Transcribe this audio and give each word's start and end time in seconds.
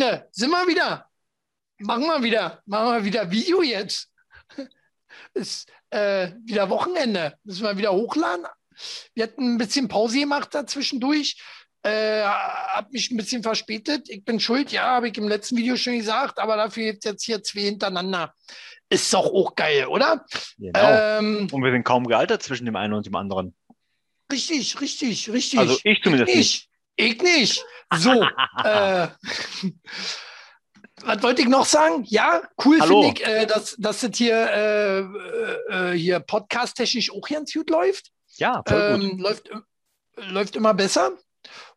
Freunde, 0.00 0.28
sind 0.32 0.50
wir 0.50 0.66
wieder. 0.66 1.06
Machen 1.78 2.06
wir 2.06 2.22
wieder. 2.22 2.62
Machen 2.64 2.94
wir 2.94 3.04
wieder 3.04 3.30
Video 3.30 3.62
jetzt. 3.62 4.10
Ist 5.34 5.70
äh, 5.90 6.30
wieder 6.44 6.70
Wochenende. 6.70 7.36
Müssen 7.44 7.64
wir 7.64 7.76
wieder 7.76 7.92
hochladen. 7.92 8.46
Wir 9.14 9.24
hatten 9.24 9.54
ein 9.54 9.58
bisschen 9.58 9.88
Pause 9.88 10.20
gemacht 10.20 10.54
dazwischendurch. 10.54 11.36
Äh, 11.82 12.22
hab 12.22 12.90
mich 12.92 13.10
ein 13.10 13.18
bisschen 13.18 13.42
verspätet. 13.42 14.08
Ich 14.08 14.24
bin 14.24 14.40
schuld, 14.40 14.72
ja, 14.72 14.84
habe 14.84 15.08
ich 15.08 15.18
im 15.18 15.28
letzten 15.28 15.56
Video 15.58 15.76
schon 15.76 15.98
gesagt, 15.98 16.38
aber 16.38 16.56
dafür 16.56 16.84
jetzt 16.84 17.04
jetzt 17.04 17.24
hier 17.24 17.42
zwei 17.42 17.60
hintereinander. 17.60 18.34
Ist 18.88 19.12
doch 19.12 19.26
auch 19.26 19.54
geil, 19.54 19.86
oder? 19.86 20.24
Genau. 20.58 20.78
Ähm, 20.78 21.48
und 21.52 21.62
wir 21.62 21.72
sind 21.72 21.84
kaum 21.84 22.06
gealtert 22.06 22.42
zwischen 22.42 22.64
dem 22.64 22.76
einen 22.76 22.94
und 22.94 23.04
dem 23.04 23.14
anderen. 23.14 23.54
richtig, 24.32 24.80
richtig, 24.80 25.30
richtig. 25.30 25.58
Also 25.58 25.78
ich 25.84 26.02
zumindest 26.02 26.34
nicht. 26.34 26.68
Ich 26.96 27.22
nicht. 27.22 27.64
So. 27.96 28.22
äh, 28.64 29.08
was 31.02 31.22
wollte 31.22 31.42
ich 31.42 31.48
noch 31.48 31.64
sagen? 31.64 32.04
Ja, 32.06 32.42
cool 32.64 32.78
finde 32.80 33.06
ich, 33.08 33.26
äh, 33.26 33.46
dass, 33.46 33.76
dass 33.78 34.00
das 34.00 34.16
hier, 34.16 34.36
äh, 34.36 34.98
äh, 35.00 35.92
hier 35.96 36.20
podcast-technisch 36.20 37.10
auch 37.12 37.26
ganz 37.26 37.52
gut 37.52 37.70
läuft. 37.70 38.10
Ja, 38.36 38.62
voll 38.66 38.98
gut. 38.98 39.10
Ähm, 39.10 39.18
läuft, 39.18 39.50
läuft 40.16 40.56
immer 40.56 40.74
besser 40.74 41.12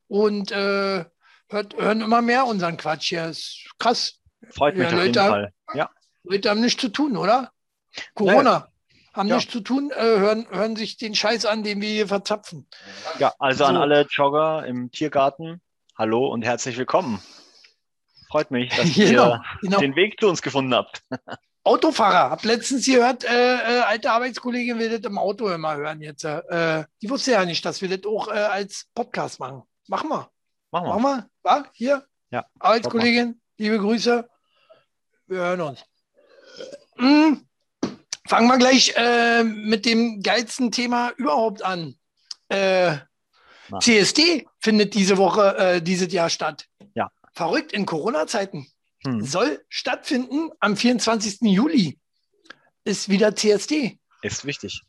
und 0.08 0.52
äh, 0.52 1.05
hört, 1.49 1.76
hören 1.77 2.02
immer 2.02 2.22
mehr 2.22 2.45
unseren 2.45 2.77
Quatsch 2.77 3.09
hier. 3.09 3.25
Ist 3.27 3.66
krass. 3.80 4.20
Freut 4.52 4.75
mich 4.75 4.89
ja, 4.91 4.98
auf 4.98 5.03
jeden. 5.03 5.16
Fall. 5.16 5.53
Ja. 5.73 5.89
Leute 6.23 6.50
haben 6.50 6.61
nichts 6.61 6.81
zu 6.81 6.89
tun, 6.89 7.16
oder? 7.17 7.52
Corona. 8.14 8.67
Haben 9.14 9.30
Ja. 9.30 9.36
nichts 9.36 9.52
zu 9.52 9.61
tun, 9.61 9.91
äh, 9.91 10.02
hören, 10.02 10.48
hören 10.50 10.75
sich 10.75 10.98
den 10.98 11.14
Scheiß 11.16 11.45
an, 11.45 11.64
den 11.64 11.81
wir 11.81 11.89
hier 11.89 12.08
verzapfen. 12.08 12.67
ja, 13.20 13.31
also 13.39 13.66
an 13.66 13.75
So. 13.75 13.81
alle 13.81 14.08
Jogger 14.09 14.66
im 14.66 14.92
Tiergarten, 14.92 15.61
hallo 15.95 16.27
und 16.27 16.44
herzlich 16.44 16.77
willkommen. 16.77 17.22
Freut 18.30 18.52
mich, 18.52 18.75
dass 18.75 18.94
Genau, 18.95 19.33
ihr 19.33 19.41
genau. 19.61 19.80
den 19.80 19.95
Weg 19.95 20.19
zu 20.19 20.27
uns 20.27 20.41
gefunden 20.41 20.73
habt. 20.73 21.03
Autofahrer. 21.63 22.30
Hab 22.31 22.44
letztens 22.44 22.86
gehört, 22.86 23.23
äh, 23.23 23.80
äh, 23.80 23.80
alte 23.81 24.11
Arbeitskollegin 24.11 24.80
will 24.80 24.89
das 24.89 25.09
im 25.09 25.17
Auto 25.17 25.47
immer 25.49 25.75
hören 25.75 26.02
jetzt. 26.02 26.25
Äh, 26.25 26.83
die 27.02 27.09
wusste 27.09 27.31
ja 27.31 27.45
nicht, 27.45 27.64
dass 27.64 27.81
wir 27.81 27.89
das 27.89 28.05
auch 28.05 28.27
äh, 28.27 28.31
als 28.31 28.88
Podcast 28.94 29.39
machen. 29.39 29.64
Machen 29.88 30.09
wir. 30.09 30.30
Machen 30.71 30.88
wir. 30.88 30.99
Machen 30.99 31.03
wir. 31.03 31.30
Wa? 31.44 31.66
Hier. 31.73 32.05
Ja, 32.31 32.45
Arbeitskollegin, 32.59 33.39
liebe 33.58 33.77
Grüße. 33.77 34.27
Wir 35.27 35.38
hören 35.38 35.61
uns. 35.61 35.86
Hm. 36.97 37.47
Fangen 38.27 38.47
wir 38.47 38.58
gleich 38.58 38.94
äh, 38.97 39.44
mit 39.44 39.86
dem 39.86 40.21
geilsten 40.21 40.71
Thema 40.71 41.11
überhaupt 41.17 41.64
an. 41.64 41.95
Äh. 42.49 42.97
CSD 43.79 44.47
findet 44.59 44.93
diese 44.93 45.17
Woche, 45.17 45.57
äh, 45.57 45.81
dieses 45.81 46.11
Jahr 46.11 46.29
statt. 46.29 46.67
Ja. 46.95 47.09
Verrückt 47.33 47.73
in 47.73 47.85
Corona-Zeiten 47.85 48.67
Hm. 49.05 49.23
soll 49.23 49.63
stattfinden 49.69 50.49
am 50.59 50.77
24. 50.77 51.39
Juli. 51.41 51.99
Ist 52.85 53.09
wieder 53.09 53.35
CSD. 53.35 53.99
Ist 54.21 54.45
wichtig. 54.45 54.81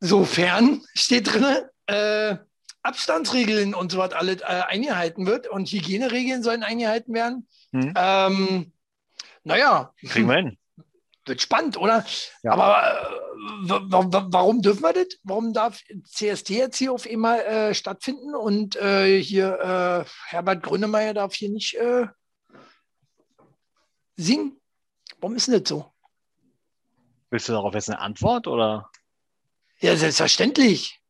Sofern 0.00 0.82
steht 0.94 1.32
drin, 1.32 1.44
äh, 1.86 2.36
Abstandsregeln 2.82 3.74
und 3.74 3.92
so 3.92 3.98
was 3.98 4.12
alles 4.12 4.40
äh, 4.40 4.44
eingehalten 4.44 5.26
wird 5.26 5.46
und 5.46 5.68
Hygieneregeln 5.68 6.42
sollen 6.42 6.62
eingehalten 6.62 7.12
werden. 7.12 7.46
Hm. 7.72 7.92
Ähm, 7.94 8.72
naja, 9.44 9.92
Kriegen 10.08 10.28
wir 10.28 10.36
hin. 10.36 10.58
wird 11.26 11.42
spannend, 11.42 11.76
oder? 11.76 12.06
Ja. 12.42 12.52
Aber 12.52 12.82
äh, 12.82 13.19
warum 13.32 14.62
dürfen 14.62 14.82
wir 14.82 14.92
das? 14.92 15.18
Warum 15.22 15.52
darf 15.52 15.80
CSD 16.04 16.58
jetzt 16.58 16.76
hier 16.76 16.92
auf 16.92 17.06
einmal 17.06 17.40
äh, 17.40 17.74
stattfinden 17.74 18.34
und 18.34 18.76
äh, 18.76 19.20
hier 19.22 20.06
äh, 20.06 20.10
Herbert 20.28 20.62
Grönemeyer 20.62 21.14
darf 21.14 21.34
hier 21.34 21.50
nicht 21.50 21.74
äh, 21.74 22.06
singen? 24.16 24.60
Warum 25.20 25.36
ist 25.36 25.48
denn 25.48 25.60
das 25.60 25.68
so? 25.68 25.92
Willst 27.30 27.48
du 27.48 27.52
darauf 27.52 27.74
jetzt 27.74 27.88
eine 27.88 28.00
Antwort 28.00 28.46
oder? 28.46 28.90
Ja, 29.80 29.96
selbstverständlich. 29.96 31.00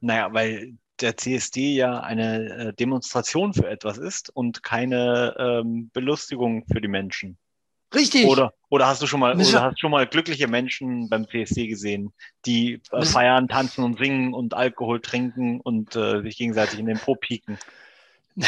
Naja, 0.00 0.32
weil 0.32 0.78
der 1.00 1.16
CSD 1.16 1.74
ja 1.74 2.00
eine 2.00 2.68
äh, 2.68 2.72
Demonstration 2.72 3.52
für 3.52 3.68
etwas 3.68 3.98
ist 3.98 4.30
und 4.30 4.62
keine 4.62 5.34
ähm, 5.38 5.90
Belustigung 5.92 6.64
für 6.66 6.80
die 6.80 6.88
Menschen. 6.88 7.38
Richtig. 7.94 8.26
Oder, 8.26 8.52
oder 8.68 8.86
hast 8.86 9.00
du 9.00 9.06
schon 9.06 9.20
mal, 9.20 9.34
Müssen 9.36 9.54
oder 9.54 9.64
hast 9.64 9.80
schon 9.80 9.90
mal 9.90 10.06
glückliche 10.06 10.48
Menschen 10.48 11.08
beim 11.08 11.28
CSD 11.28 11.68
gesehen, 11.68 12.12
die 12.44 12.82
äh, 12.90 13.04
feiern, 13.04 13.48
tanzen 13.48 13.84
und 13.84 13.98
singen 13.98 14.34
und 14.34 14.54
Alkohol 14.54 15.00
trinken 15.00 15.60
und 15.60 15.94
äh, 15.94 16.22
sich 16.22 16.36
gegenseitig 16.36 16.78
in 16.78 16.86
den 16.86 16.98
Po 16.98 17.14
pieken? 17.14 17.58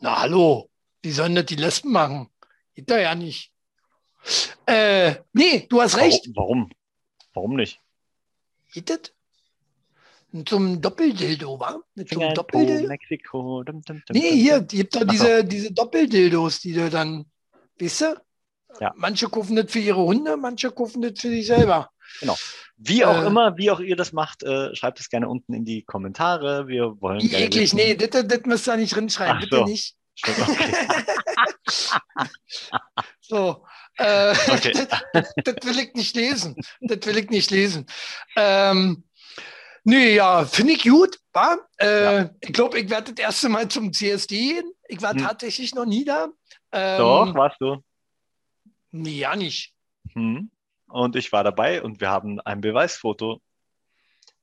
Na 0.00 0.20
hallo, 0.20 0.70
wie 1.02 1.12
sollen 1.12 1.34
das 1.34 1.46
die 1.46 1.56
Lesben 1.56 1.92
machen? 1.92 2.28
Geht 2.74 2.90
doch 2.90 2.96
ja 2.96 3.14
nicht. 3.14 3.50
Äh, 4.66 5.16
nee, 5.32 5.66
du 5.68 5.80
hast 5.80 5.96
recht. 5.96 6.28
Warum? 6.34 6.70
Warum 7.32 7.56
nicht? 7.56 7.80
Geht 8.72 8.90
das? 8.90 9.12
Zum 10.46 10.80
Doppeldildo, 10.80 11.60
wa? 11.60 11.80
In 11.96 12.06
Po, 12.06 12.32
Doppeldildo? 12.34 12.88
Mexiko. 12.88 13.62
Dum, 13.62 13.82
dum, 13.82 14.02
dum, 14.06 14.16
Nee, 14.16 14.32
hier, 14.32 14.60
gibt 14.62 14.94
doch 14.96 15.02
Ach 15.02 15.06
so. 15.06 15.10
diese, 15.12 15.44
diese 15.44 15.72
Doppeldildos, 15.72 16.60
die 16.60 16.72
du 16.72 16.90
dann, 16.90 17.26
weißt 17.80 18.00
du? 18.00 18.20
Ja. 18.80 18.92
Manche 18.96 19.28
kaufen 19.28 19.54
das 19.54 19.70
für 19.70 19.78
ihre 19.78 20.02
Hunde, 20.02 20.36
manche 20.36 20.72
kaufen 20.72 21.02
das 21.02 21.12
für 21.20 21.28
sich 21.28 21.46
selber. 21.46 21.90
Wie 22.76 23.04
auch 23.04 23.22
Äh, 23.22 23.26
immer, 23.26 23.56
wie 23.56 23.70
auch 23.70 23.78
ihr 23.78 23.94
das 23.94 24.12
macht, 24.12 24.42
äh, 24.42 24.74
schreibt 24.74 24.98
es 24.98 25.08
gerne 25.08 25.28
unten 25.28 25.54
in 25.54 25.64
die 25.64 25.84
Kommentare. 25.84 26.66
Wir 26.66 27.00
wollen 27.00 27.20
Wie 27.22 27.28
gerne 27.28 27.44
eklig, 27.46 27.62
wissen- 27.72 27.76
nee, 27.76 27.94
das, 27.94 28.10
das, 28.10 28.26
das 28.26 28.40
müsst 28.46 28.66
ihr 28.68 28.76
nicht 28.76 28.94
drinschreiben, 28.96 29.36
Ach 29.36 29.40
bitte 29.40 29.56
so. 29.58 29.64
nicht. 29.64 29.94
Stimmt, 30.16 30.38
Okay. 30.40 30.72
So, 33.20 33.64
äh, 33.98 34.34
Okay. 34.48 34.72
das, 35.12 35.32
das 35.44 35.54
will 35.64 35.78
ich 35.78 35.94
nicht 35.94 36.14
lesen. 36.16 36.56
Das 36.80 37.06
will 37.06 37.16
ich 37.18 37.30
nicht 37.30 37.50
lesen. 37.50 37.86
Ähm, 38.36 39.04
nee, 39.84 40.14
ja, 40.14 40.44
finde 40.44 40.72
ich 40.74 40.82
gut. 40.82 41.18
Äh, 41.78 42.26
Ich 42.40 42.52
glaube, 42.52 42.78
ich 42.80 42.90
werde 42.90 43.12
das 43.12 43.24
erste 43.24 43.48
Mal 43.48 43.68
zum 43.68 43.92
CSD 43.92 44.36
gehen. 44.36 44.72
Ich 44.88 45.00
war 45.02 45.12
Hm. 45.12 45.18
tatsächlich 45.18 45.74
noch 45.74 45.86
nie 45.86 46.04
da. 46.04 46.28
Ähm, 46.72 46.98
Doch, 46.98 47.34
warst 47.34 47.60
du. 47.60 47.82
Nee, 48.90 49.18
ja 49.18 49.34
nicht. 49.36 49.72
Hm. 50.12 50.50
Und 50.88 51.16
ich 51.16 51.32
war 51.32 51.42
dabei 51.42 51.82
und 51.82 52.00
wir 52.00 52.10
haben 52.10 52.40
ein 52.40 52.60
Beweisfoto. 52.60 53.40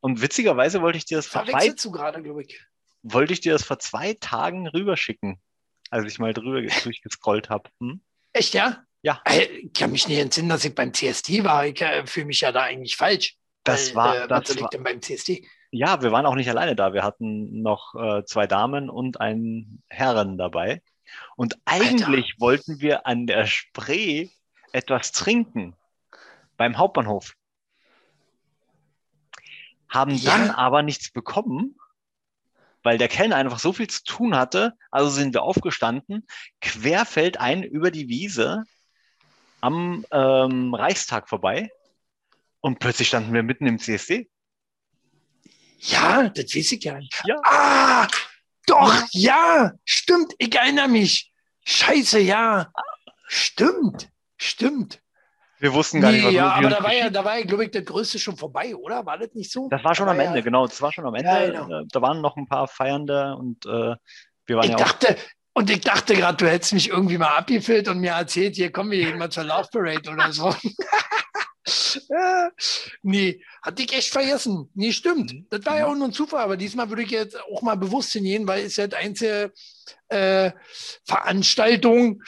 Und 0.01 0.21
witzigerweise 0.21 0.81
wollte 0.81 0.97
ich 0.97 1.05
dir 1.05 1.17
das 1.17 1.27
vor 1.27 1.45
zwei, 1.45 1.67
gerade, 1.69 2.23
wollte 3.03 3.33
ich 3.33 3.41
dir 3.41 3.53
das 3.53 3.63
vor 3.63 3.79
zwei 3.79 4.13
Tagen 4.15 4.67
rüberschicken, 4.67 5.39
als 5.89 6.11
ich 6.11 6.19
mal 6.19 6.33
drüber 6.33 6.61
durchgescrollt 6.83 7.49
habe. 7.49 7.69
Hm? 7.79 8.01
Echt, 8.33 8.53
ja? 8.53 8.83
Ja. 9.03 9.21
Äh, 9.25 9.45
Ich 9.45 9.73
kann 9.73 9.91
mich 9.91 10.07
nicht 10.07 10.17
entsinnen, 10.19 10.49
dass 10.49 10.65
ich 10.65 10.75
beim 10.75 10.93
CSD 10.93 11.43
war. 11.43 11.65
Ich 11.65 11.79
äh, 11.81 12.05
fühle 12.05 12.25
mich 12.25 12.41
ja 12.41 12.51
da 12.51 12.63
eigentlich 12.63 12.95
falsch. 12.95 13.37
Das 13.63 13.95
war, 13.95 14.23
äh, 14.23 14.27
das 14.27 14.49
ich 14.49 14.61
war, 14.61 14.69
denn 14.69 14.83
beim 14.83 15.01
CSD? 15.01 15.47
ja, 15.71 16.01
wir 16.01 16.11
waren 16.11 16.25
auch 16.25 16.35
nicht 16.35 16.49
alleine 16.49 16.75
da. 16.75 16.93
Wir 16.93 17.03
hatten 17.03 17.61
noch 17.61 17.95
äh, 17.95 18.25
zwei 18.25 18.45
Damen 18.47 18.89
und 18.89 19.21
einen 19.21 19.81
Herren 19.89 20.37
dabei. 20.37 20.81
Und 21.35 21.57
eigentlich 21.65 22.35
wollten 22.39 22.79
wir 22.81 23.05
an 23.07 23.27
der 23.27 23.45
Spree 23.45 24.29
etwas 24.73 25.11
trinken 25.11 25.75
beim 26.57 26.77
Hauptbahnhof. 26.77 27.33
Haben 29.89 30.15
Ja. 30.15 30.37
dann 30.37 30.51
aber 30.51 30.83
nichts 30.83 31.11
bekommen, 31.11 31.77
weil 32.83 32.97
der 32.97 33.09
Kellner 33.09 33.35
einfach 33.35 33.59
so 33.59 33.73
viel 33.73 33.89
zu 33.89 34.03
tun 34.03 34.35
hatte. 34.35 34.73
Also 34.89 35.09
sind 35.09 35.33
wir 35.33 35.43
aufgestanden, 35.43 36.25
querfeldein 36.61 37.63
über 37.63 37.91
die 37.91 38.07
Wiese 38.07 38.63
am 39.59 40.05
ähm, 40.11 40.73
Reichstag 40.73 41.29
vorbei. 41.29 41.69
Und 42.61 42.79
plötzlich 42.79 43.07
standen 43.07 43.33
wir 43.33 43.43
mitten 43.43 43.65
im 43.67 43.79
CSD. 43.79 44.29
Ja, 45.79 46.29
das 46.29 46.55
weiß 46.55 46.71
ich 46.73 46.83
ja 46.83 46.97
nicht. 46.97 47.21
Ja. 47.25 47.35
Ah, 47.43 48.07
doch, 48.67 48.93
ja, 49.11 49.71
stimmt, 49.83 50.33
ich 50.37 50.55
erinnere 50.55 50.87
mich. 50.87 51.31
Scheiße, 51.65 52.19
ja. 52.19 52.71
Stimmt, 53.27 54.09
stimmt. 54.37 55.01
Wir 55.59 55.73
wussten 55.73 56.01
gar 56.01 56.11
nicht, 56.11 56.21
Nee, 56.21 56.27
was 56.27 56.33
ja, 56.33 56.51
aber 56.51 56.69
da 56.69 56.83
war 56.83 56.93
ja, 56.93 57.09
da 57.09 57.23
war 57.23 57.37
ja, 57.37 57.45
glaube 57.45 57.65
ich, 57.65 57.71
das 57.71 57.85
Größte 57.85 58.17
schon 58.17 58.35
vorbei, 58.35 58.75
oder? 58.75 59.05
War 59.05 59.17
das 59.19 59.33
nicht 59.33 59.51
so? 59.51 59.69
Das 59.69 59.83
war 59.83 59.93
schon 59.93 60.07
Da 60.07 60.13
am 60.13 60.19
Ende, 60.19 60.39
ja, 60.39 60.43
genau. 60.43 60.65
Das 60.65 60.81
war 60.81 60.91
schon 60.91 61.05
am 61.05 61.13
Ende. 61.13 61.29
Ja, 61.29 61.45
genau. 61.45 61.81
Äh, 61.81 61.85
Da 61.91 62.01
waren 62.01 62.21
noch 62.21 62.35
ein 62.35 62.47
paar 62.47 62.67
Feiernde 62.67 63.35
und 63.35 63.65
äh, 63.65 63.95
wir 64.47 64.55
waren 64.55 64.63
Ich 64.65 64.71
ja 64.71 64.77
dachte, 64.77 65.15
und 65.53 65.69
ich 65.69 65.81
dachte 65.81 66.15
gerade, 66.15 66.37
du 66.37 66.49
hättest 66.49 66.73
mich 66.73 66.89
irgendwie 66.89 67.17
mal 67.17 67.37
abgefilmt 67.37 67.87
und 67.89 67.99
mir 67.99 68.13
erzählt, 68.13 68.55
hier 68.55 68.71
kommen 68.71 68.91
wir 68.91 69.15
mal 69.15 69.29
zur 69.29 69.43
Love 69.43 69.67
Parade 69.71 70.09
oder 70.09 70.31
so. 70.31 70.53
Ja, 72.09 72.51
nee, 73.01 73.43
hatte 73.61 73.83
ich 73.83 73.93
echt 73.93 74.11
vergessen. 74.11 74.69
Nee, 74.73 74.91
stimmt. 74.91 75.33
Mhm. 75.33 75.47
Das 75.49 75.65
war 75.65 75.77
ja 75.77 75.87
auch 75.87 75.95
nur 75.95 76.07
ein 76.07 76.13
Zufall, 76.13 76.41
aber 76.43 76.57
diesmal 76.57 76.89
würde 76.89 77.03
ich 77.03 77.11
jetzt 77.11 77.39
auch 77.41 77.61
mal 77.61 77.75
bewusst 77.75 78.11
hingehen, 78.13 78.47
weil 78.47 78.65
es 78.65 78.75
ja 78.75 78.87
die 78.87 78.95
einzige 78.95 79.53
äh, 80.09 80.51
Veranstaltung, 81.05 82.23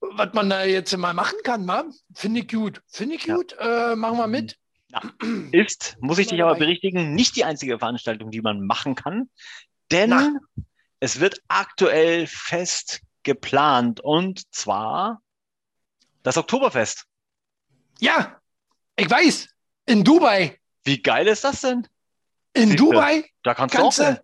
was 0.00 0.32
man 0.34 0.50
da 0.50 0.64
jetzt 0.64 0.96
mal 0.96 1.14
machen 1.14 1.38
kann, 1.44 1.64
ma? 1.64 1.84
Finde 2.14 2.40
ich 2.40 2.48
gut. 2.48 2.82
Finde 2.88 3.16
ich 3.16 3.24
Ja. 3.24 3.36
gut. 3.36 3.54
Äh, 3.58 3.96
machen 3.96 4.18
wir 4.18 4.26
mit. 4.26 4.56
Ist, 5.52 5.96
muss 6.00 6.18
ich 6.18 6.28
dich 6.28 6.40
aber 6.42 6.54
berichtigen, 6.54 7.14
nicht 7.14 7.34
die 7.36 7.44
einzige 7.44 7.78
Veranstaltung, 7.78 8.30
die 8.30 8.40
man 8.42 8.64
machen 8.64 8.94
kann. 8.94 9.28
Denn 9.90 10.10
Na. 10.10 10.32
Es 11.00 11.20
wird 11.20 11.40
aktuell 11.48 12.26
fest 12.26 13.02
geplant 13.24 14.00
und 14.00 14.42
zwar 14.54 15.20
das 16.22 16.38
Oktoberfest. 16.38 17.04
Ja, 18.00 18.40
ich 18.96 19.10
weiß. 19.10 19.48
In 19.86 20.04
Dubai. 20.04 20.58
Wie 20.84 21.00
geil 21.00 21.26
ist 21.28 21.44
das 21.44 21.60
denn? 21.62 21.86
In 22.52 22.68
Siehste, 22.70 22.76
Dubai. 22.76 23.24
Da 23.42 23.54
kannst 23.54 23.74
du 23.76 23.82
auch. 23.82 23.94
hin. 23.94 24.18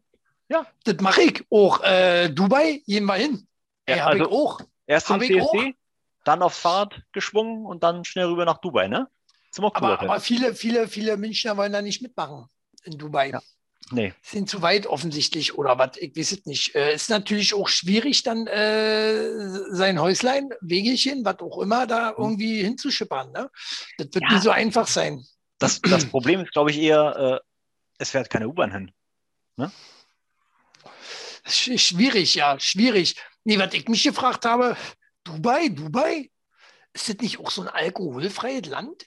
Ja. 0.49 0.67
Das 0.85 0.97
mache 1.01 1.23
ich 1.23 1.45
auch. 1.51 1.81
Äh, 1.83 2.29
Dubai, 2.31 2.83
gehen 2.87 3.05
wir 3.05 3.15
hin. 3.15 3.47
Ja, 3.89 3.95
Ey, 3.95 4.01
hab 4.01 4.09
also- 4.09 4.25
ich 4.25 4.31
auch. 4.31 4.61
Erst 4.87 5.07
zum 5.07 5.21
Hab 5.21 5.23
CSD, 5.23 5.77
dann 6.25 6.43
aufs 6.43 6.59
Fahrrad 6.59 7.03
geschwungen 7.13 7.65
und 7.65 7.83
dann 7.85 8.05
schnell 8.05 8.27
rüber 8.27 8.45
nach 8.45 8.59
Dubai, 8.59 8.89
ne? 8.89 9.09
Zum 9.53 9.65
Aber, 9.67 10.01
aber 10.01 10.21
viele, 10.21 10.55
viele, 10.55 10.89
viele 10.89 11.17
Münchner 11.17 11.57
wollen 11.57 11.73
da 11.73 11.81
nicht 11.83 12.03
mitmachen 12.03 12.49
in 12.85 12.99
Dubai. 12.99 13.31
Ja. 13.31 13.41
Nee. 13.91 14.15
Sind 14.23 14.49
zu 14.49 14.63
weit 14.63 14.87
offensichtlich 14.87 15.57
oder 15.57 15.79
was, 15.79 15.97
ich 15.99 16.17
weiß 16.17 16.33
es 16.33 16.47
nicht. 16.47 16.75
Äh, 16.75 16.95
ist 16.95 17.11
natürlich 17.11 17.55
auch 17.55 17.69
schwierig, 17.69 18.23
dann 18.23 18.47
äh, 18.47 19.75
sein 19.75 20.01
Häuslein, 20.01 20.51
Wegelchen, 20.61 21.25
was 21.25 21.41
auch 21.41 21.59
immer, 21.59 21.87
da 21.87 22.15
irgendwie 22.17 22.63
hinzuschippern. 22.63 23.33
Ne? 23.33 23.51
Das 23.99 24.09
wird. 24.13 24.25
Ja. 24.25 24.33
nicht 24.33 24.43
so 24.43 24.51
einfach 24.51 24.87
sein. 24.87 25.25
Das, 25.59 25.81
das 25.81 26.07
Problem 26.07 26.41
ist, 26.41 26.53
glaube 26.53 26.71
ich, 26.71 26.79
eher, 26.79 27.41
äh, 27.43 27.47
es 27.99 28.11
fährt 28.11 28.31
keine 28.31 28.49
U-Bahn 28.49 28.73
hin. 28.73 28.93
Sch 31.47 31.79
schwierig, 31.79 32.35
ja, 32.35 32.59
schwierig. 32.59 33.17
Nee, 33.45 33.59
was 33.59 33.75
ich 33.75 33.89
mich 33.89 34.03
gefragt 34.03 34.45
habe, 34.45 34.77
Dubai, 35.25 35.69
Dubai, 35.69 36.31
ist 36.93 37.09
das 37.09 37.17
nicht 37.17 37.39
auch 37.39 37.51
so 37.51 37.63
ein 37.63 37.69
alkoholfreies 37.69 38.67
Land? 38.67 39.07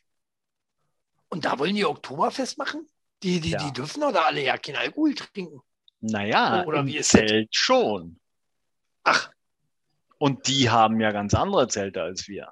Und 1.30 1.46
da 1.46 1.58
wollen 1.60 1.76
die 1.76 1.86
Oktoberfest 1.86 2.58
machen? 2.58 2.88
Die, 3.24 3.40
die, 3.40 3.52
Ja. 3.52 3.58
die 3.66 3.72
dürfen 3.74 4.02
doch 4.02 4.12
da 4.12 4.24
alle 4.24 4.44
ja 4.44 4.58
kein 4.58 4.76
Alkohol 4.76 5.16
trinken. 5.16 5.62
Naja, 6.02 6.64
Oder 6.66 6.80
im 6.82 6.88
wie 6.88 6.98
ist 6.98 7.14
das? 7.14 7.22
Zelt 7.22 7.56
schon. 7.56 8.20
Ach, 9.06 9.30
Und 10.18 10.48
die 10.48 10.70
haben 10.70 11.00
ja 11.00 11.12
ganz 11.12 11.34
andere 11.34 11.68
Zelte 11.68 12.02
als 12.02 12.28
wir. 12.28 12.52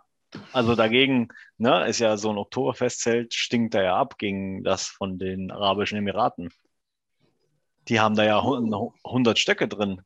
Also 0.54 0.76
dagegen, 0.76 1.28
ne, 1.58 1.86
ist 1.88 2.00
ja 2.00 2.16
so 2.16 2.30
ein 2.30 2.38
Oktoberfestzelt, 2.38 3.34
stinkt 3.34 3.74
da 3.74 3.82
ja 3.84 3.98
ab 3.98 4.18
gegen 4.18 4.64
das 4.64 4.88
von 4.88 5.18
den 5.20 5.52
Arabischen 5.52 5.98
Emiraten. 5.98 6.50
Die 7.90 8.00
haben 8.00 8.16
da 8.16 8.24
ja 8.24 8.42
hu- 8.44 8.94
100 9.04 9.38
Stöcke 9.40 9.68
drin. 9.68 10.02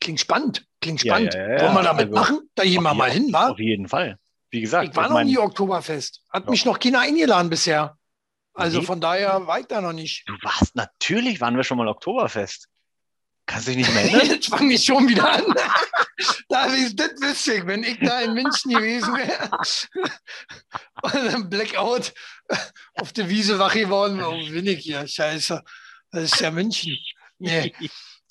klingt 0.00 0.20
spannend, 0.20 0.66
klingt 0.80 1.00
spannend. 1.00 1.32
ja, 1.34 1.52
ja, 1.52 1.60
Wollen 1.62 1.74
wir 1.74 1.82
damit 1.84 2.06
Also, 2.08 2.14
machen? 2.14 2.50
Da 2.54 2.64
gehen 2.64 2.82
wir 2.82 2.92
mal 2.94 3.10
hin, 3.10 3.32
wa? 3.32 3.48
Auf 3.50 3.58
jeden 3.58 3.88
Fall. 3.88 4.18
Wie 4.50 4.60
gesagt, 4.60 4.88
Ich 4.90 4.96
war 4.96 5.04
noch 5.04 5.14
mein, 5.14 5.26
nie 5.28 5.38
Oktoberfest. 5.38 6.22
Hat 6.30 6.50
mich 6.50 6.64
noch 6.66 6.78
keiner 6.78 7.00
eingeladen 7.00 7.48
bisher. 7.48 7.96
Also 8.54 8.82
von 8.82 9.00
daher 9.00 9.40
da 9.68 9.80
noch 9.80 9.92
nicht. 9.92 10.24
du 10.26 10.34
warst, 10.42 10.74
natürlich 10.76 11.40
waren 11.40 11.56
wir 11.56 11.64
schon 11.64 11.78
mal 11.78 11.88
Oktoberfest. 11.88 12.68
Kannst 13.46 13.66
du 13.66 13.72
dich 13.72 13.78
nicht 13.78 13.94
mehr 13.94 14.02
erinnern? 14.04 14.26
Jetzt 14.26 14.48
fange 14.48 14.74
ich 14.74 14.84
schon 14.84 15.08
wieder 15.08 15.30
an. 15.30 15.44
da 16.48 16.66
ist 16.66 16.98
das 16.98 17.10
witzig, 17.20 17.66
wenn 17.66 17.82
ich 17.82 17.98
da 17.98 18.20
in 18.20 18.34
München 18.34 18.72
gewesen 18.72 19.14
wäre. 19.14 19.50
Und 21.02 21.14
dann 21.14 21.50
Blackout 21.50 22.12
auf 22.94 23.12
der 23.12 23.28
Wiese 23.28 23.58
wach 23.58 23.74
geworden. 23.74 24.22
Oh, 24.22 24.30
bin 24.50 24.66
ich 24.66 24.80
hier? 24.84 25.06
Scheiße. 25.06 25.62
Das 26.10 26.24
ist 26.24 26.40
ja 26.40 26.50
München. 26.50 26.96
Nee, 27.38 27.74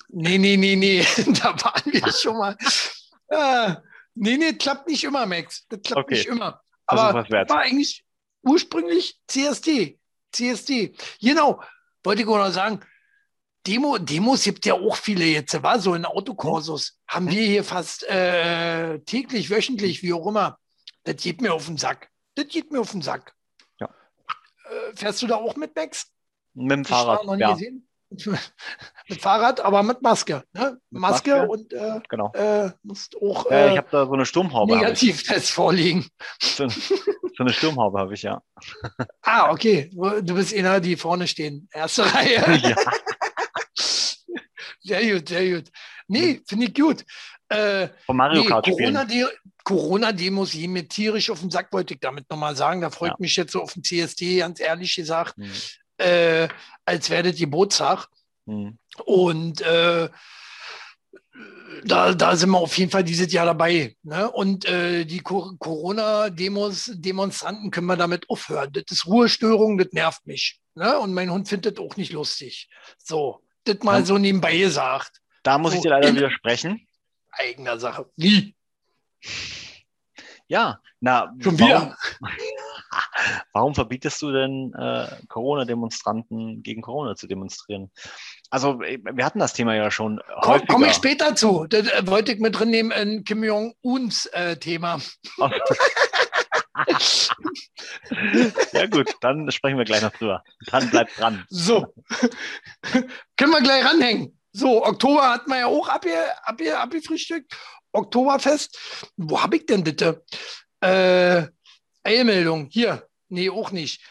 nee, 0.08 0.38
nee, 0.38 0.56
nee. 0.56 0.76
nee. 0.76 1.04
Da 1.42 1.60
waren 1.62 1.92
wir 1.92 2.12
schon 2.12 2.38
mal. 2.38 2.56
Ah, 3.28 3.82
nee, 4.14 4.36
nee, 4.36 4.52
klappt 4.54 4.88
nicht 4.88 5.04
immer, 5.04 5.26
Max. 5.26 5.66
Das 5.68 5.80
klappt 5.82 6.04
Okay. 6.04 6.14
nicht 6.14 6.26
immer. 6.26 6.62
Aber 6.86 7.26
war 7.28 7.58
eigentlich 7.58 8.04
ursprünglich 8.42 9.18
CSD. 9.26 9.98
CSD. 10.32 10.94
Genau. 11.20 11.62
Wollte 12.02 12.22
ich 12.22 12.28
auch 12.28 12.38
noch 12.38 12.50
sagen. 12.50 12.80
Demo, 13.66 13.98
Demos 13.98 14.42
gibt 14.42 14.66
ja 14.66 14.74
auch 14.74 14.96
viele 14.96 15.24
jetzt, 15.24 15.62
war 15.62 15.78
so 15.78 15.94
in 15.94 16.04
Autokursus. 16.04 16.98
Haben 17.06 17.30
wir 17.30 17.42
hier 17.42 17.62
fast 17.62 18.02
äh, 18.08 18.98
täglich, 19.00 19.50
wöchentlich, 19.50 20.02
wie 20.02 20.12
auch 20.12 20.26
immer. 20.26 20.58
Das 21.04 21.16
geht 21.16 21.40
mir 21.40 21.52
auf 21.52 21.66
den 21.66 21.76
Sack. 21.76 22.10
Das 22.34 22.48
geht 22.48 22.72
mir 22.72 22.80
auf 22.80 22.90
den 22.90 23.02
Sack. 23.02 23.34
Ja. 23.78 23.86
Äh, 23.86 24.96
fährst 24.96 25.22
du 25.22 25.28
da 25.28 25.36
auch 25.36 25.54
mit, 25.54 25.76
Max? 25.76 26.10
Mit 26.54 26.72
dem 26.72 26.84
Fahrrad, 26.84 27.24
noch 27.24 27.36
nie 27.36 27.42
ja, 27.42 27.52
gesehen. 27.52 27.88
Mit 29.08 29.20
Fahrrad, 29.20 29.60
aber 29.60 29.82
mit 29.82 30.02
Maske. 30.02 30.42
Ne? 30.52 30.78
Mit 30.90 31.00
Maske, 31.00 31.30
Maske. 31.30 31.48
und 31.48 31.72
äh, 31.72 32.00
genau. 32.08 32.32
äh, 32.34 32.70
musst 32.82 33.16
auch 33.20 33.50
Ja, 33.50 33.56
äh, 33.56 33.70
ich 33.72 33.76
habe 33.78 33.88
da 33.90 34.06
so 34.06 34.12
eine 34.12 34.26
Sturmhaube. 34.26 34.74
Negativtest 34.76 35.50
vorlegen. 35.50 36.06
So, 36.40 36.68
so 36.68 36.94
eine 37.38 37.52
Sturmhaube 37.52 37.98
habe 37.98 38.14
ich, 38.14 38.22
ja. 38.22 38.42
Ah, 39.22 39.50
okay. 39.50 39.90
Du 39.92 40.34
bist 40.34 40.54
einer, 40.54 40.80
die 40.80 40.96
vorne 40.96 41.26
stehen. 41.26 41.68
Erste 41.72 42.02
Reihe. 42.14 42.60
ja. 42.62 42.76
Sehr 44.84 45.12
gut, 45.14 45.28
sehr 45.28 45.50
gut. 45.56 45.70
Nee, 46.08 46.40
finde 46.46 46.66
ich 46.66 46.74
gut. 46.74 47.04
Äh, 47.48 47.88
Von 48.06 48.16
Mario 48.16 48.42
nee, 48.42 48.48
Kart 48.48 48.66
spielen. 48.66 48.94
Corona-De- 48.94 49.28
Corona-Demos 49.64 50.52
gehen 50.52 50.72
mir 50.72 50.88
tierisch 50.88 51.30
auf 51.30 51.40
den 51.40 51.50
Sack, 51.50 51.72
wollte 51.72 51.94
ich 51.94 52.00
damit 52.00 52.28
nochmal 52.30 52.56
sagen. 52.56 52.80
Da 52.80 52.90
freut 52.90 53.10
Ja. 53.10 53.16
mich 53.20 53.36
jetzt 53.36 53.52
so 53.52 53.62
auf 53.62 53.74
den 53.74 53.84
CSD, 53.84 54.38
ganz 54.38 54.58
ehrlich 54.60 54.94
gesagt, 54.96 55.36
Hm, 55.36 55.50
äh, 56.02 56.48
als 56.84 57.08
wäre 57.10 57.24
das 57.30 57.36
Geburtstag. 57.36 58.06
hm. 58.46 58.78
Und 59.04 59.60
äh, 59.62 60.08
da, 61.84 62.12
da 62.14 62.36
sind 62.36 62.50
wir 62.50 62.58
auf 62.58 62.76
jeden 62.76 62.90
Fall 62.90 63.02
dieses 63.04 63.32
Jahr 63.32 63.46
dabei. 63.46 63.96
Ne? 64.02 64.30
Und 64.30 64.66
äh, 64.66 65.04
die 65.04 65.20
Co 65.20 65.52
Corona-Demos, 65.58 66.90
Demonstranten 66.94 67.70
können 67.70 67.86
wir 67.86 67.96
damit 67.96 68.28
aufhören. 68.28 68.70
Das 68.72 68.84
ist 68.90 69.06
Ruhestörung, 69.06 69.78
das 69.78 69.88
nervt 69.92 70.26
mich. 70.26 70.60
Ne? 70.74 70.98
Und 70.98 71.14
mein 71.14 71.30
Hund 71.30 71.48
findet 71.48 71.78
das 71.78 71.84
auch 71.84 71.96
nicht 71.96 72.12
lustig. 72.12 72.68
So, 72.98 73.40
das 73.64 73.78
mal 73.82 74.00
Ja. 74.00 74.04
so 74.06 74.18
nebenbei 74.18 74.56
gesagt. 74.58 75.20
Da 75.42 75.56
muss 75.58 75.72
So, 75.72 75.76
ich 75.78 75.82
dir 75.82 75.88
leider 75.90 76.14
widersprechen. 76.14 76.86
Eigener 77.30 77.78
Sache. 77.80 78.06
Wie? 78.16 78.54
Ja, 80.48 80.78
na, 81.00 81.32
Schon 81.40 81.58
wieder? 81.58 81.96
Warum 83.52 83.74
verbietest 83.74 84.20
du 84.22 84.32
denn 84.32 84.72
äh, 84.74 85.06
Corona-Demonstranten 85.28 86.62
gegen 86.62 86.82
Corona 86.82 87.16
zu 87.16 87.26
demonstrieren? 87.26 87.90
Also, 88.50 88.82
äh, 88.82 88.98
wir 89.02 89.24
hatten 89.24 89.38
das 89.38 89.52
Thema 89.52 89.74
ja 89.74 89.90
schon 89.90 90.20
Komm. 90.42 90.66
Komme 90.66 90.86
ich 90.88 90.94
später 90.94 91.34
zu. 91.34 91.66
Das 91.66 91.88
äh, 91.88 92.06
wollte 92.06 92.32
ich 92.32 92.40
mit 92.40 92.58
drin 92.58 92.70
nehmen 92.70 92.90
in 92.90 93.24
Kim 93.24 93.42
Jong-uns 93.44 94.26
äh, 94.26 94.56
Thema. 94.56 95.00
ja, 98.72 98.86
gut, 98.86 99.14
dann 99.20 99.50
sprechen 99.50 99.78
wir 99.78 99.84
gleich 99.84 100.02
noch 100.02 100.12
drüber. 100.12 100.42
Dann 100.70 100.90
bleibt 100.90 101.18
dran. 101.18 101.44
So. 101.48 101.86
Können 103.36 103.52
wir 103.52 103.62
gleich 103.62 103.84
ranhängen. 103.84 104.38
So, 104.52 104.84
Oktober 104.84 105.30
hatten 105.30 105.50
wir 105.50 105.60
ja 105.60 105.66
auch 105.66 105.88
abge, 105.88 106.14
abge, 106.42 106.78
abgefrühstückt. 106.78 107.56
Oktoberfest. 107.92 109.10
Wo 109.16 109.42
habe 109.42 109.56
ich 109.56 109.66
denn 109.66 109.84
bitte? 109.84 110.24
Äh, 110.80 111.46
Eilmeldung. 112.04 112.68
Hier. 112.70 113.08
Nee, 113.28 113.50
auch 113.50 113.70
nicht. 113.70 114.02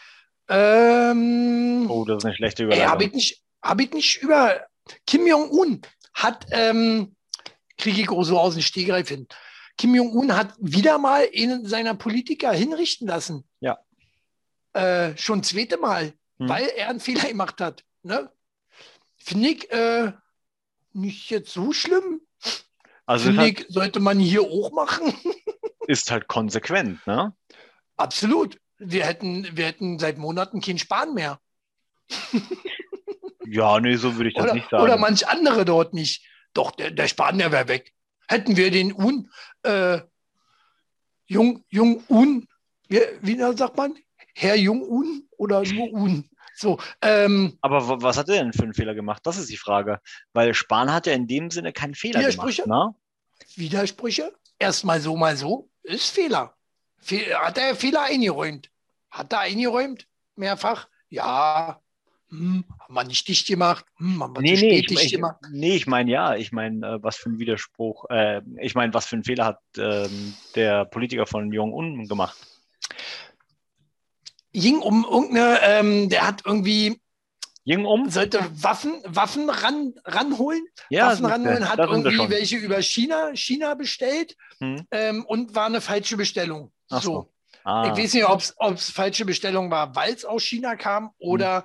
Ähm, 0.48 1.86
Oh, 1.88 2.04
das 2.04 2.18
ist 2.18 2.24
eine 2.24 2.34
schlechte 2.34 2.64
Überleitung. 2.64 2.90
habe 2.90 3.04
ich 3.04 3.12
nicht, 3.12 3.42
hab 3.62 3.80
ich 3.80 3.92
nicht 3.92 4.22
über. 4.22 4.66
Kim 5.06 5.26
Jong-un 5.26 5.80
hat, 6.14 6.46
ähm, 6.50 7.14
kriege 7.78 8.00
ich 8.02 8.10
auch 8.10 8.24
so 8.24 8.38
aus 8.38 8.54
dem 8.54 8.62
Stegreif 8.62 9.08
hin. 9.08 9.28
Kim 9.78 9.94
Jong-un 9.94 10.36
hat 10.36 10.54
wieder 10.58 10.98
mal 10.98 11.26
einen 11.36 11.66
seiner 11.66 11.94
Politiker 11.94 12.52
hinrichten 12.52 13.06
lassen. 13.08 13.44
Ja. 13.60 13.78
Äh, 14.72 15.16
schon 15.16 15.42
zweite 15.42 15.76
Mal, 15.78 16.12
Hm. 16.38 16.48
weil 16.48 16.66
er 16.76 16.88
einen 16.88 17.00
Fehler 17.00 17.28
gemacht 17.28 17.60
hat. 17.60 17.84
Ne? 18.02 18.30
Finde 19.16 19.48
ich 19.50 19.70
äh, 19.70 20.12
nicht 20.92 21.30
jetzt 21.30 21.52
so 21.52 21.72
schlimm. 21.72 22.20
also, 23.06 23.26
Finde 23.26 23.40
halt, 23.42 23.60
ich, 23.60 23.66
sollte 23.68 24.00
man 24.00 24.18
hier 24.18 24.42
auch 24.42 24.72
machen. 24.72 25.14
ist 25.86 26.10
halt 26.10 26.26
konsequent, 26.26 27.06
ne? 27.06 27.34
Absolut. 27.96 28.58
Wir 28.78 29.06
hätten, 29.06 29.56
wir 29.56 29.66
hätten 29.66 29.98
seit 29.98 30.18
Monaten 30.18 30.60
keinen 30.60 30.78
Spahn 30.78 31.14
mehr. 31.14 31.38
Ja, 33.44 33.80
nee, 33.80 33.96
so 33.96 34.16
würde 34.16 34.28
ich 34.30 34.34
das 34.34 34.44
Oder, 34.44 34.54
nicht 34.54 34.70
sagen. 34.70 34.82
oder 34.82 34.96
manch 34.96 35.26
andere 35.28 35.64
dort 35.66 35.92
nicht. 35.92 36.24
Doch, 36.54 36.70
der, 36.70 36.90
der 36.90 37.06
Spanier 37.08 37.52
wäre 37.52 37.68
weg. 37.68 37.92
Hätten 38.28 38.56
wir 38.56 38.70
den 38.70 38.94
Un, 38.94 39.30
äh, 39.62 40.00
Jung, 41.26 41.62
Jung 41.68 42.02
Un, 42.08 42.46
wie, 42.88 43.00
wie 43.20 43.36
sagt 43.56 43.76
man? 43.76 43.94
Herr 44.34 44.54
Jung 44.54 44.82
Un 44.82 45.28
oder 45.36 45.62
nur 45.64 45.92
Un? 45.92 46.30
So, 46.54 46.78
ähm, 47.02 47.58
Aber 47.60 47.86
wa- 47.88 47.98
was 48.00 48.16
hat 48.16 48.28
er 48.28 48.36
denn 48.42 48.52
für 48.54 48.62
einen 48.62 48.74
Fehler 48.74 48.94
gemacht? 48.94 49.20
Das 49.24 49.36
ist 49.36 49.50
die 49.50 49.56
Frage. 49.58 50.00
Weil 50.32 50.54
Spahn 50.54 50.92
hat 50.92 51.06
ja 51.06 51.12
in 51.12 51.26
dem 51.26 51.50
Sinne 51.50 51.72
keinen 51.72 51.94
Fehler 51.94 52.20
Widersprüche? 52.20 52.62
gemacht. 52.62 52.94
Ne? 52.94 53.46
Widersprüche. 53.56 54.32
Erstmal 54.58 55.00
so, 55.00 55.16
mal 55.16 55.36
so. 55.36 55.68
Ist 55.82 56.10
Fehler. 56.10 56.54
Hat 57.34 57.58
er 57.58 57.76
Fehler 57.76 58.02
eingeräumt? 58.02 58.70
Hat 59.10 59.32
er 59.32 59.40
eingeräumt? 59.40 60.06
Mehrfach? 60.36 60.88
Ja. 61.08 61.80
Hm, 62.30 62.64
haben 62.80 62.94
wir 62.94 63.04
nicht 63.04 63.28
dicht 63.28 63.46
gemacht? 63.46 63.84
Hm, 63.96 64.22
haben 64.22 64.34
wir 64.34 64.40
Nee, 64.40 64.56
zu 64.56 64.64
nee, 64.64 65.02
ich, 65.04 65.12
gemacht? 65.12 65.36
nee, 65.50 65.74
ich 65.74 65.86
meine 65.86 66.10
ja, 66.10 66.34
ich 66.34 66.50
meine, 66.50 66.86
äh, 66.86 67.02
was 67.02 67.16
für 67.16 67.28
ein 67.28 67.38
Widerspruch, 67.38 68.06
äh, 68.08 68.40
ich 68.60 68.74
meine, 68.74 68.94
was 68.94 69.06
für 69.06 69.16
einen 69.16 69.24
Fehler 69.24 69.44
hat 69.44 69.60
ähm, 69.76 70.34
der 70.54 70.86
Politiker 70.86 71.26
von 71.26 71.52
Jong-un 71.52 72.08
gemacht? 72.08 72.36
ging 74.52 74.78
um 74.78 75.04
irgendeine, 75.04 75.60
ähm, 75.62 76.08
der 76.08 76.26
hat 76.26 76.42
irgendwie 76.44 77.00
Ging 77.64 77.84
um? 77.84 78.10
sollte 78.10 78.40
Waffen, 78.62 79.00
Waffen 79.04 79.48
ran, 79.48 79.94
ranholen. 80.04 80.66
Ja, 80.90 81.06
Waffen 81.08 81.26
ranholen, 81.26 81.68
hat 81.68 81.78
irgendwie 81.78 82.28
welche 82.28 82.56
über 82.56 82.82
China, 82.82 83.30
China 83.34 83.74
bestellt 83.74 84.36
Hm. 84.58 84.84
ähm, 84.90 85.24
und 85.26 85.54
war 85.54 85.66
eine 85.66 85.80
falsche 85.80 86.16
Bestellung. 86.16 86.71
Ach 86.90 87.02
so. 87.02 87.12
so. 87.12 87.32
Ah, 87.64 87.92
Ich 87.92 88.02
weiß 88.02 88.14
nicht, 88.14 88.24
ob 88.24 88.40
es 88.74 88.90
falsche 88.90 89.24
Bestellung 89.24 89.70
war, 89.70 89.94
weil 89.94 90.12
es 90.14 90.24
aus 90.24 90.42
China 90.42 90.74
kam 90.76 91.04
Hm. 91.04 91.10
oder 91.18 91.64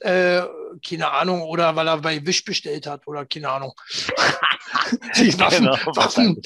äh, 0.00 0.42
keine 0.86 1.10
Ahnung, 1.10 1.42
oder 1.42 1.74
weil 1.76 1.88
er 1.88 1.98
bei 1.98 2.24
Wish 2.24 2.44
bestellt 2.44 2.86
hat 2.86 3.06
oder 3.06 3.26
keine 3.26 3.48
Ahnung. 3.50 3.72
Die 5.16 5.38
Waffen, 5.38 5.64
Genau, 5.66 5.76
Waffen. 5.96 6.42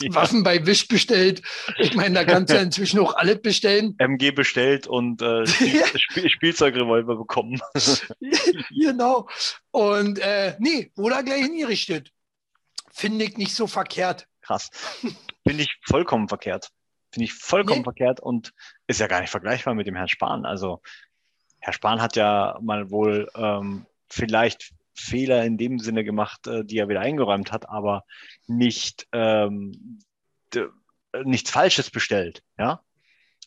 Ja. 0.00 0.14
Waffen 0.14 0.42
bei 0.42 0.64
Wish 0.66 0.88
bestellt. 0.88 1.42
Ich 1.78 1.94
meine, 1.94 2.14
da 2.16 2.24
kannst 2.24 2.50
du 2.52 2.56
ja 2.56 2.62
inzwischen 2.68 2.98
auch 3.00 3.14
alles 3.14 3.40
bestellen. 3.42 3.94
MG 3.98 4.32
bestellt 4.32 4.86
und 4.88 5.22
äh. 5.22 5.46
Spiel 5.96 6.28
Spielzeugrevolver 6.30 7.16
bekommen. 7.16 7.60
genau. 8.70 9.28
Und 9.70 10.18
äh, 10.18 10.56
nee, 10.58 10.90
wurde 10.96 11.16
er 11.16 11.22
gleich 11.22 11.42
hingerichtet. 11.42 12.10
Finde 12.92 13.24
ich 13.24 13.36
nicht 13.36 13.54
so 13.54 13.66
verkehrt. 13.66 14.26
Krass. 14.42 14.70
Finde 15.46 15.62
ich 15.62 15.76
vollkommen 15.86 16.28
verkehrt. 16.28 16.70
Finde 17.14 17.24
ich 17.24 17.32
vollkommen 17.32 17.80
Nee. 17.80 17.84
verkehrt 17.84 18.20
und 18.20 18.52
ist 18.86 19.00
ja 19.00 19.06
gar 19.06 19.20
nicht 19.20 19.30
vergleichbar 19.30 19.74
mit 19.74 19.86
dem 19.86 19.94
Herrn 19.96 20.08
Spahn. 20.08 20.44
Also 20.44 20.82
Herr 21.60 21.72
Spahn 21.72 22.02
hat 22.02 22.16
ja 22.16 22.58
mal 22.60 22.90
wohl 22.90 23.30
ähm, 23.36 23.86
vielleicht 24.10 24.72
Fehler 24.94 25.44
in 25.44 25.56
dem 25.56 25.78
Sinne 25.78 26.04
gemacht, 26.04 26.46
äh, 26.46 26.64
die 26.64 26.78
er 26.78 26.88
wieder 26.88 27.00
eingeräumt 27.00 27.50
hat, 27.52 27.68
aber 27.68 28.04
nicht 28.46 29.06
ähm, 29.12 30.00
äh, 30.54 30.62
nichts 31.24 31.50
Falsches 31.50 31.90
bestellt. 31.90 32.42
Ja. 32.58 32.80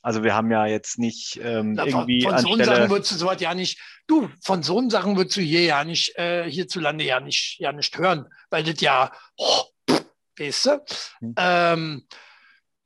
Also 0.01 0.23
wir 0.23 0.33
haben 0.33 0.51
ja 0.51 0.65
jetzt 0.65 0.97
nicht 0.99 1.39
ähm, 1.43 1.73
Na, 1.73 1.83
von 1.83 1.89
irgendwie 1.91 2.21
von 2.23 2.37
so 2.37 2.47
Sachen 2.55 2.61
anstelle. 2.61 2.89
würdest 2.89 3.11
du 3.11 3.15
sowas 3.15 3.41
ja 3.41 3.53
nicht, 3.53 3.79
du, 4.07 4.29
von 4.43 4.63
so 4.63 4.89
Sachen 4.89 5.17
würdest 5.17 5.37
du 5.37 5.41
hier 5.41 5.63
ja 5.65 5.83
nicht, 5.83 6.17
äh, 6.17 6.49
hierzulande 6.49 7.03
ja 7.03 7.19
nicht, 7.19 7.59
ja 7.59 7.71
nicht 7.73 7.97
hören, 7.97 8.27
weil 8.49 8.63
das 8.63 8.79
ja, 8.79 9.11
oh, 9.37 9.63
pff, 9.89 10.05
weißt 10.39 10.65
du, 10.67 10.85
Hm. 11.19 11.35
ähm, 11.37 12.07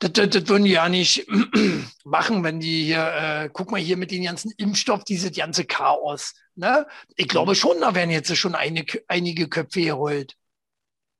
das, 0.01 0.13
das, 0.13 0.29
das 0.29 0.47
würden 0.47 0.65
die 0.65 0.71
ja 0.71 0.89
nicht 0.89 1.27
machen, 2.03 2.43
wenn 2.43 2.59
die 2.59 2.85
hier, 2.85 3.05
äh, 3.05 3.49
guck 3.53 3.71
mal 3.71 3.79
hier 3.79 3.97
mit 3.97 4.09
den 4.09 4.23
ganzen 4.23 4.51
Impfstoff, 4.57 5.03
dieses 5.03 5.31
ganze 5.31 5.63
Chaos. 5.65 6.33
Ne? 6.55 6.87
Ich 7.15 7.27
glaube 7.27 7.53
schon, 7.53 7.79
da 7.79 7.93
werden 7.93 8.09
jetzt 8.09 8.35
schon 8.35 8.55
eine, 8.55 8.83
einige 9.07 9.47
Köpfe 9.47 9.81
geholt. 9.81 10.35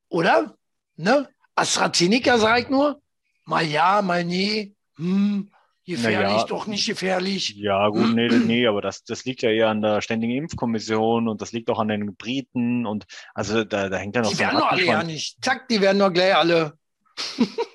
Oder? 0.09 0.55
Ne? 0.95 1.29
AstraZeneca 1.55 2.57
ich 2.57 2.69
nur, 2.69 3.01
mal 3.45 3.63
ja, 3.63 4.01
mal 4.01 4.25
nee, 4.25 4.73
hm, 4.95 5.51
gefährlich, 5.85 6.31
Naja. 6.31 6.45
doch 6.45 6.65
nicht 6.65 6.87
gefährlich. 6.87 7.49
Ja, 7.55 7.87
gut, 7.89 8.09
nee, 8.15 8.29
nee, 8.29 8.65
aber 8.65 8.81
das, 8.81 9.03
das 9.03 9.25
liegt 9.25 9.43
ja 9.43 9.51
eher 9.51 9.69
an 9.69 9.83
der 9.83 10.01
Ständigen 10.01 10.35
Impfkommission 10.35 11.27
und 11.27 11.39
das 11.39 11.51
liegt 11.51 11.69
auch 11.69 11.77
an 11.77 11.89
den 11.89 12.15
Briten 12.15 12.87
und 12.87 13.05
also 13.35 13.63
da, 13.63 13.89
da 13.89 13.97
hängt 13.97 14.15
ja 14.15 14.23
noch 14.23 14.29
Die 14.29 14.37
so 14.37 14.41
werden 14.41 14.57
doch 14.57 14.71
alle 14.71 14.83
ja 14.83 15.03
nicht. 15.03 15.37
Zack, 15.43 15.67
die 15.69 15.81
werden 15.81 15.99
doch 15.99 16.11
gleich 16.11 16.35
alle. 16.35 16.73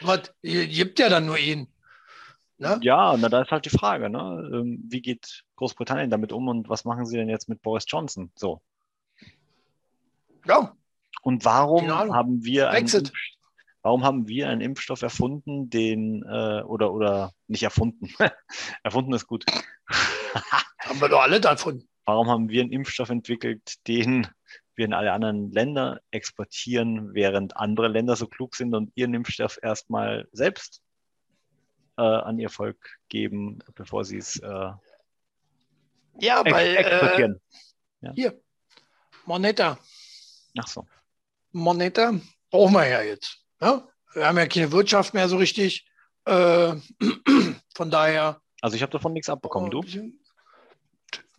Was? 0.00 0.32
Ihr 0.42 0.66
gibt 0.66 0.98
ja 0.98 1.08
dann 1.08 1.26
nur 1.26 1.38
ihn. 1.38 1.68
Ne? 2.58 2.78
Ja, 2.82 3.16
na, 3.16 3.28
da 3.28 3.42
ist 3.42 3.50
halt 3.50 3.66
die 3.66 3.70
Frage, 3.70 4.10
ne? 4.10 4.50
Ähm, 4.52 4.82
Wie 4.88 5.00
geht 5.00 5.44
Großbritannien 5.56 6.10
damit 6.10 6.32
um 6.32 6.48
und 6.48 6.68
was 6.68 6.84
machen 6.84 7.06
sie 7.06 7.16
denn 7.16 7.28
jetzt 7.28 7.48
mit 7.48 7.62
Boris 7.62 7.84
Johnson? 7.86 8.32
So. 8.34 8.60
Ja. 10.44 10.74
Und 11.22 11.44
warum 11.44 11.88
haben 11.90 12.44
wir 12.44 12.70
einen, 12.70 12.86
Brexit. 12.86 13.12
Warum 13.82 14.04
haben 14.04 14.26
wir 14.26 14.48
einen 14.48 14.60
Impfstoff 14.60 15.02
erfunden, 15.02 15.70
den 15.70 16.22
äh, 16.24 16.62
oder 16.62 16.92
oder 16.92 17.32
nicht 17.46 17.62
erfunden? 17.62 18.08
erfunden 18.82 19.12
ist 19.12 19.26
gut. 19.26 19.44
Haben 20.80 21.00
wir 21.00 21.08
doch 21.08 21.22
alle 21.22 21.40
davon. 21.40 21.86
Warum 22.04 22.28
haben 22.28 22.48
wir 22.48 22.62
einen 22.62 22.72
Impfstoff 22.72 23.10
entwickelt, 23.10 23.86
den 23.86 24.26
wir 24.78 24.86
in 24.86 24.94
alle 24.94 25.12
anderen 25.12 25.52
Länder 25.52 26.00
exportieren, 26.10 27.12
während 27.12 27.56
andere 27.56 27.88
Länder 27.88 28.16
so 28.16 28.26
klug 28.26 28.56
sind 28.56 28.74
und 28.74 28.92
ihren 28.94 29.12
Impfstoff 29.12 29.58
erstmal 29.60 30.26
selbst 30.32 30.82
äh, 31.98 32.02
an 32.02 32.38
ihr 32.38 32.48
Volk 32.48 32.98
geben, 33.08 33.58
bevor 33.74 34.04
sie 34.04 34.18
es 34.18 34.36
äh, 34.36 34.70
Ja, 36.20 36.40
ex 36.42 36.52
weil 36.52 36.66
äh, 36.68 36.76
exportieren? 36.76 37.40
hier, 38.14 38.40
Moneta. 39.26 39.78
Ach 40.56 40.66
so. 40.66 40.86
Moneta 41.52 42.14
brauchen 42.50 42.74
wir 42.74 42.86
ja 42.86 43.02
jetzt. 43.02 43.44
Ne? 43.60 43.86
Wir 44.14 44.26
haben 44.26 44.38
ja 44.38 44.46
keine 44.46 44.72
Wirtschaft 44.72 45.12
mehr 45.12 45.28
so 45.28 45.36
richtig. 45.36 45.90
Äh, 46.24 46.76
von 47.74 47.90
daher. 47.90 48.40
Also 48.60 48.76
ich 48.76 48.82
habe 48.82 48.92
davon 48.92 49.12
nichts 49.12 49.28
abbekommen, 49.28 49.70
du? 49.70 49.82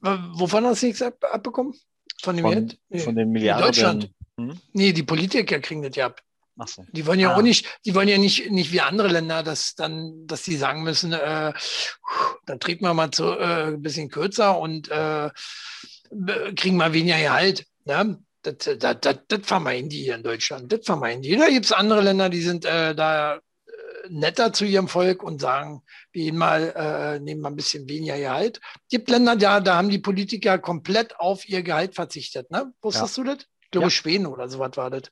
Wovon 0.02 0.66
hast 0.66 0.82
du 0.82 0.88
nichts 0.88 1.02
ab, 1.02 1.24
abbekommen? 1.24 1.74
Von 2.22 2.36
dem 2.38 2.46
Von? 2.46 2.74
Nee. 2.90 3.00
von 3.00 3.16
den 3.16 3.28
In 3.28 3.32
Milliarden. 3.34 3.66
Deutschland. 3.66 4.10
Hm? 4.40 4.60
nee, 4.74 4.94
die 4.94 5.04
Politiker 5.04 5.60
kriegen 5.60 5.82
das 5.82 5.96
ja 5.96 6.08
ab. 6.08 6.22
So. 6.66 6.84
Die 6.92 7.06
wollen 7.06 7.22
ja 7.22 7.32
Ah. 7.32 7.38
auch 7.38 7.42
nicht, 7.42 7.66
die 7.86 7.96
wollen 7.96 8.10
ja 8.10 8.18
nicht, 8.18 8.52
nicht 8.52 8.74
wie 8.74 8.82
andere 8.82 9.08
Länder, 9.08 9.44
dass 9.44 9.76
dann, 9.76 10.28
dass 10.28 10.44
die 10.44 10.58
sagen 10.58 10.84
müssen, 10.84 11.14
äh, 11.14 11.54
dann 12.46 12.60
treten 12.60 12.84
wir 12.84 12.94
mal 12.94 13.12
zu, 13.12 13.24
äh, 13.32 13.68
ein 13.68 13.82
bisschen 13.82 14.10
kürzer 14.10 14.60
und 14.60 14.90
äh, 14.90 15.30
kriegen 16.58 16.76
mal 16.76 16.92
weniger 16.92 17.18
Gehalt. 17.18 17.66
Ne? 17.86 18.20
Das, 18.42 18.56
das, 18.78 18.98
das, 19.02 19.18
das 19.28 19.40
vermeiden 19.44 19.90
die 19.90 20.04
hier 20.04 20.16
in 20.16 20.24
Deutschland. 20.24 20.72
Das 20.72 20.82
vermeiden 20.86 21.22
die. 21.22 21.36
Da 21.38 21.48
gibt 21.48 21.66
es 21.66 21.72
andere 21.72 22.02
Länder, 22.02 22.30
die 22.30 22.42
sind 22.42 22.66
äh, 22.66 22.94
da 22.94 23.40
netter 24.10 24.54
zu 24.54 24.66
ihrem 24.66 24.88
Volk 24.88 25.24
und 25.24 25.40
sagen, 25.42 25.82
wir 26.12 26.34
mal, 26.34 26.74
äh, 26.76 27.20
nehmen 27.20 27.42
mal 27.42 27.50
ein 27.50 27.56
bisschen 27.56 27.88
weniger 27.88 28.18
Gehalt. 28.18 28.60
gibt 28.90 29.10
Länder, 29.10 29.36
da, 29.36 29.60
da 29.60 29.76
haben 29.76 29.90
die 29.90 30.00
Politiker 30.00 30.58
komplett 30.60 31.20
auf 31.20 31.48
ihr 31.48 31.62
Gehalt 31.64 31.96
verzichtet. 31.96 32.52
Ne? 32.52 32.74
Wusstest 32.82 33.18
du 33.18 33.24
das? 33.24 33.38
Ich 33.62 33.72
glaube, 33.72 33.88
Ja. 33.88 33.92
Schweden 33.92 34.26
oder 34.26 34.50
sowas 34.50 34.72
war 34.76 34.90
das. 34.90 35.04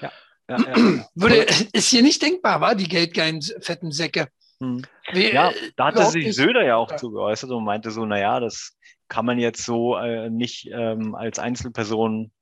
Ja, 0.00 0.12
ja. 0.48 0.58
Würde, 1.14 1.46
ist 1.72 1.88
hier 1.88 2.02
nicht 2.02 2.20
denkbar, 2.22 2.60
war 2.60 2.74
die 2.74 2.88
geldgeilen 2.88 3.40
fetten 3.60 3.92
Säcke. 3.92 4.28
Hm. 4.60 4.82
Wir, 5.12 5.32
Ja, 5.32 5.50
äh, 5.50 5.54
da 5.76 5.86
hatte 5.86 6.04
sich 6.06 6.26
nicht. 6.26 6.36
Söder 6.36 6.64
ja 6.64 6.76
auch 6.76 6.90
Ja. 6.90 6.96
zu 6.96 7.10
geäußert 7.10 7.50
und 7.50 7.64
meinte 7.64 7.90
so, 7.90 8.04
naja, 8.04 8.40
das 8.40 8.76
kann 9.08 9.26
man 9.26 9.38
jetzt 9.38 9.64
so 9.64 9.96
äh, 9.96 10.30
nicht 10.30 10.68
ähm, 10.72 11.14
als 11.14 11.38
Einzelperson 11.38 12.32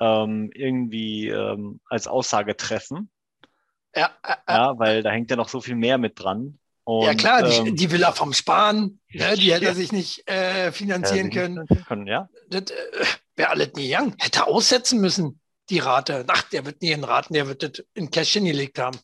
ähm, 0.00 0.50
irgendwie 0.54 1.28
ähm, 1.28 1.80
als 1.88 2.06
Aussage 2.06 2.56
treffen, 2.56 3.10
Ja, 3.94 4.10
äh, 4.22 4.32
äh, 4.32 4.52
ja, 4.52 4.78
weil 4.78 5.02
da 5.02 5.10
hängt 5.10 5.30
ja 5.30 5.36
noch 5.36 5.48
so 5.48 5.60
viel 5.60 5.74
mehr 5.74 5.98
mit 5.98 6.22
dran. 6.22 6.58
Und, 6.84 7.04
ja 7.04 7.14
klar, 7.14 7.42
die, 7.42 7.54
ähm, 7.68 7.76
die 7.76 7.90
Villa 7.90 8.12
vom 8.12 8.32
Spahn, 8.32 8.98
ne, 9.12 9.34
die 9.36 9.52
hätte 9.52 9.64
Ja. 9.64 9.70
er 9.70 9.74
sich 9.74 9.92
nicht 9.92 10.28
äh, 10.28 10.66
ja, 10.66 10.72
finanzieren 10.72 11.30
können. 11.30 11.66
können. 11.86 12.06
Ja, 12.06 12.28
Das 12.48 12.62
äh, 12.70 12.74
wäre 13.36 13.50
alles 13.50 13.72
nie 13.74 13.88
gegangen. 13.88 14.14
Hätte 14.18 14.46
aussetzen 14.46 15.00
müssen, 15.00 15.40
die 15.68 15.80
Rate. 15.80 16.24
Ach, 16.28 16.42
der 16.44 16.64
wird 16.64 16.80
nie 16.80 16.92
in 16.92 17.04
Raten, 17.04 17.34
der 17.34 17.46
wird 17.46 17.62
das 17.62 17.84
in 17.94 18.10
Kästchen 18.10 18.44
gelegt 18.46 18.78
haben. 18.78 18.98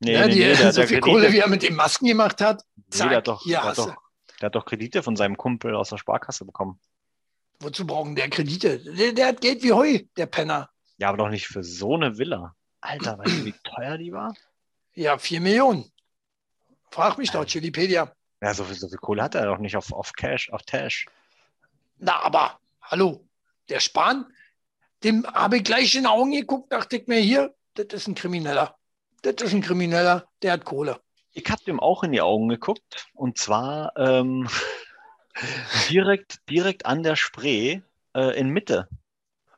nee, 0.00 0.12
ne, 0.18 0.26
nee, 0.26 0.34
die, 0.34 0.40
nee, 0.40 0.54
der, 0.56 0.72
so 0.72 0.80
der, 0.80 0.88
viel 0.88 1.00
Kredite, 1.00 1.00
Kohle, 1.20 1.32
wie 1.32 1.38
er 1.38 1.48
mit 1.48 1.62
den 1.62 1.76
Masken 1.76 2.06
gemacht 2.06 2.40
hat. 2.40 2.62
nee, 2.76 2.82
Zack, 2.90 3.08
der, 3.10 3.16
hat 3.18 3.28
doch, 3.28 3.44
der, 3.46 3.62
hat 3.62 3.78
doch, 3.78 3.96
der 4.40 4.46
hat 4.46 4.54
doch 4.56 4.64
Kredite 4.64 5.02
von 5.04 5.14
seinem 5.14 5.36
Kumpel 5.36 5.74
aus 5.76 5.90
der 5.90 5.98
Sparkasse 5.98 6.44
bekommen. 6.44 6.80
Wozu 7.60 7.86
brauchen 7.86 8.16
der 8.16 8.28
Kredite? 8.30 8.78
Der, 8.80 9.12
der 9.12 9.26
hat 9.28 9.40
Geld 9.40 9.62
wie 9.62 9.72
Heu, 9.72 10.00
der 10.16 10.26
Penner. 10.26 10.70
Ja, 10.98 11.08
aber 11.08 11.18
doch 11.18 11.28
nicht 11.28 11.46
für 11.46 11.62
so 11.62 11.94
eine 11.94 12.18
Villa. 12.18 12.54
Alter, 12.80 13.18
weißt 13.18 13.38
du, 13.38 13.44
wie 13.44 13.54
teuer 13.64 13.98
die 13.98 14.12
war? 14.12 14.34
Ja, 14.94 15.18
vier 15.18 15.40
Millionen. 15.40 15.90
Frag 16.90 17.18
mich 17.18 17.30
doch, 17.30 17.44
Chilipedia. 17.44 18.12
Ja, 18.40 18.54
so 18.54 18.64
viel, 18.64 18.76
so 18.76 18.88
viel 18.88 18.98
Kohle 18.98 19.22
hat 19.22 19.34
er 19.34 19.46
doch 19.46 19.58
nicht 19.58 19.76
auf, 19.76 19.92
auf 19.92 20.12
Cash, 20.12 20.50
auf 20.50 20.62
Tash. 20.62 21.06
Na, 21.98 22.20
aber, 22.22 22.58
hallo, 22.82 23.26
der 23.68 23.80
Spahn, 23.80 24.26
dem 25.02 25.26
habe 25.26 25.58
ich 25.58 25.64
gleich 25.64 25.94
in 25.94 26.02
die 26.02 26.08
Augen 26.08 26.32
geguckt, 26.32 26.72
dachte 26.72 26.96
ich 26.96 27.06
mir, 27.06 27.18
hier, 27.18 27.54
das 27.74 27.86
ist 27.92 28.08
ein 28.08 28.14
Krimineller. 28.14 28.76
Das 29.22 29.34
ist 29.40 29.52
ein 29.52 29.62
Krimineller, 29.62 30.28
der 30.42 30.52
hat 30.52 30.64
Kohle. 30.64 31.00
Ich 31.32 31.50
habe 31.50 31.62
dem 31.64 31.80
auch 31.80 32.02
in 32.02 32.12
die 32.12 32.20
Augen 32.20 32.48
geguckt 32.48 33.08
und 33.12 33.38
zwar 33.38 33.92
ähm, 33.96 34.48
direkt, 35.90 36.38
direkt 36.48 36.86
an 36.86 37.02
der 37.02 37.16
Spree 37.16 37.80
äh, 38.14 38.38
in 38.38 38.48
Mitte. 38.48 38.88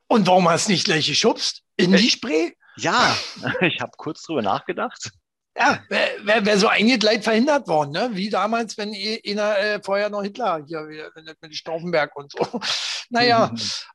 Und 0.08 0.26
warum 0.26 0.48
hast 0.48 0.68
du 0.68 0.72
nicht 0.72 0.84
gleich 0.84 1.06
geschubst? 1.06 1.62
In 1.76 1.92
die 1.92 2.10
Spree? 2.10 2.52
Ja, 2.78 3.16
ich 3.60 3.80
habe 3.80 3.92
kurz 3.96 4.22
drüber 4.22 4.42
nachgedacht. 4.42 5.10
Ja, 5.56 5.82
wäre 5.88 6.10
wär, 6.22 6.46
wär 6.46 6.58
so 6.58 6.68
eingegleit 6.68 7.24
verhindert 7.24 7.66
worden, 7.66 7.90
ne? 7.90 8.10
wie 8.12 8.30
damals, 8.30 8.78
wenn 8.78 8.92
eh- 8.94 9.20
einer 9.28 9.58
äh, 9.58 9.82
vorher 9.82 10.08
noch 10.08 10.22
Hitler 10.22 10.62
hier 10.64 10.86
wieder 10.88 11.10
mit 11.40 11.56
Stauffenberg 11.56 12.14
und 12.16 12.32
so. 12.32 12.60
Naja, 13.10 13.50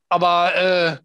aber 0.09 0.55
äh, 0.55 0.97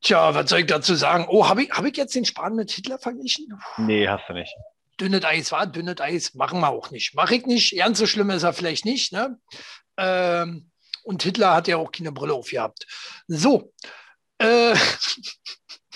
tja, 0.00 0.34
was 0.34 0.48
soll 0.48 0.60
ich 0.60 0.66
dazu 0.66 0.94
sagen? 0.94 1.26
Oh, 1.28 1.46
habe 1.46 1.64
ich, 1.64 1.70
hab 1.70 1.84
ich 1.84 1.94
jetzt 1.98 2.14
den 2.14 2.24
Spahn 2.24 2.54
mit 2.54 2.70
Hitler 2.70 2.98
verglichen? 2.98 3.60
Nee, 3.76 4.08
hast 4.08 4.24
du 4.26 4.32
nicht. 4.32 4.52
dünnes 4.98 5.22
Eis 5.22 5.52
war, 5.52 5.66
dünnes 5.66 6.00
Eis 6.00 6.32
machen 6.34 6.60
wir 6.60 6.70
auch 6.70 6.90
nicht. 6.90 7.14
Mache 7.14 7.34
ich 7.34 7.44
nicht. 7.44 7.76
Ganz 7.76 7.98
so 7.98 8.06
schlimm 8.06 8.30
ist 8.30 8.42
er 8.42 8.54
vielleicht 8.54 8.86
nicht. 8.86 9.12
Ne? 9.12 9.38
Ähm, 9.98 10.70
und 11.04 11.22
Hitler 11.22 11.54
hat 11.54 11.68
ja 11.68 11.76
auch 11.76 11.92
keine 11.92 12.10
Brille 12.10 12.32
aufgehabt. 12.32 12.86
So. 13.26 13.72
Äh, 14.38 14.74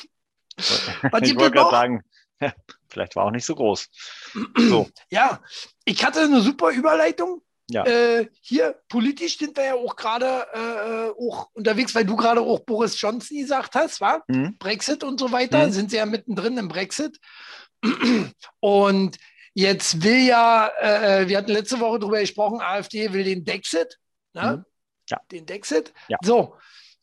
Was 1.12 1.22
ich 1.22 1.36
wollte 1.36 1.56
gerade 1.56 1.70
sagen, 1.70 2.02
ja, 2.40 2.52
vielleicht 2.88 3.16
war 3.16 3.24
auch 3.24 3.30
nicht 3.30 3.44
so 3.44 3.54
groß. 3.54 3.88
So, 4.56 4.88
ja, 5.10 5.40
ich 5.84 6.04
hatte 6.04 6.20
eine 6.20 6.40
super 6.40 6.70
Überleitung. 6.70 7.42
Ja. 7.70 7.86
Äh, 7.86 8.28
hier 8.42 8.80
politisch 8.88 9.38
sind 9.38 9.56
wir 9.56 9.64
ja 9.64 9.74
auch 9.74 9.96
gerade 9.96 10.46
äh, 10.52 11.10
auch 11.22 11.48
unterwegs, 11.54 11.94
weil 11.94 12.04
du 12.04 12.16
gerade 12.16 12.40
auch 12.40 12.60
Boris 12.60 13.00
Johnson 13.00 13.38
gesagt 13.38 13.74
hast, 13.74 14.00
war 14.00 14.24
Mhm. 14.28 14.58
Brexit 14.58 15.04
und 15.04 15.18
so 15.20 15.30
weiter, 15.32 15.66
Mhm. 15.68 15.72
sind 15.72 15.90
sie 15.90 15.96
ja 15.96 16.04
mittendrin 16.06 16.58
im 16.58 16.68
Brexit. 16.68 17.18
Und 18.60 19.16
jetzt 19.54 20.02
will 20.02 20.18
ja, 20.26 20.70
äh, 20.80 21.28
wir 21.28 21.38
hatten 21.38 21.52
letzte 21.52 21.80
Woche 21.80 21.98
darüber 22.00 22.20
gesprochen, 22.20 22.60
AfD 22.60 23.12
will 23.12 23.24
den 23.24 23.44
Dexit, 23.44 23.98
ne? 24.34 24.58
Mhm. 24.58 24.64
Ja. 25.10 25.20
den 25.30 25.46
Dexit. 25.46 25.92
Ja. 26.08 26.16
So, 26.22 26.56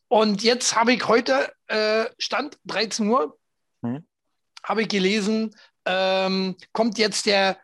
und 0.08 0.42
jetzt 0.44 0.76
habe 0.76 0.94
ich 0.94 1.08
heute, 1.08 1.52
äh, 1.68 2.06
Stand 2.18 2.58
13 2.66 3.08
Uhr. 3.10 3.38
Habe 4.64 4.84
ich 4.84 4.90
gelesen, 4.90 5.56
ähm, 5.86 6.56
kommt 6.72 6.98
jetzt 6.98 7.26
der, 7.26 7.58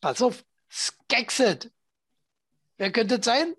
pass 0.00 0.22
auf, 0.22 0.44
Skexit. 0.70 1.70
Wer 2.76 2.90
könnte 2.92 3.16
es 3.16 3.24
sein? 3.24 3.54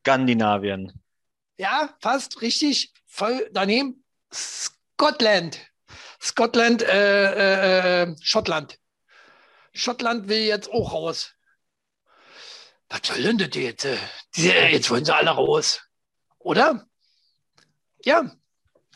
Skandinavien. 0.00 0.92
Ja, 1.58 1.94
fast 2.00 2.40
richtig, 2.42 2.92
voll 3.06 3.48
daneben. 3.52 4.04
Scotland. 4.32 5.60
Scotland, 6.20 6.82
äh, 6.82 7.32
äh, 7.32 8.02
äh, 8.02 8.16
Schottland. 8.20 8.78
Schottland 9.72 10.28
will 10.28 10.40
jetzt 10.40 10.70
auch 10.70 10.92
raus. 10.92 11.34
Was 12.88 13.00
soll 13.04 13.22
denn 13.22 13.38
das 13.38 13.50
jetzt? 13.54 13.84
äh? 13.84 13.96
Die, 14.36 14.46
jetzt 14.48 14.90
wollen 14.90 15.04
sie 15.04 15.14
alle 15.14 15.30
raus. 15.30 15.80
Oder? 16.38 16.86
Ja, 18.04 18.30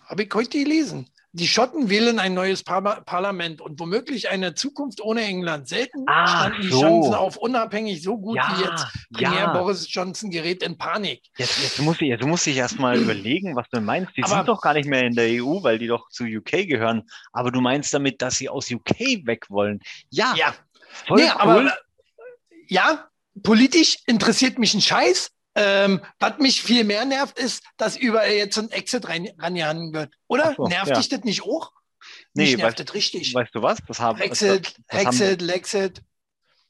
habe 0.06 0.24
ich 0.24 0.34
heute 0.34 0.58
gelesen. 0.58 1.13
Die 1.36 1.48
Schotten 1.48 1.90
wählen 1.90 2.20
ein 2.20 2.32
neues 2.32 2.62
Par 2.62 2.80
Parlament 3.04 3.60
und 3.60 3.80
womöglich 3.80 4.30
eine 4.30 4.54
Zukunft 4.54 5.00
ohne 5.00 5.22
England. 5.22 5.66
Selten 5.68 6.04
Ah, 6.06 6.26
standen 6.28 6.62
die 6.62 6.68
so. 6.68 6.80
Chancen 6.80 7.14
auf 7.14 7.36
unabhängig 7.36 8.02
so 8.02 8.16
gut 8.18 8.36
wie 8.38 8.62
jetzt. 8.62 8.86
Premier 9.12 9.40
ja. 9.40 9.52
Boris 9.52 9.92
Johnson 9.92 10.30
gerät 10.30 10.62
in 10.62 10.78
Panik. 10.78 11.22
Jetzt, 11.36 11.60
jetzt 11.60 11.80
muss 11.80 11.96
ich, 12.00 12.06
jetzt 12.08 12.24
muss 12.24 12.46
ich 12.46 12.56
erstmal 12.56 12.96
überlegen, 12.98 13.56
was 13.56 13.68
du 13.70 13.80
meinst. 13.80 14.16
Die 14.16 14.22
Aber- 14.22 14.32
sind 14.36 14.48
doch 14.48 14.60
gar 14.60 14.74
nicht 14.74 14.88
mehr 14.88 15.02
in 15.02 15.16
der 15.16 15.26
EU, 15.42 15.60
weil 15.64 15.78
die 15.78 15.88
doch 15.88 16.08
zu 16.08 16.22
UK 16.22 16.68
gehören. 16.68 17.02
Aber 17.32 17.50
du 17.50 17.60
meinst 17.60 17.92
damit, 17.92 18.22
dass 18.22 18.36
sie 18.38 18.48
aus 18.48 18.70
UK 18.70 19.26
weg 19.26 19.46
wollen. 19.50 19.80
Ja, 20.10 20.34
Ja, 20.36 20.54
voll 21.06 21.16
nee, 21.20 21.24
cool. 21.34 21.40
aber 21.40 21.66
äh, 21.66 21.70
ja, 22.68 23.08
politisch 23.42 23.98
interessiert 24.06 24.60
mich 24.60 24.72
ein 24.74 24.80
Scheiß. 24.80 25.32
Ähm, 25.56 26.00
was 26.18 26.38
mich 26.38 26.62
viel 26.62 26.84
mehr 26.84 27.04
nervt, 27.04 27.38
ist, 27.38 27.62
dass 27.76 27.96
überall 27.96 28.30
jetzt 28.32 28.58
ein 28.58 28.70
Exit 28.70 29.08
rein, 29.08 29.28
rangehangen 29.38 29.92
wird. 29.92 30.12
Oder? 30.26 30.54
So, 30.56 30.66
nervt 30.66 30.88
ja. 30.90 30.96
dich 30.96 31.08
das 31.08 31.20
nicht 31.22 31.42
auch? 31.42 31.72
Nee, 32.34 32.44
mich 32.46 32.56
nervt 32.56 32.78
weißt- 32.80 32.84
das 32.84 32.94
richtig. 32.94 33.34
weißt 33.34 33.54
du 33.54 33.62
was? 33.62 33.78
Das 33.86 34.00
haben, 34.00 34.20
Exit, 34.20 34.66
das, 34.66 34.74
das 34.88 34.98
haben, 34.98 35.06
Exit, 35.06 35.42
Lexit, 35.42 36.02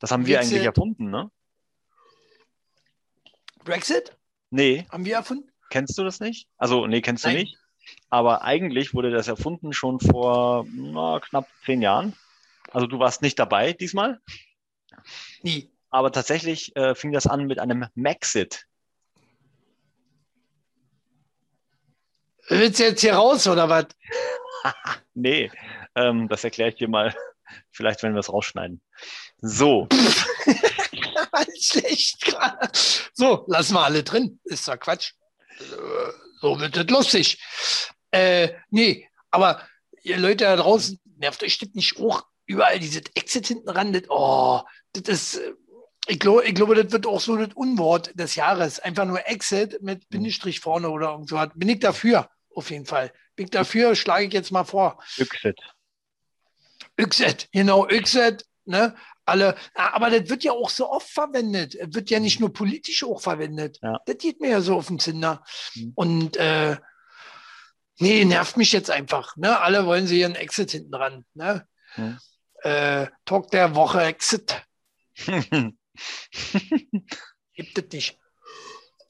das 0.00 0.10
haben 0.10 0.26
wir 0.26 0.38
eigentlich 0.38 0.50
Brexit. 0.50 0.66
erfunden, 0.66 1.10
ne? 1.10 1.30
Brexit 3.64 4.16
Nee, 4.50 4.86
haben 4.90 5.04
wir 5.04 5.16
erfunden? 5.16 5.50
kennst 5.70 5.98
du 5.98 6.04
das 6.04 6.20
nicht? 6.20 6.48
Also, 6.58 6.86
nee, 6.86 7.00
kennst 7.00 7.24
du 7.24 7.28
Nein. 7.28 7.38
nicht. 7.38 7.58
Aber 8.10 8.42
eigentlich 8.42 8.94
wurde 8.94 9.10
das 9.10 9.26
erfunden 9.28 9.72
schon 9.72 9.98
vor 10.00 10.66
na, 10.70 11.20
knapp 11.20 11.48
zehn 11.64 11.82
Jahren. 11.82 12.14
Also 12.70 12.86
du 12.86 12.98
warst 12.98 13.22
nicht 13.22 13.38
dabei 13.38 13.72
diesmal. 13.72 14.20
Nie. 15.42 15.70
Aber 15.90 16.12
tatsächlich 16.12 16.74
äh, 16.76 16.94
fing 16.94 17.12
das 17.12 17.26
an 17.26 17.46
mit 17.46 17.58
einem 17.58 17.86
Maxit. 17.94 18.66
Willst 22.48 22.78
du 22.78 22.84
jetzt 22.84 23.00
hier 23.00 23.14
raus 23.14 23.46
oder 23.46 23.68
was? 23.68 23.86
Nee, 25.16 25.50
ähm, 25.94 26.26
das 26.28 26.42
erkläre 26.42 26.70
ich 26.70 26.76
dir 26.76 26.88
mal, 26.88 27.14
vielleicht 27.70 28.02
wenn 28.02 28.14
wir 28.14 28.20
es 28.20 28.32
rausschneiden. 28.32 28.82
So, 29.38 29.88
Schlecht 31.60 32.24
gerade. 32.24 32.68
So, 33.12 33.44
lassen 33.46 33.74
wir 33.74 33.84
alle 33.84 34.02
drin. 34.02 34.40
Ist 34.44 34.68
doch 34.68 34.78
Quatsch. 34.78 35.12
Äh, 35.60 36.12
So 36.40 36.58
wird 36.60 36.76
das 36.76 36.86
lustig. 36.86 37.38
Äh, 38.10 38.50
nee, 38.70 39.08
aber 39.30 39.62
ihr 40.02 40.18
Leute 40.18 40.44
da 40.44 40.56
draußen, 40.56 41.00
nervt 41.16 41.42
euch 41.42 41.58
das 41.58 41.70
nicht 41.74 41.98
auch 41.98 42.24
überall 42.46 42.78
dieses 42.78 43.02
Exit 43.14 43.46
hinten 43.46 43.68
ran? 43.70 43.92
Das, 43.92 44.02
oh, 44.08 44.60
das 44.92 45.08
ist, 45.08 45.34
äh, 45.36 45.52
ich 46.06 46.18
glaube, 46.18 46.44
ich 46.44 46.54
glaube, 46.54 46.74
das 46.74 46.92
wird 46.92 47.06
auch 47.06 47.20
so 47.20 47.36
das 47.36 47.54
Unwort 47.54 48.18
des 48.18 48.34
Jahres. 48.34 48.78
Einfach 48.78 49.06
nur 49.06 49.26
Exit 49.26 49.80
mit 49.82 50.08
Bindestrich 50.10 50.60
vorne 50.60 50.90
oder 50.90 51.12
irgend 51.12 51.28
so. 51.28 51.42
Bin 51.54 51.68
ich 51.70 51.80
dafür, 51.80 52.28
auf 52.54 52.70
jeden 52.70 52.86
Fall. 52.86 53.12
Bin 53.36 53.46
ich 53.46 53.50
dafür, 53.50 53.94
schlage 53.94 54.26
ich 54.26 54.32
jetzt 54.32 54.52
mal 54.52 54.64
vor. 54.64 55.02
Exit. 55.16 55.60
Exit, 56.96 57.48
genau, 57.52 57.86
Exit, 57.86 58.46
ne? 58.64 58.94
Alle, 59.26 59.56
aber 59.74 60.10
das 60.10 60.28
wird 60.28 60.44
ja 60.44 60.52
auch 60.52 60.68
so 60.68 60.90
oft 60.90 61.08
verwendet. 61.08 61.74
Es 61.74 61.94
wird 61.94 62.10
ja 62.10 62.20
nicht 62.20 62.40
nur 62.40 62.52
politisch 62.52 63.02
auch 63.04 63.22
verwendet. 63.22 63.78
Ja. 63.82 63.98
Das 64.04 64.18
geht 64.18 64.40
mir 64.40 64.50
ja 64.50 64.60
so 64.60 64.76
auf 64.76 64.88
den 64.88 64.98
Zinder. 64.98 65.42
Mhm. 65.74 65.92
Und 65.94 66.36
äh, 66.36 66.76
nee, 67.98 68.24
nervt 68.26 68.58
mich 68.58 68.72
jetzt 68.72 68.90
einfach. 68.90 69.34
Ne? 69.36 69.58
Alle 69.58 69.86
wollen 69.86 70.06
sie 70.06 70.20
ihren 70.20 70.34
Exit 70.34 70.72
hinten 70.72 70.92
dran. 70.92 71.24
Ne? 71.32 71.66
Mhm. 71.96 72.18
Äh, 72.62 73.06
Talk 73.24 73.50
der 73.50 73.74
Woche 73.74 74.02
Exit. 74.02 74.62
Gibt 77.54 77.78
es 77.78 77.92
nicht. 77.92 78.18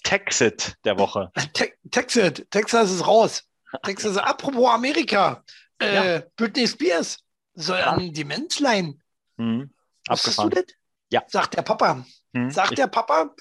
Texit 0.05 0.77
der 0.85 0.97
Woche. 0.99 1.33
Te 1.53 1.73
Texas, 1.91 2.35
Texas 2.51 2.91
ist 2.93 3.07
raus. 3.07 3.43
Texas, 3.83 4.17
apropos 4.17 4.71
Amerika. 4.71 5.43
Äh, 5.81 6.23
Britney 6.37 6.69
Spears 6.69 7.19
soll 7.55 7.79
Ja. 7.79 7.91
an 7.91 8.13
Demenz. 8.13 8.61
Wusstest 8.61 8.95
du 9.37 9.71
Abgefahren. 10.07 10.51
das? 10.51 10.65
Ja. 11.11 11.23
Sagt 11.27 11.57
der 11.57 11.63
Papa. 11.63 12.07
Mhm. 12.33 12.51
Sagt 12.51 12.79
der 12.79 12.87
Papa. 12.87 13.35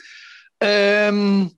Ähm, 0.60 1.56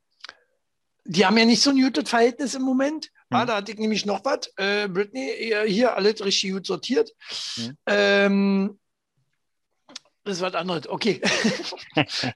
die 1.06 1.26
haben 1.26 1.38
ja 1.38 1.46
nicht 1.46 1.62
so 1.62 1.70
ein 1.70 1.82
gutes 1.82 2.10
Verhältnis 2.10 2.56
im 2.56 2.64
Moment. 2.64 3.12
Ah, 3.30 3.44
Mhm. 3.44 3.48
da 3.48 3.56
hatte 3.58 3.72
ich 3.72 3.78
nämlich 3.78 4.06
noch 4.06 4.24
was. 4.26 4.52
Äh, 4.58 4.88
Britney, 4.88 5.54
hier 5.68 5.96
alles 5.96 6.24
richtig 6.24 6.52
gut 6.52 6.66
sortiert. 6.66 7.12
Mhm. 7.58 7.78
Ähm, 7.88 8.80
das 10.24 10.38
ist 10.38 10.42
was 10.42 10.56
anderes. 10.56 10.88
Okay. 10.90 11.22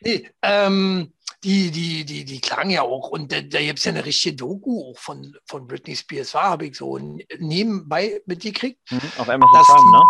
nee, 0.00 0.30
ähm, 0.42 1.12
die, 1.44 1.70
die, 1.70 2.04
die, 2.04 2.24
die 2.24 2.40
klagen 2.40 2.70
ja 2.70 2.82
auch. 2.82 3.10
Und 3.10 3.30
da, 3.32 3.40
da 3.40 3.60
gibt 3.60 3.78
es 3.78 3.84
ja 3.84 3.92
eine 3.92 4.04
richtige 4.04 4.36
Doku 4.36 4.90
auch 4.90 4.98
von, 4.98 5.36
von 5.46 5.66
Britney 5.66 5.94
Spears. 5.94 6.34
War, 6.34 6.50
habe 6.50 6.66
ich 6.66 6.76
so 6.76 6.98
nebenbei 7.38 8.20
mitgekriegt. 8.26 8.80
Mhm. 8.90 9.00
Auf 9.18 9.28
Amazon 9.28 9.52
dass 9.52 9.66
Prime, 9.66 9.90
ne? 9.92 10.04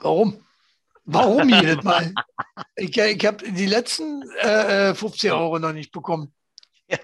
Warum? 0.00 0.46
Warum 1.04 1.48
jedes 1.48 1.82
Mal? 1.84 2.12
Ich, 2.76 2.96
ich 2.96 3.26
habe 3.26 3.50
die 3.50 3.66
letzten 3.66 4.22
äh, 4.40 4.90
äh, 4.90 4.94
50 4.94 5.32
Euro 5.32 5.58
noch 5.58 5.72
nicht 5.72 5.92
bekommen. 5.92 6.34
Ja. 6.88 6.98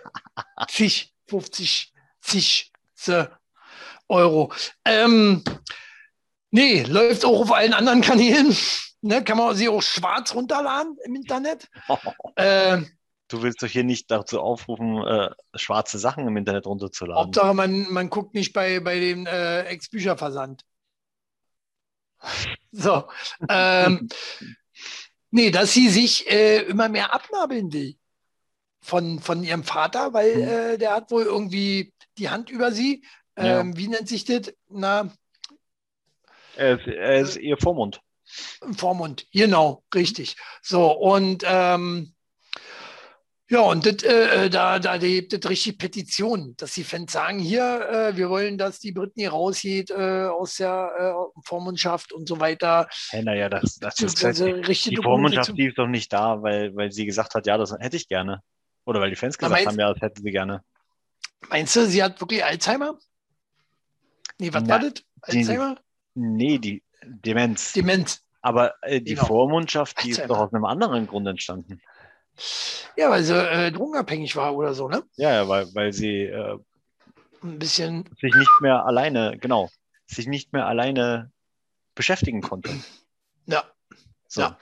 Zig, 0.69 1.15
50, 1.27 1.93
zig 2.21 2.73
Euro. 4.09 4.53
Ähm, 4.85 5.45
nee, 6.51 6.83
läuft 6.83 7.25
auch 7.25 7.41
auf 7.41 7.53
allen 7.53 7.73
anderen 7.75 8.01
Kanälen. 8.01 8.57
Ne, 9.01 9.23
kann 9.23 9.39
man 9.39 9.55
sie 9.55 9.69
auch 9.69 9.81
schwarz 9.83 10.35
runterladen 10.35 10.97
im 11.05 11.15
Internet. 11.15 11.69
Äh, 12.37 12.83
Du 13.31 13.43
willst 13.43 13.63
doch 13.63 13.69
hier 13.69 13.85
nicht 13.85 14.11
dazu 14.11 14.41
aufrufen, 14.41 15.05
äh, 15.07 15.29
schwarze 15.55 15.99
Sachen 15.99 16.27
im 16.27 16.37
Internet 16.39 16.67
runterzuladen. 16.67 17.25
Hauptsache, 17.27 17.53
man, 17.53 17.87
man 17.93 18.09
guckt 18.09 18.33
nicht 18.33 18.55
bei, 18.55 18.81
bei 18.81 18.99
dem 18.99 19.27
äh, 19.27 19.65
Ex-Bücherversand. 19.65 20.63
So. 22.73 23.05
Ähm, 23.49 24.09
nee, 25.31 25.51
dass 25.51 25.73
sie 25.73 25.89
sich 25.89 26.31
äh, 26.31 26.63
immer 26.63 26.89
mehr 26.89 27.13
abnabeln 27.15 27.73
will 27.73 27.97
von, 28.81 29.21
von 29.21 29.43
ihrem 29.45 29.65
Vater, 29.65 30.13
weil 30.15 30.35
Mhm. 30.37 30.43
äh, 30.49 30.79
der 30.79 30.93
hat 30.95 31.11
wohl 31.11 31.25
irgendwie 31.25 31.93
die 32.19 32.31
Hand 32.31 32.51
über 32.51 32.73
sie. 32.73 33.05
Ja. 33.39 33.61
Ähm, 33.61 33.77
Wie 33.77 33.89
nennt 33.89 34.09
sich 34.09 34.25
das? 34.25 34.53
Na, 34.69 35.13
Er 36.59 36.79
ist, 36.79 36.87
er 36.87 37.17
ist 37.21 37.37
ihr 37.37 37.57
Vormund. 37.57 38.01
Vormund. 38.77 39.27
Genau, 39.33 39.85
richtig. 39.95 40.37
So, 40.61 40.91
und 40.93 41.43
ähm, 41.47 42.15
ja, 43.51 43.61
und 43.61 43.87
das, 43.87 44.03
äh, 44.03 44.51
da, 44.51 44.79
da 44.79 44.99
gibt 44.99 45.33
es 45.33 45.49
richtig 45.49 45.79
Petitionen, 45.79 46.55
dass 46.59 46.75
die 46.75 46.85
Fans 46.85 47.13
sagen, 47.13 47.39
hier, 47.39 47.89
äh, 47.89 48.17
wir 48.17 48.29
wollen, 48.29 48.59
dass 48.59 48.79
die 48.79 48.93
Britney 48.93 49.25
rausgeht 49.27 49.91
äh, 49.91 50.27
aus 50.27 50.57
der 50.57 50.91
äh, 50.99 51.41
Vormundschaft 51.47 52.13
und 52.13 52.29
so 52.29 52.39
weiter. 52.41 52.87
Hey, 53.09 53.23
naja, 53.23 53.49
das, 53.49 53.77
das 53.79 53.95
Das 53.95 54.01
ist 54.13 54.19
ist 54.19 54.25
also 54.27 54.45
richtige 54.45 54.97
die 54.97 55.03
Vormundschaft, 55.03 55.59
ist 55.59 55.79
doch 55.79 55.87
nicht 55.87 56.13
da, 56.13 56.43
weil, 56.43 56.77
weil 56.77 56.93
sie 56.93 57.07
gesagt 57.07 57.35
hat, 57.35 57.47
ja, 57.47 57.57
das 57.57 57.73
hätte 57.79 57.97
ich 57.97 58.09
gerne. 58.09 58.43
Oder 58.85 59.01
weil 59.01 59.09
die 59.11 59.17
Fans 59.17 59.39
gesagt 59.39 59.59
jetzt- 59.59 59.67
haben, 59.69 59.79
ja, 59.79 59.93
das 59.95 60.03
hätten 60.03 60.23
sie 60.23 60.31
gerne. 60.31 60.63
Meinst 61.49 61.75
du, 61.77 61.87
sie 61.87 62.03
hat 62.03 62.21
wirklich 62.21 62.45
Alzheimer? 62.45 62.99
Nee, 64.39 64.53
was 64.53 64.63
Na, 64.65 64.69
war 64.71 64.81
das? 64.81 65.03
Alzheimer? 65.23 65.79
Nee, 66.19 66.59
die 66.59 66.83
Demenz. 67.05 67.73
Demenz. 67.73 68.23
Aber 68.43 68.75
äh, 68.83 69.01
die 69.01 69.15
Genau. 69.15 69.27
Vormundschaft, 69.27 70.03
die 70.03 70.11
ist 70.11 70.25
doch 70.29 70.39
aus 70.39 70.53
einem 70.53 70.65
anderen 70.65 71.07
Grund 71.07 71.27
entstanden. 71.29 71.81
Ja, 72.97 73.11
weil 73.11 73.23
sie 73.23 73.35
äh, 73.35 73.71
drogenabhängig 73.73 74.35
war 74.37 74.55
oder 74.55 74.75
so, 74.75 74.89
ne? 74.89 75.03
Ja, 75.17 75.33
ja, 75.33 75.49
weil, 75.49 75.67
weil 75.75 75.93
sie 75.93 76.23
äh, 76.25 76.59
Ein 77.43 77.59
bisschen, 77.59 78.05
sich 78.21 78.35
nicht 78.35 78.61
mehr 78.61 78.85
alleine, 78.85 79.37
genau. 79.39 79.71
sich 80.07 80.27
nicht 80.27 80.53
mehr 80.53 80.67
alleine 80.67 81.31
beschäftigen 81.95 82.41
konnte. 82.43 82.71
Ja. 83.47 83.65
So. 84.29 84.43
Ja. 84.43 84.59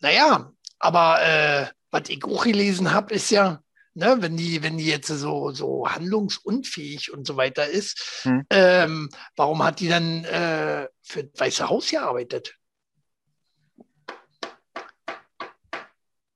Naja, 0.00 0.52
aber 0.78 1.22
äh, 1.22 1.66
was 1.90 2.08
ich 2.08 2.24
auch 2.24 2.44
gelesen 2.44 2.92
habe, 2.92 3.14
ist 3.14 3.30
ja, 3.30 3.62
ne, 3.94 4.16
wenn 4.20 4.36
die, 4.36 4.62
wenn 4.62 4.76
die 4.78 4.86
jetzt 4.86 5.08
so, 5.08 5.52
so 5.52 5.88
handlungsunfähig 5.88 7.12
und 7.12 7.26
so 7.26 7.36
weiter 7.36 7.66
ist, 7.66 8.22
Hm. 8.22 8.44
ähm, 8.50 9.08
warum 9.36 9.62
hat 9.62 9.80
die 9.80 9.88
dann 9.88 10.24
äh, 10.24 10.88
für 11.02 11.24
das 11.24 11.40
Weiße 11.40 11.68
Haus 11.68 11.90
gearbeitet? 11.90 12.54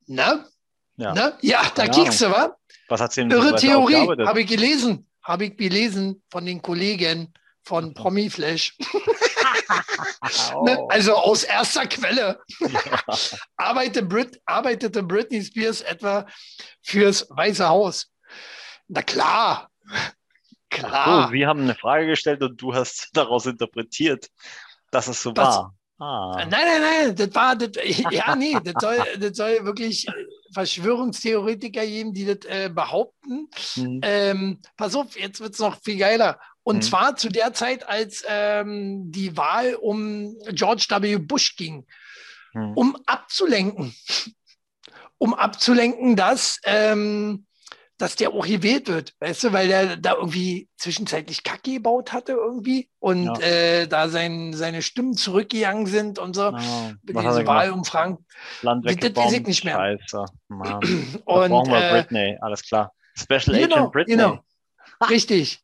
Ne? 0.06 0.46
Ja. 0.96 1.12
Ne? 1.14 1.38
Ja, 1.42 1.62
da 1.74 1.86
Keine 1.86 1.90
kriegst 1.90 2.20
du, 2.22 2.30
wa? 2.30 2.56
Was 2.88 3.00
hat 3.00 3.12
sie 3.12 3.20
denn 3.20 3.30
Irre 3.30 3.54
Theorie, 3.56 4.24
habe 4.24 4.40
ich 4.40 4.46
gelesen. 4.46 5.06
Habe 5.22 5.46
ich 5.46 5.56
gelesen 5.56 6.22
von 6.30 6.46
den 6.46 6.62
Kollegen 6.62 7.34
von 7.62 7.92
Promiflash. 7.92 8.76
Oh. 10.54 10.64
Ne? 10.64 10.78
Also 10.90 11.14
aus 11.14 11.44
erster 11.44 11.86
Quelle. 11.86 12.40
Arbeitete, 13.56 14.04
Brit 14.04 14.40
arbeitete 14.44 15.02
Britney 15.02 15.42
Spears 15.42 15.80
etwa 15.80 16.26
fürs 16.82 17.26
Weiße 17.30 17.66
Haus? 17.66 18.10
Na 18.88 19.02
klar. 19.02 19.70
Klar. 20.70 21.28
Oh, 21.28 21.32
Sie 21.32 21.46
haben 21.46 21.62
eine 21.62 21.74
Frage 21.74 22.06
gestellt 22.06 22.42
und 22.42 22.60
du 22.60 22.74
hast 22.74 23.08
daraus 23.14 23.46
interpretiert, 23.46 24.28
dass 24.90 25.08
es 25.08 25.22
so 25.22 25.34
Was? 25.36 25.56
war. 25.56 25.74
Ah. 26.00 26.32
Nein, 26.36 26.48
nein, 26.50 26.80
nein, 26.80 27.16
das 27.16 27.34
war, 27.34 27.56
das, 27.56 27.70
ja, 28.12 28.36
nee, 28.36 28.56
das 28.62 28.74
soll, 28.80 28.98
das 29.18 29.36
soll 29.36 29.64
wirklich 29.64 30.06
Verschwörungstheoretiker 30.52 31.84
geben, 31.84 32.14
die 32.14 32.24
das 32.24 32.44
äh, 32.44 32.70
behaupten. 32.72 33.48
Hm. 33.74 34.00
Ähm, 34.04 34.60
pass 34.76 34.94
auf, 34.94 35.18
jetzt 35.18 35.40
wird 35.40 35.54
es 35.54 35.58
noch 35.58 35.76
viel 35.82 35.98
geiler. 35.98 36.38
Und 36.68 36.76
Hm. 36.76 36.82
zwar 36.82 37.16
zu 37.16 37.30
der 37.30 37.54
Zeit, 37.54 37.88
als 37.88 38.22
ähm, 38.28 39.10
die 39.10 39.36
Wahl 39.38 39.74
um 39.74 40.36
George 40.50 40.86
W. 40.90 41.16
Bush 41.16 41.56
ging, 41.56 41.86
Hm. 42.52 42.72
um 42.74 42.96
abzulenken. 43.06 43.94
Um 45.16 45.32
abzulenken, 45.32 46.14
dass, 46.14 46.60
ähm, 46.64 47.46
dass 47.96 48.16
der 48.16 48.30
auch 48.34 48.46
gewählt 48.46 48.86
wird, 48.88 49.14
weißt 49.18 49.44
du, 49.44 49.52
weil 49.54 49.66
der 49.68 49.96
da 49.96 50.12
irgendwie 50.14 50.68
zwischenzeitlich 50.76 51.42
Kacke 51.42 51.72
gebaut 51.72 52.12
hatte 52.12 52.32
irgendwie 52.32 52.90
und 52.98 53.24
Ja. 53.24 53.40
äh, 53.40 53.88
da 53.88 54.10
sein, 54.10 54.52
seine 54.52 54.82
Stimmen 54.82 55.14
zurückgegangen 55.14 55.86
sind 55.86 56.18
und 56.18 56.34
so. 56.36 56.48
Ah, 56.48 56.92
Mit 57.02 57.16
diesen? 57.16 57.46
Wahlumfragen. 57.46 58.26
Land 58.60 58.84
Das- 58.86 59.32
ich 59.32 59.46
nicht 59.46 59.64
mehr. 59.64 59.74
Scheiße. 59.76 60.24
Mann. 60.48 60.80
Und 61.24 61.48
brauchen 61.50 61.72
wir 61.72 61.78
äh, 61.82 61.90
Britney, 62.02 62.36
alles 62.42 62.62
klar. 62.62 62.92
Special 63.16 63.58
genau, 63.58 63.76
Agent 63.76 63.92
Britney. 63.92 64.14
genau. 64.16 64.38
Richtig. 65.08 65.60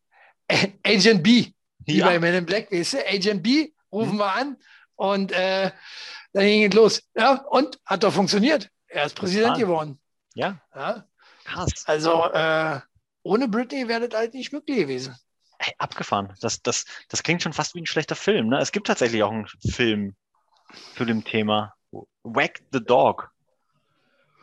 Äh, 0.49 0.69
Agent 0.85 1.23
B, 1.23 1.53
wie 1.87 1.99
Ja. 1.99 2.07
bei 2.07 2.19
Men 2.19 2.35
in 2.35 2.47
Black, 2.47 2.71
weißt 2.71 2.95
du? 2.95 3.07
Agent 3.09 3.43
B, 3.43 3.73
rufen 3.93 4.15
Mhm. 4.15 4.19
wir 4.19 4.33
an 4.35 4.57
und 4.97 5.33
äh, 5.33 5.71
dann 6.33 6.45
ging 6.45 6.65
es 6.69 6.75
los. 6.75 7.03
Ja, 7.17 7.43
und 7.51 7.79
hat 7.87 8.03
doch 8.03 8.13
funktioniert. 8.13 8.69
Er 8.89 9.07
ist 9.07 9.15
Präsident 9.17 9.57
geworden. 9.59 9.99
ja, 10.35 10.61
Ja? 10.75 11.07
krass. 11.45 11.71
Also 11.87 12.25
äh, 12.33 12.81
ohne 13.23 13.49
Britney 13.49 13.89
wäre 13.89 14.09
das 14.09 14.19
halt 14.19 14.35
nicht 14.35 14.53
möglich 14.53 14.79
gewesen. 14.79 15.17
Ey, 15.59 15.73
abgefahren. 15.79 16.35
Das, 16.41 16.61
das, 16.63 16.85
das 17.09 17.23
klingt 17.23 17.43
schon 17.43 17.53
fast 17.53 17.75
wie 17.75 17.81
ein 17.81 17.87
schlechter 17.87 18.17
Film. 18.17 18.49
Ne? 18.49 18.59
Es 18.59 18.73
gibt 18.73 18.87
tatsächlich 18.87 19.23
auch 19.23 19.31
einen 19.31 19.47
Film 19.71 20.15
zu 20.97 21.05
dem 21.05 21.25
Thema. 21.25 21.75
Whack 22.25 22.63
the 22.73 22.81
Dog. 22.85 23.31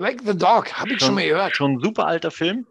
Wake 0.01 0.21
the 0.25 0.37
Dog, 0.37 0.73
habe 0.73 0.93
ich 0.93 0.99
schon, 0.99 1.15
mal 1.15 1.25
gehört. 1.25 1.55
Schon 1.55 1.73
ein 1.73 1.79
super 1.79 2.05
alter 2.07 2.31
Film. 2.31 2.65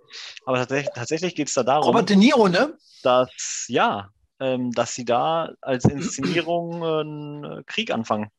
Aber 0.44 0.56
tatsächlich, 0.58 0.90
tatsächlich 0.94 1.34
geht 1.34 1.48
es 1.48 1.54
da 1.54 1.62
darum, 1.62 1.86
Robert 1.86 2.08
De 2.10 2.16
Niro, 2.16 2.48
ne? 2.48 2.76
dass, 3.02 3.64
ja, 3.68 4.10
ähm, 4.40 4.72
dass 4.72 4.94
sie 4.94 5.04
da 5.04 5.52
als 5.60 5.84
Inszenierung 5.84 6.82
äh, 6.82 7.00
einen 7.00 7.66
Krieg 7.66 7.90
anfangen. 7.90 8.30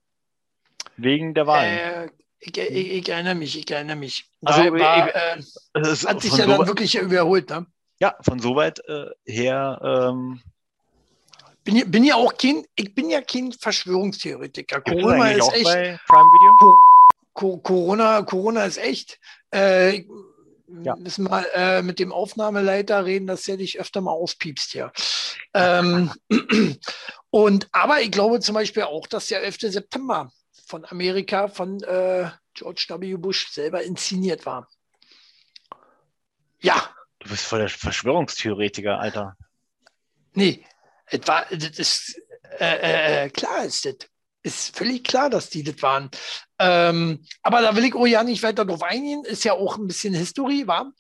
Wegen 0.98 1.34
der 1.34 1.48
Wahlen. 1.48 1.78
Äh, 1.78 2.10
ich, 2.40 2.58
ich, 2.58 2.92
ich 2.92 3.10
erinnere 3.10 3.36
mich, 3.36 3.58
ich 3.58 3.70
erinnere 3.72 3.96
mich. 3.96 4.26
Also, 4.44 4.62
war, 4.74 5.08
ich- 5.08 5.16
äh, 5.16 5.38
Es 5.74 5.88
ist 6.04 6.08
hat 6.10 6.22
sich 6.22 6.36
ja 6.36 6.46
so 6.46 6.52
dann 6.58 6.68
wirklich 6.68 6.96
überholt, 6.96 7.50
ne? 7.50 7.66
ja, 8.00 8.16
von 8.22 8.40
so 8.40 8.56
weit 8.56 8.80
äh, 8.88 9.06
her, 9.26 9.80
ähm, 9.84 10.42
Bin, 11.64 11.76
ja- 11.76 11.86
bin 11.86 12.04
ja 12.04 12.16
auch 12.16 12.36
kein, 12.36 12.66
ich 12.76 12.96
bin 12.96 13.12
ja 13.12 13.22
kein 13.22 13.52
Verschwörungstheoretiker. 13.52 14.82
Corona 14.82 15.30
ist 15.32 15.42
auch 15.44 15.54
echt. 15.54 15.64
bei 15.66 16.00
Prime 16.08 16.26
Video? 16.26 16.78
Co 17.34 17.58
Corona, 17.58 18.22
Corona 18.24 18.66
ist 18.66 18.78
echt. 18.78 19.20
Äh, 19.54 20.06
Ja. 20.84 20.96
müssen 20.96 21.26
mal 21.26 21.46
äh, 21.54 21.82
mit 21.82 22.00
dem 22.00 22.14
Aufnahmeleiter 22.14 23.06
reden, 23.06 23.28
dass 23.28 23.44
der 23.44 23.58
dich 23.58 23.80
öfter 23.80 24.00
mal 24.02 24.12
auspiepst 24.12 24.72
hier. 24.72 24.92
ähm, 25.54 26.12
und 27.30 27.68
aber 27.74 28.00
ich 28.02 28.10
glaube 28.12 28.40
zum 28.40 28.56
Beispiel 28.56 28.84
auch, 28.84 29.06
dass 29.08 29.28
der 29.28 29.44
11. 29.44 29.58
September 29.62 30.32
von 30.68 30.86
Amerika 30.86 31.50
von 31.50 31.84
äh, 31.84 32.30
George 32.54 32.86
W. 32.90 33.16
Bush 33.18 33.50
selber 33.50 33.84
inszeniert 33.84 34.46
war. 34.46 34.70
Ja, 36.62 36.90
Du 37.20 37.30
bist 37.30 37.46
voll 37.46 37.60
der 37.60 37.70
Verschwörungstheoretiker, 37.70 39.00
Alter. 39.00 39.38
Nee, 40.34 40.66
etwa, 41.06 41.46
das 41.52 41.78
ist 41.78 42.20
äh, 42.60 43.26
äh, 43.26 43.30
klar 43.30 43.64
ist 43.66 43.86
das. 43.86 43.96
Ist 44.44 44.76
völlig 44.76 45.04
klar, 45.04 45.30
dass 45.30 45.50
die 45.50 45.64
das 45.64 45.82
waren. 45.82 46.10
Ähm, 46.60 47.24
aber 47.44 47.62
da 47.62 47.76
will 47.76 47.86
ich 47.86 47.94
auch 47.96 48.08
ja 48.08 48.24
nicht 48.24 48.42
weiter 48.44 48.66
drauf 48.66 48.82
eingehen. 48.84 49.24
Ist 49.26 49.44
ja 49.44 49.54
auch 49.54 49.78
ein 49.78 49.88
bisschen 49.88 50.14
History, 50.14 50.66
war. 50.68 50.92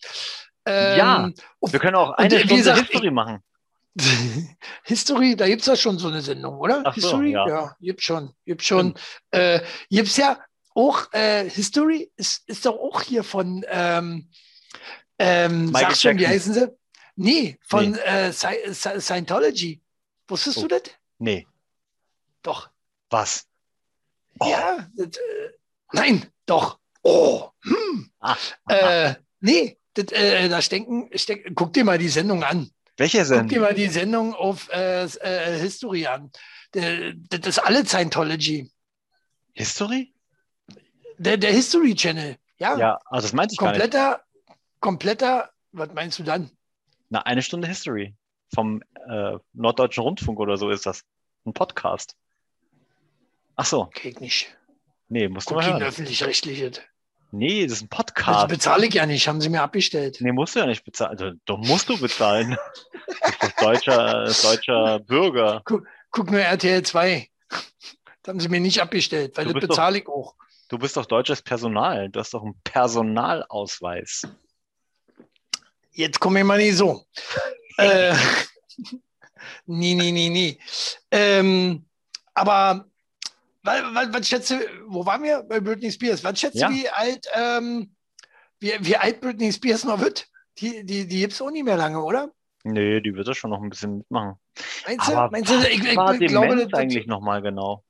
Ähm, 0.65 0.97
Ja. 0.97 1.23
und- 1.59 1.73
Wir 1.73 1.79
können 1.79 1.95
auch 1.95 2.09
Und, 2.09 2.19
eine 2.19 2.35
wie 2.35 2.39
Stunde 2.39 2.55
gesagt, 2.57 2.79
History 2.89 3.11
machen. 3.11 3.39
History, 4.83 5.35
da 5.35 5.47
gibt 5.47 5.61
es 5.61 5.67
ja 5.67 5.75
schon 5.75 5.97
so 5.99 6.07
eine 6.07 6.21
Sendung, 6.21 6.57
oder? 6.59 6.81
Ach 6.85 6.95
so, 6.95 7.01
History? 7.01 7.31
ja. 7.31 7.75
gibt 7.81 8.01
schon. 8.03 8.33
Gibt 8.45 8.63
schon. 8.63 8.93
Äh, 9.31 9.61
gibt's 9.89 10.17
ja 10.17 10.39
auch, 10.75 11.11
äh, 11.13 11.49
History 11.49 12.11
ist, 12.15 12.47
ist 12.47 12.65
doch 12.65 12.75
auch 12.77 13.01
hier 13.01 13.23
von, 13.23 13.65
ähm, 13.69 14.29
ähm, 15.19 15.71
sag 15.73 15.97
schon, 15.97 16.17
wie 16.19 16.27
heißen 16.27 16.53
sie? 16.53 16.71
Nee, 17.15 17.59
von 17.61 17.91
Nee. 17.91 17.97
Äh, 17.99 18.31
Sci 18.31 18.73
Sci 18.73 18.99
Scientology. 19.01 19.81
Wusstest 20.27 20.57
Oh. 20.59 20.61
du 20.61 20.67
das? 20.69 20.83
Nee, 21.19 21.45
Doch. 22.43 22.69
Was? 23.11 23.45
Oh. 24.39 24.47
Ja, 24.49 24.87
das, 24.95 25.07
äh, 25.07 25.49
nein, 25.93 26.25
doch. 26.45 26.79
Oh, 27.03 27.49
hm. 27.63 28.11
Ah, 28.19 28.35
Äh, 28.69 29.15
nee, 29.39 29.77
das, 29.93 30.05
äh, 30.11 30.47
da 30.49 30.61
stecken, 30.61 31.09
steck, 31.15 31.51
guck 31.55 31.73
dir 31.73 31.83
mal 31.83 31.97
die 31.97 32.09
Sendung 32.09 32.43
an. 32.43 32.69
Welche 32.97 33.17
Guck 33.19 33.27
dir 33.27 33.35
Sendung? 33.35 33.59
mal 33.61 33.73
die 33.73 33.87
Sendung 33.87 34.33
auf 34.35 34.69
äh, 34.71 35.03
äh, 35.05 35.59
History 35.59 36.05
an. 36.07 36.31
Das 36.71 37.47
ist 37.47 37.59
alle 37.59 37.85
Scientology. 37.85 38.71
History? 39.53 40.13
Der, 41.17 41.37
der 41.37 41.51
History 41.51 41.95
Channel. 41.95 42.37
Ja, 42.57 42.77
Ja, 42.77 42.99
also 43.05 43.25
das 43.27 43.33
meinte 43.33 43.53
ich 43.53 43.59
gar 43.59 43.71
nicht. 43.71 43.81
kompletter, 43.81 44.23
kompletter, 44.79 45.51
was 45.71 45.89
meinst 45.93 46.19
du 46.19 46.23
dann? 46.23 46.51
Na, 47.09 47.21
eine 47.23 47.41
Stunde 47.41 47.67
History. 47.67 48.15
Vom 48.53 48.81
äh, 49.09 49.37
Norddeutschen 49.53 50.03
Rundfunk 50.03 50.39
oder 50.39 50.57
so 50.57 50.69
ist 50.69 50.85
das. 50.85 51.03
Ein 51.45 51.53
Podcast. 51.53 52.15
Ach 53.55 53.65
so, 53.65 53.89
Krieg 53.93 54.21
nicht. 54.21 54.55
nee, 55.09 55.27
musst 55.27 55.49
du 55.49 55.55
Guck 55.55 55.63
mal 55.63 55.71
hören. 55.73 55.83
öffentlich-rechtliches. 55.83 56.81
Nee, 57.33 57.63
das 57.65 57.77
ist 57.77 57.83
ein 57.83 57.89
Das 57.89 57.97
Podcast. 57.97 58.47
bezahle 58.49 58.87
ich 58.87 58.93
ja 58.93 59.05
nicht, 59.05 59.27
haben 59.27 59.39
sie 59.39 59.47
mir 59.49 59.61
abgestellt. 59.61 60.17
Nee, 60.19 60.33
musst 60.33 60.53
du 60.55 60.59
ja 60.59 60.65
nicht 60.65 60.83
bezahlen. 60.83 61.11
Also, 61.11 61.31
doch 61.45 61.57
musst 61.59 61.89
du 61.89 61.99
bezahlen. 61.99 62.57
Du 63.11 63.27
bist 63.27 63.43
doch 63.43 63.51
deutscher, 63.65 64.23
deutscher 64.41 64.99
Bürger. 64.99 65.61
Guck 65.65 66.31
nur 66.31 66.39
RTL 66.39 66.81
2. 66.83 67.27
Das 67.49 68.29
haben 68.29 68.39
sie 68.39 68.47
mir 68.47 68.59
nicht 68.61 68.79
abgestellt, 68.81 69.35
weil 69.35 69.45
Du 69.45 69.53
das 69.53 69.67
bezahle 69.67 69.99
ich 69.99 70.07
auch. 70.07 70.35
Du 70.69 70.77
bist 70.77 70.95
doch 70.95 71.05
deutsches 71.05 71.41
Personal. 71.41 72.09
Du 72.09 72.19
hast 72.21 72.33
doch 72.33 72.43
einen 72.43 72.59
Personalausweis. 72.63 74.21
Jetzt 75.91 76.19
komme 76.21 76.39
ich 76.39 76.45
mal 76.45 76.57
nicht 76.57 76.77
so. 76.77 77.03
äh, 77.77 78.15
nee, 79.65 79.93
nee, 79.95 80.11
nee, 80.11 80.29
nee. 80.29 80.57
Ähm, 81.11 81.85
aber 82.33 82.85
was, 83.63 83.81
was, 83.93 84.13
was 84.13 84.27
schätzt 84.27 84.49
du, 84.51 84.59
wo 84.87 85.05
waren 85.05 85.23
wir 85.23 85.43
bei 85.43 85.59
Britney 85.59 85.91
Spears? 85.91 86.23
Was 86.23 86.39
schätzt 86.39 86.57
Ja. 86.57 86.67
du, 86.69 86.73
wie 86.75 86.89
alt, 86.89 87.25
ähm, 87.33 87.95
wie, 88.59 88.73
wie 88.79 88.97
alt 88.97 89.21
Britney 89.21 89.51
Spears 89.51 89.83
noch 89.83 89.99
wird? 89.99 90.27
Die, 90.57 90.85
die, 90.85 91.07
die 91.07 91.19
gibt 91.19 91.33
es 91.33 91.41
auch 91.41 91.49
nicht 91.51 91.63
mehr 91.63 91.77
lange, 91.77 92.01
oder? 92.01 92.31
Nee, 92.63 93.01
die 93.01 93.15
wird 93.15 93.27
das 93.27 93.37
schon 93.37 93.49
noch 93.49 93.61
ein 93.61 93.69
bisschen 93.69 93.99
mitmachen. 93.99 94.35
Meinst 94.85 95.07
du? 95.07 95.13
Aber 95.13 95.31
Meinst 95.31 95.51
du, 95.51 95.59
ich, 95.61 95.83
ich, 95.83 95.95
war 95.95 96.13
ich 96.13 96.27
glaube, 96.27 96.55
das, 96.55 96.73
eigentlich 96.73 97.07
nochmal 97.07 97.41
genau? 97.41 97.83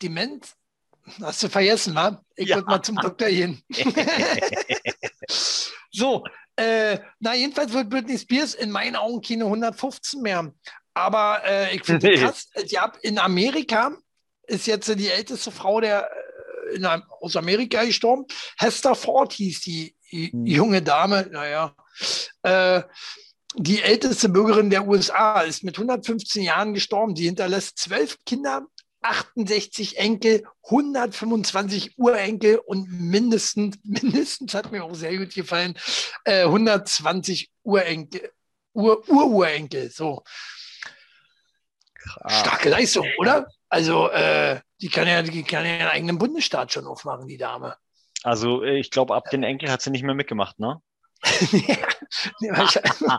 Demenz? 0.00 0.54
Hast 1.20 1.42
du 1.42 1.48
vergessen, 1.48 1.94
wa? 1.94 2.22
Ich 2.36 2.48
Ja. 2.48 2.56
würde 2.56 2.68
mal 2.68 2.82
zum 2.82 2.96
Doktor 2.96 3.28
gehen. 3.28 3.62
So, 5.90 6.24
äh, 6.56 6.98
na, 7.18 7.34
jedenfalls 7.34 7.72
wird 7.72 7.88
Britney 7.88 8.18
Spears 8.18 8.54
in 8.54 8.70
meinen 8.70 8.94
Augen 8.96 9.22
keine 9.22 9.44
115 9.44 10.20
mehr. 10.20 10.52
Aber 10.94 11.42
äh, 11.44 11.74
ich 11.74 11.82
finde 11.84 12.08
Nee. 12.08 12.16
krass, 12.16 12.50
ja, 12.66 12.92
in 13.02 13.18
Amerika 13.18 13.96
ist 14.48 14.66
jetzt 14.66 14.88
die 14.98 15.08
älteste 15.10 15.50
Frau 15.50 15.80
der 15.80 16.10
äh, 16.70 16.76
in, 16.76 16.84
einem- 16.84 17.04
aus 17.20 17.36
Amerika 17.36 17.84
gestorben. 17.84 18.26
Hester 18.58 18.94
Ford 18.94 19.32
hieß 19.32 19.60
die, 19.62 19.94
die 20.10 20.32
Hm. 20.32 20.46
junge 20.46 20.82
Dame, 20.82 21.28
naja. 21.30 21.74
Äh, 22.42 22.82
die 23.54 23.82
älteste 23.82 24.28
Bürgerin 24.28 24.70
der 24.70 24.86
USA 24.86 25.40
ist 25.40 25.64
mit 25.64 25.76
115 25.78 26.42
Jahren 26.42 26.74
gestorben. 26.74 27.16
Sie 27.16 27.24
hinterlässt 27.24 27.78
zwölf 27.78 28.18
Kinder, 28.26 28.66
68 29.00 29.98
Enkel, 29.98 30.44
125 30.64 31.98
Urenkel 31.98 32.58
und 32.58 32.88
mindestens, 32.90 33.78
mindestens 33.84 34.54
hat 34.54 34.70
mir 34.72 34.84
auch 34.84 34.94
sehr 34.94 35.16
gut 35.16 35.34
gefallen, 35.34 35.78
äh, 36.24 36.42
120 36.44 37.50
Urenkel, 37.62 38.30
Ur, 38.74 39.08
Ururenkel. 39.08 39.90
So. 39.90 40.22
Krass. 41.94 42.40
Starke 42.40 42.68
Leistung, 42.68 43.06
oder? 43.18 43.46
Also, 43.68 44.10
äh, 44.10 44.60
die 44.80 44.88
kann 44.88 45.06
ja, 45.06 45.22
die 45.22 45.42
kann 45.42 45.64
ja 45.66 45.72
einen 45.72 45.88
eigenen 45.88 46.18
Bundesstaat 46.18 46.72
schon 46.72 46.86
aufmachen, 46.86 47.28
die 47.28 47.36
Dame. 47.36 47.76
Also, 48.22 48.62
ich 48.62 48.90
glaube, 48.90 49.14
ab 49.14 49.30
den 49.30 49.42
Enkel 49.42 49.70
hat 49.70 49.82
sie 49.82 49.90
nicht 49.90 50.02
mehr 50.02 50.14
mitgemacht, 50.14 50.58
ne? 50.58 50.80
ich, 51.22 51.78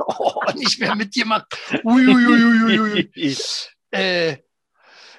oh, 0.07 0.41
nicht 0.55 0.79
mehr 0.79 0.95
mitgemacht. 0.95 1.57
Uiuiuiui. 1.83 3.37
äh, 3.91 4.37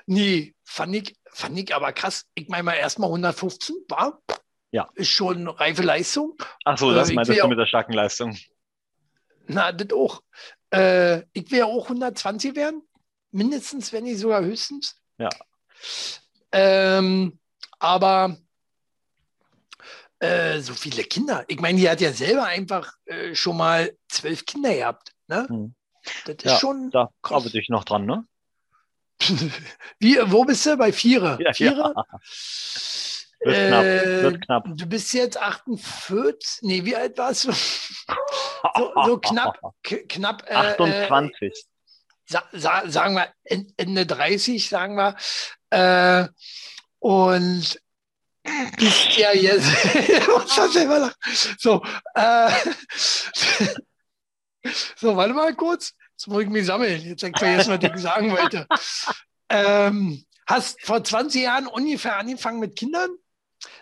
nee, 0.07 0.55
fand 0.65 0.97
ich, 0.97 1.17
fand 1.31 1.59
ich 1.59 1.75
aber 1.75 1.93
krass. 1.93 2.27
Ich 2.35 2.49
meine 2.49 2.63
mal 2.63 2.75
erstmal 2.75 3.09
115 3.09 3.77
war. 3.89 4.21
Ja. 4.73 4.89
Ist 4.95 5.11
schon 5.11 5.39
eine 5.39 5.59
reife 5.59 5.83
Leistung. 5.83 6.37
Ach 6.65 6.79
so, 6.79 6.93
das 6.93 7.11
äh, 7.11 7.15
meintest 7.15 7.43
du 7.43 7.49
mit 7.49 7.59
der 7.59 7.67
starken 7.67 7.93
Leistung. 7.93 8.37
Na, 9.47 9.73
das 9.73 9.93
auch. 9.93 10.23
Äh, 10.73 11.23
ich 11.33 11.51
ja 11.51 11.67
auch 11.67 11.85
120 11.85 12.55
werden. 12.55 12.83
Mindestens, 13.33 13.93
wenn 13.93 14.05
nicht 14.05 14.19
sogar 14.19 14.43
höchstens. 14.43 15.00
Ja. 15.21 15.29
Ähm, 16.53 17.39
aber 17.79 18.37
äh, 20.19 20.61
so 20.61 20.75
viele 20.75 21.05
Kinder. 21.05 21.45
Ich 21.49 21.61
meine, 21.61 21.79
die 21.79 21.89
hat 21.89 22.01
ja 22.01 22.13
selber 22.13 22.45
einfach 22.45 22.93
äh, 23.05 23.35
schon 23.35 23.57
mal 23.57 23.97
zwölf 24.09 24.47
Kinder 24.47 24.75
gehabt. 24.75 25.13
Ne? 25.29 25.47
Hm. 25.49 25.75
Das 26.25 26.37
ist 26.37 26.45
ja, 26.45 26.59
schon. 26.59 26.91
Da 26.91 27.11
arbeite 27.23 27.59
ich 27.59 27.69
noch 27.69 27.85
dran, 27.85 28.07
ne? 28.07 28.25
Wie, 29.99 30.19
wo 30.25 30.45
bist 30.45 30.65
du? 30.65 30.77
Bei 30.77 30.93
Vierer? 30.93 31.39
Ja, 31.41 31.53
Vierer? 31.53 31.95
Ja. 31.95 32.05
Wird 33.43 33.57
äh, 33.57 33.69
knapp, 33.69 33.85
wird 33.85 34.45
knapp. 34.45 34.65
Du 34.77 34.87
bist 34.87 35.13
jetzt 35.15 35.41
48, 35.41 36.61
nee, 36.63 36.85
wie 36.85 36.95
alt 36.95 37.17
warst 37.17 37.45
du? 37.45 37.53
so, 38.77 38.93
so 39.07 39.19
knapp, 39.19 39.59
knapp. 39.83 40.45
Äh, 40.47 40.55
28. 40.55 41.67
Sa 42.31 42.45
sa 42.53 42.89
sagen 42.89 43.17
wir 43.17 43.35
Ende 43.77 44.07
30, 44.07 44.69
sagen 44.69 44.95
wir. 44.95 45.17
Äh, 45.71 46.29
und 47.01 47.81
bist 48.77 49.17
ja 49.17 49.33
jetzt. 49.33 49.67
So, 51.59 51.83
äh, 52.15 52.51
so, 54.97 55.17
warte 55.17 55.35
mal 55.35 55.55
kurz. 55.57 55.95
Jetzt 56.13 56.29
muss 56.29 56.43
ich 56.43 56.49
mich 56.49 56.67
sammeln. 56.67 57.03
Jetzt 57.03 57.23
ich 57.25 57.37
vergessen, 57.37 57.81
was 57.83 57.91
ich 57.97 58.03
sagen 58.03 58.31
wollte. 58.31 58.67
Ähm, 59.49 60.25
hast 60.47 60.81
vor 60.83 61.03
20 61.03 61.43
Jahren 61.43 61.67
ungefähr 61.67 62.17
angefangen 62.17 62.61
mit 62.61 62.77
Kindern? 62.77 63.11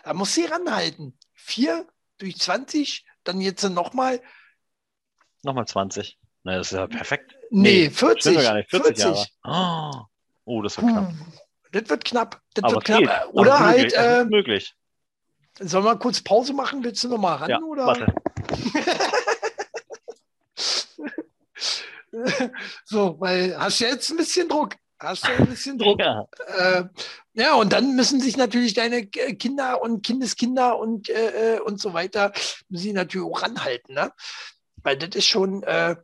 Da 0.03 0.13
musst 0.13 0.35
du 0.35 0.41
sie 0.41 0.47
ranhalten. 0.47 1.17
Vier 1.33 1.87
durch 2.17 2.37
20, 2.37 3.05
dann 3.23 3.41
jetzt 3.41 3.63
nochmal. 3.63 4.21
Nochmal 5.43 5.67
20. 5.67 6.18
Na, 6.43 6.57
das 6.57 6.71
ist 6.71 6.77
ja 6.77 6.87
perfekt. 6.87 7.35
Nee, 7.49 7.85
nee 7.85 7.89
40. 7.89 8.37
Gar 8.37 8.55
nicht. 8.55 8.69
40, 8.69 9.03
40. 9.03 9.35
Jahre. 9.43 10.07
Oh, 10.45 10.61
das 10.61 10.77
wird 10.77 10.91
knapp. 10.91 11.13
Das 11.71 11.89
wird 11.89 12.05
knapp. 12.05 12.41
Das 12.53 12.63
Aber 12.63 12.75
wird 12.75 12.85
knapp. 12.85 12.99
Geht. 12.99 13.09
Oder 13.33 13.55
Aber 13.55 13.65
halt. 13.65 13.93
Äh, 13.93 14.25
möglich. 14.25 14.73
Sollen 15.59 15.83
wir 15.83 15.97
kurz 15.97 16.21
Pause 16.21 16.53
machen? 16.53 16.83
Willst 16.83 17.03
du 17.03 17.09
nochmal 17.09 17.37
ran? 17.37 17.49
Ja, 17.49 17.59
oder? 17.59 17.85
Warte. 17.85 18.13
so, 22.85 23.19
weil 23.19 23.57
hast 23.57 23.81
du 23.81 23.85
jetzt 23.85 24.09
ein 24.09 24.17
bisschen 24.17 24.47
Druck. 24.47 24.75
Hast 24.99 25.27
du 25.27 25.31
ein 25.31 25.45
bisschen 25.47 25.77
Druck. 25.79 25.99
Ja. 25.99 26.27
Äh, 26.57 26.85
ja, 27.33 27.55
und 27.55 27.71
dann 27.71 27.95
müssen 27.95 28.19
sich 28.19 28.37
natürlich 28.37 28.73
deine 28.73 29.05
Kinder 29.05 29.81
und 29.81 30.05
Kindeskinder 30.05 30.77
und, 30.77 31.09
äh, 31.09 31.55
äh 31.55 31.59
und 31.59 31.79
so 31.79 31.93
weiter, 31.93 32.31
müssen 32.69 32.83
sie 32.83 32.93
natürlich 32.93 33.27
auch 33.27 33.41
ranhalten. 33.41 33.93
Ne? 33.93 34.11
Weil 34.77 34.97
das 34.97 35.15
ist 35.15 35.27
schon, 35.27 35.63
äh, 35.63 35.95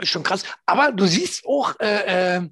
ist 0.00 0.10
schon 0.10 0.22
krass. 0.22 0.44
Aber 0.66 0.92
du 0.92 1.06
siehst 1.06 1.46
auch, 1.46 1.78
äh, 1.80 2.36
äh 2.36 2.48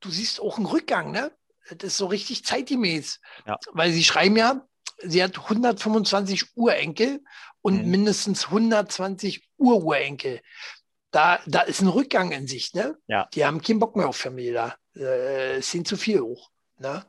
du 0.00 0.10
siehst 0.10 0.40
auch 0.40 0.56
einen 0.56 0.66
Rückgang, 0.66 1.10
ne? 1.10 1.32
Das 1.70 1.88
ist 1.88 1.96
so 1.96 2.06
richtig 2.06 2.44
zeitgemäß. 2.44 3.20
Ja. 3.46 3.56
Weil 3.72 3.92
sie 3.92 4.04
schreiben 4.04 4.36
ja, 4.36 4.66
sie 4.98 5.22
hat 5.22 5.38
125 5.38 6.56
Urenkel 6.56 7.22
und 7.60 7.84
mhm. 7.84 7.90
mindestens 7.90 8.46
120 8.46 9.48
Ururenkel. 9.56 10.40
Da, 11.10 11.40
da 11.46 11.60
ist 11.60 11.82
ein 11.82 11.88
Rückgang 11.88 12.32
in 12.32 12.46
sich, 12.46 12.72
ne? 12.74 12.96
Ja. 13.06 13.28
Die 13.34 13.44
haben 13.44 13.60
keinen 13.60 13.78
Bock 13.78 13.96
mehr 13.96 14.08
auf 14.08 14.16
Familie 14.16 14.52
da. 14.54 14.76
Äh, 15.00 15.60
sind 15.60 15.86
zu 15.86 15.96
viel 15.96 16.20
hoch, 16.20 16.50
ne? 16.78 17.04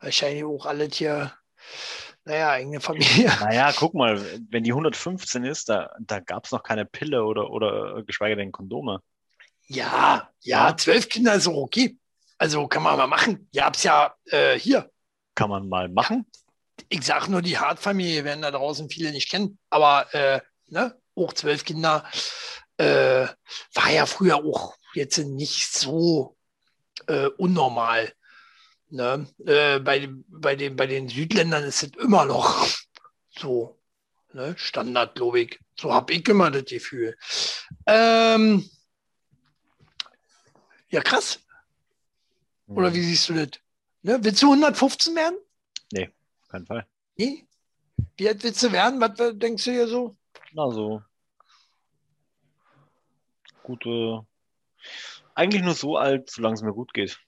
Wahrscheinlich 0.00 0.44
auch 0.44 0.66
alle 0.66 0.84
hier, 0.84 1.32
naja, 2.28 2.50
eigene 2.50 2.80
Familie. 2.80 3.32
Naja, 3.40 3.72
guck 3.74 3.94
mal, 3.94 4.22
wenn 4.50 4.62
die 4.62 4.72
115 4.72 5.44
ist, 5.44 5.68
da, 5.70 5.90
da 5.98 6.20
gab 6.20 6.44
es 6.44 6.52
noch 6.52 6.62
keine 6.62 6.84
Pille 6.84 7.24
oder, 7.24 7.50
oder 7.50 8.02
geschweige 8.04 8.36
denn 8.36 8.52
Kondome. 8.52 9.00
Ja, 9.66 10.28
ja, 10.40 10.76
zwölf 10.76 11.08
Kinder 11.08 11.34
ist 11.34 11.48
auch 11.48 11.56
okay. 11.56 11.96
Also 12.36 12.68
kann 12.68 12.82
man 12.82 12.98
mal 12.98 13.06
machen. 13.06 13.48
Ihr 13.52 13.64
habt 13.64 13.76
es 13.76 13.82
ja 13.82 14.14
äh, 14.26 14.58
hier. 14.58 14.90
Kann 15.34 15.48
man 15.48 15.68
mal 15.68 15.88
machen? 15.88 16.26
Ich 16.90 17.02
sage 17.02 17.30
nur, 17.30 17.42
die 17.42 17.58
Hartfamilie 17.58 18.24
werden 18.24 18.42
da 18.42 18.50
draußen 18.50 18.90
viele 18.90 19.10
nicht 19.10 19.30
kennen. 19.30 19.58
Aber 19.70 20.12
äh, 20.14 20.40
ne, 20.66 20.96
auch 21.14 21.32
zwölf 21.32 21.64
Kinder 21.64 22.04
äh, 22.76 23.26
war 23.74 23.90
ja 23.90 24.06
früher 24.06 24.36
auch 24.36 24.76
jetzt 24.94 25.18
nicht 25.18 25.72
so 25.72 26.36
äh, 27.06 27.28
unnormal. 27.38 28.12
Ne? 28.90 29.26
Äh, 29.44 29.80
bei, 29.80 30.08
bei, 30.28 30.56
den, 30.56 30.76
bei 30.76 30.86
den 30.86 31.08
Südländern 31.08 31.64
ist 31.64 31.82
es 31.82 31.90
immer 31.96 32.24
noch 32.24 32.66
so 33.30 33.78
ne? 34.32 34.54
Standard, 34.56 35.14
glaube 35.14 35.40
ich. 35.40 35.60
So 35.78 35.92
habe 35.92 36.12
ich 36.12 36.26
immer 36.28 36.50
das 36.50 36.64
Gefühl. 36.64 37.16
Ähm, 37.86 38.68
ja, 40.90 41.00
krass. 41.00 41.40
Oder 42.66 42.92
wie 42.92 43.02
siehst 43.02 43.28
du 43.28 43.34
das? 43.34 43.60
Ne? 44.02 44.18
Willst 44.22 44.42
du 44.42 44.52
115 44.52 45.14
werden? 45.14 45.38
Nee, 45.92 46.10
keinen 46.48 46.66
Fall. 46.66 46.86
Nee? 47.16 47.46
Wie 48.16 48.28
alt 48.28 48.42
willst 48.42 48.62
du 48.62 48.72
werden? 48.72 49.00
Was 49.00 49.38
denkst 49.38 49.64
du 49.64 49.70
hier 49.70 49.88
so? 49.88 50.16
Na 50.52 50.70
so. 50.70 51.02
Gute. 53.62 54.26
Eigentlich 55.34 55.62
nur 55.62 55.74
so 55.74 55.96
alt, 55.96 56.30
solange 56.30 56.54
es 56.54 56.62
mir 56.62 56.72
gut 56.72 56.92
geht. 56.92 57.20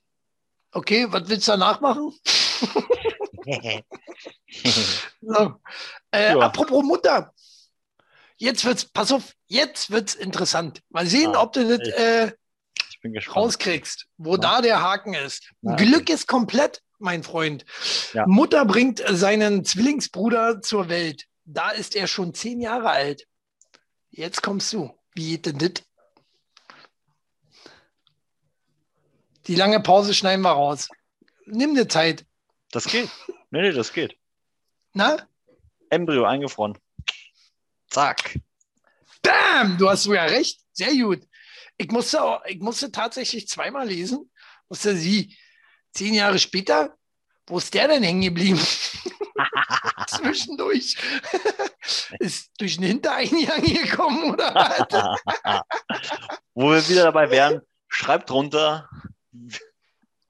Okay, 0.72 1.06
was 1.10 1.28
willst 1.28 1.48
du 1.48 1.52
danach 1.52 1.80
machen? 1.80 2.12
so. 5.20 5.54
äh, 6.12 6.32
ja. 6.32 6.38
Apropos 6.38 6.84
Mutter. 6.84 7.32
Jetzt 8.36 8.64
wird's, 8.64 8.84
pass 8.84 9.12
auf, 9.12 9.34
jetzt 9.48 9.90
wird's 9.90 10.14
interessant. 10.14 10.80
Mal 10.88 11.06
sehen, 11.06 11.34
ah, 11.34 11.42
ob 11.42 11.52
du 11.52 11.76
das 11.76 11.88
äh, 11.88 12.32
rauskriegst, 13.34 14.06
wo 14.16 14.32
ja. 14.32 14.38
da 14.38 14.60
der 14.62 14.80
Haken 14.80 15.14
ist. 15.14 15.50
Ja, 15.62 15.74
Glück 15.74 16.02
okay. 16.02 16.12
ist 16.12 16.26
komplett, 16.26 16.82
mein 16.98 17.22
Freund. 17.22 17.64
Mutter 18.26 18.64
bringt 18.64 19.02
seinen 19.06 19.64
Zwillingsbruder 19.64 20.62
zur 20.62 20.88
Welt. 20.88 21.26
Da 21.44 21.70
ist 21.70 21.96
er 21.96 22.06
schon 22.06 22.32
zehn 22.32 22.60
Jahre 22.60 22.90
alt. 22.90 23.26
Jetzt 24.10 24.42
kommst 24.42 24.72
du. 24.72 24.90
Wie 25.14 25.30
geht 25.32 25.46
denn 25.46 25.58
das? 25.58 25.84
Die 29.50 29.56
lange 29.56 29.80
Pause 29.80 30.14
schneiden 30.14 30.42
wir 30.42 30.52
raus. 30.52 30.88
Nimm 31.44 31.74
dir 31.74 31.88
Zeit. 31.88 32.24
Das 32.70 32.84
geht. 32.84 33.10
Nee, 33.50 33.62
nee, 33.62 33.72
das 33.72 33.92
geht. 33.92 34.16
Na? 34.94 35.26
Embryo 35.90 36.24
eingefroren. 36.24 36.78
Zack. 37.88 38.38
Bam! 39.22 39.76
Du 39.76 39.90
hast 39.90 40.04
sogar 40.04 40.30
recht. 40.30 40.60
Sehr 40.72 40.94
gut 40.94 41.26
ich 41.80 41.90
musste, 41.90 42.22
auch, 42.22 42.44
ich 42.44 42.60
musste 42.60 42.92
tatsächlich 42.92 43.48
zweimal 43.48 43.88
lesen. 43.88 44.30
Musste 44.68 44.94
sie 44.94 45.34
zehn 45.92 46.12
Jahre 46.12 46.38
später, 46.38 46.94
wo 47.46 47.56
ist 47.56 47.72
der 47.72 47.88
denn 47.88 48.02
hängen 48.02 48.20
geblieben? 48.20 48.60
Zwischendurch. 50.06 50.98
ist 52.18 52.50
durch 52.58 52.76
den 52.76 52.84
Hintereingang 52.84 53.62
gekommen 53.62 54.30
oder 54.30 54.54
was? 54.54 55.62
wo 56.54 56.70
wir 56.70 56.86
wieder 56.86 57.04
dabei 57.04 57.30
wären, 57.30 57.62
schreibt 57.88 58.28
drunter. 58.28 58.86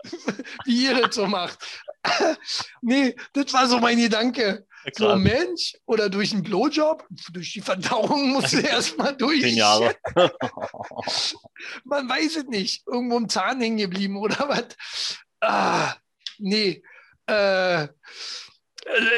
Wie 0.65 0.85
ihr 0.85 1.01
das 1.01 1.15
so 1.15 1.27
macht. 1.27 1.59
nee, 2.83 3.15
das 3.33 3.53
war 3.53 3.67
so 3.67 3.79
mein 3.79 3.99
Gedanke. 3.99 4.67
So 4.95 5.09
ein 5.09 5.23
Mensch 5.23 5.77
oder 5.85 6.09
durch 6.09 6.33
einen 6.33 6.43
Blowjob, 6.43 7.07
durch 7.33 7.53
die 7.53 7.61
Verdauung 7.61 8.31
muss 8.33 8.55
er 8.55 8.71
erstmal 8.71 9.15
durch. 9.15 9.43
Zehn 9.43 9.57
Jahre. 9.57 9.95
Man 11.85 12.09
weiß 12.09 12.37
es 12.37 12.45
nicht. 12.45 12.87
Irgendwo 12.87 13.19
im 13.19 13.29
Zahn 13.29 13.61
hängen 13.61 13.77
geblieben 13.77 14.17
oder 14.17 14.49
was. 14.49 15.19
Ah, 15.41 15.95
nee. 16.39 16.83
Äh, 17.27 17.89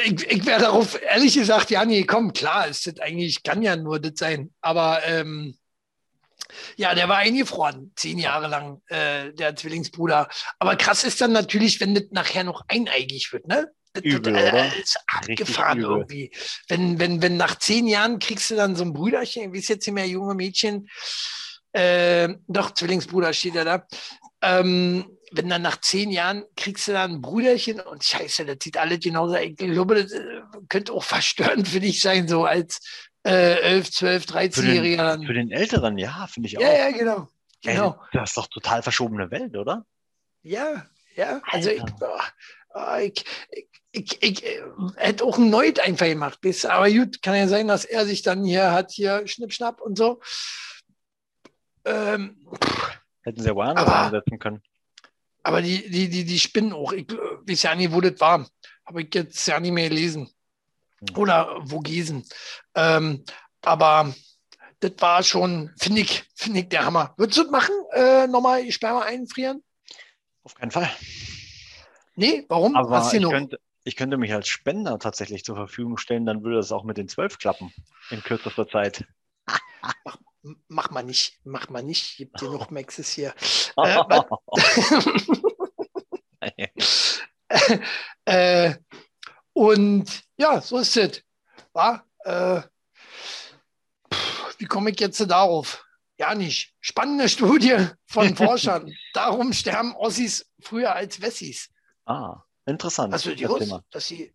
ich, 0.04 0.26
ich 0.26 0.44
wäre 0.44 0.60
darauf 0.60 1.00
ehrlich 1.00 1.34
gesagt, 1.34 1.70
ja, 1.70 1.84
nee, 1.84 2.04
komm, 2.04 2.32
klar, 2.32 2.66
ist 2.66 2.86
das 2.86 2.98
eigentlich, 2.98 3.42
kann 3.44 3.62
ja 3.62 3.76
nur 3.76 4.00
das 4.00 4.14
sein. 4.16 4.52
Aber 4.60 5.00
ähm, 5.04 5.56
Ja, 6.76 6.94
der 6.94 7.08
war 7.08 7.18
eingefroren, 7.18 7.92
zehn 7.96 8.18
Jahre 8.18 8.48
lang, 8.48 8.82
äh, 8.88 9.32
der 9.32 9.56
Zwillingsbruder. 9.56 10.28
Aber 10.58 10.76
krass 10.76 11.04
ist 11.04 11.20
dann 11.20 11.32
natürlich, 11.32 11.80
wenn 11.80 11.94
das 11.94 12.04
nachher 12.10 12.44
noch 12.44 12.64
eineigig 12.68 13.32
wird, 13.32 13.46
ne? 13.46 13.70
Das, 13.94 14.04
Übel, 14.04 14.32
das, 14.32 14.52
oder? 14.52 14.76
ist 14.76 14.98
abgefahren 15.06 15.80
übel. 15.80 15.90
irgendwie. 15.90 16.30
Wenn, 16.68 16.98
wenn, 16.98 17.20
wenn 17.20 17.36
nach 17.36 17.58
zehn 17.58 17.86
Jahren 17.86 18.18
kriegst 18.18 18.50
du 18.50 18.56
dann 18.56 18.74
so 18.74 18.84
ein 18.84 18.94
Brüderchen, 18.94 19.52
wie 19.52 19.58
ist 19.58 19.68
jetzt 19.68 19.86
nicht 19.86 19.94
mehr 19.94 20.08
junge 20.08 20.34
Mädchen, 20.34 20.88
äh, 21.72 22.30
doch, 22.46 22.72
Zwillingsbruder 22.72 23.32
steht 23.32 23.54
ja 23.54 23.64
da. 23.64 23.86
Ähm, 24.42 25.18
wenn 25.32 25.48
dann 25.48 25.62
nach 25.62 25.80
zehn 25.80 26.10
Jahren 26.10 26.44
kriegst 26.56 26.88
du 26.88 26.92
dann 26.92 27.12
ein 27.12 27.20
Brüderchen 27.20 27.80
und 27.80 28.04
scheiße, 28.04 28.44
das 28.44 28.58
sieht 28.62 28.76
alles 28.76 29.00
genauso. 29.00 29.34
Ich 29.36 29.56
glaube, 29.56 30.02
das 30.02 30.12
äh, 30.12 30.42
könnte 30.68 30.92
auch 30.92 31.04
verstörend 31.04 31.68
für 31.68 31.80
dich 31.80 32.00
sein, 32.00 32.28
so 32.28 32.44
als 32.44 32.80
äh, 33.24 33.60
11, 33.60 33.90
12, 33.92 34.24
Für 34.24 34.32
13-Jähriger. 34.38 34.82
den, 34.82 34.98
dann. 34.98 35.26
für 35.26 35.34
den 35.34 35.50
Älteren, 35.50 35.98
ja, 35.98 36.26
finde 36.26 36.48
ich 36.48 36.58
auch. 36.58 36.62
Ja, 36.62 36.72
ja, 36.72 36.90
genau. 36.90 37.28
Ey, 37.64 37.74
Genau. 37.76 38.00
das 38.12 38.30
ist 38.30 38.36
doch 38.36 38.48
total 38.48 38.82
verschobene 38.82 39.30
Welt, 39.30 39.56
oder? 39.56 39.86
Ja, 40.42 40.86
ja. 41.14 41.40
Also 41.44 41.70
ich, 41.70 41.82
oh, 42.74 42.96
ich, 43.00 43.24
ich, 43.92 44.22
ich, 44.22 44.44
äh, 44.44 44.62
hätte 44.96 45.24
auch 45.24 45.38
ein 45.38 45.50
Neut 45.50 45.78
einfach 45.78 46.06
gemacht. 46.06 46.40
Bis, 46.40 46.64
aber 46.64 46.90
gut, 46.90 47.22
kann 47.22 47.36
ja 47.36 47.46
sein, 47.46 47.68
dass 47.68 47.84
er 47.84 48.04
sich 48.06 48.22
dann 48.22 48.42
hier 48.44 48.72
hat, 48.72 48.90
hier 48.90 49.24
Schnippschnapp 49.28 49.80
und 49.80 49.96
so. 49.96 50.20
Ähm, 51.84 52.36
Hätten 53.22 53.40
sie 53.40 53.48
ja 53.48 53.54
woanders 53.54 53.88
einsetzen 53.88 54.38
können. 54.38 54.62
aber 55.42 55.62
die, 55.62 55.88
die, 55.90 56.08
die, 56.08 56.24
die 56.24 56.38
spinnen 56.38 56.72
auch. 56.72 56.92
Ich 56.92 57.10
äh, 57.12 57.16
weiß 57.16 57.62
ja 57.62 57.74
nicht, 57.74 57.92
wo 57.92 58.00
das 58.00 58.18
war. 58.20 58.48
Habe 58.86 59.02
ich 59.02 59.14
jetzt 59.14 59.46
ja 59.46 59.60
nicht 59.60 59.72
mehr 59.72 59.88
gelesen. 59.88 60.28
Hm. 61.08 61.18
Oder 61.18 61.58
wo 61.62 61.80
Gießen. 61.80 62.24
Ähm, 62.74 63.24
aber 63.62 64.14
das 64.80 64.92
war 64.98 65.22
schon, 65.22 65.72
finde 65.78 66.00
ich, 66.02 66.24
finde 66.34 66.60
ich 66.60 66.68
der 66.68 66.84
Hammer. 66.84 67.14
Würdest 67.16 67.38
du 67.38 67.42
das 67.42 67.50
machen? 67.52 67.74
Äh, 67.92 68.26
nochmal 68.26 68.64
die 68.64 68.72
Sperma 68.72 69.02
einfrieren? 69.02 69.62
Auf 70.44 70.54
keinen 70.54 70.70
Fall. 70.70 70.90
Nee, 72.14 72.44
warum? 72.48 72.74
Aber 72.76 73.08
du 73.10 73.16
ich 73.16 73.28
könnte, 73.28 73.60
ich 73.84 73.96
könnte 73.96 74.16
mich 74.16 74.32
als 74.32 74.48
Spender 74.48 74.98
tatsächlich 74.98 75.44
zur 75.44 75.56
Verfügung 75.56 75.96
stellen, 75.98 76.26
dann 76.26 76.42
würde 76.42 76.56
das 76.56 76.72
auch 76.72 76.84
mit 76.84 76.98
den 76.98 77.08
zwölf 77.08 77.38
klappen 77.38 77.72
in 78.10 78.22
kürzester 78.22 78.68
Zeit. 78.68 79.04
Mach 80.68 80.90
mal 80.90 81.02
nicht, 81.02 81.38
mach 81.44 81.68
mal 81.68 81.82
nicht. 81.82 82.16
Gib 82.16 82.34
dir 82.36 82.50
noch 82.50 82.70
Maxis 82.70 83.12
hier. 83.12 83.34
Äh, 83.76 84.02
was- 84.08 84.26
äh, 88.24 88.74
und 89.52 90.24
ja, 90.42 90.60
so 90.60 90.78
ist 90.78 90.96
es. 90.96 91.22
War, 91.72 92.04
äh, 92.24 92.60
wie 94.58 94.66
komme 94.66 94.90
ich 94.90 95.00
jetzt 95.00 95.20
darauf? 95.20 95.84
Ja, 96.18 96.34
nicht. 96.34 96.74
Spannende 96.80 97.28
Studie 97.28 97.76
von 98.06 98.36
Forschern. 98.36 98.92
Darum 99.14 99.52
sterben 99.52 99.94
Ossis 99.96 100.46
früher 100.60 100.94
als 100.94 101.20
Wessis. 101.20 101.68
ah, 102.06 102.42
interessant. 102.66 103.14
Du 103.24 103.34
die 103.34 103.44
das 103.44 103.58
Thema. 103.58 103.84
dass 103.90 104.06
sie, 104.06 104.32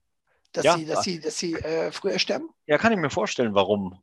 dass 0.51 0.65
Ja, 0.65 0.77
sie, 0.77 0.85
dass 0.85 1.03
sie, 1.03 1.19
dass 1.19 1.37
sie 1.37 1.53
äh, 1.53 1.91
früher 1.91 2.19
sterben? 2.19 2.49
Ja, 2.65 2.77
kann 2.77 2.91
ich 2.91 2.97
mir 2.97 3.09
vorstellen, 3.09 3.53
warum. 3.53 4.01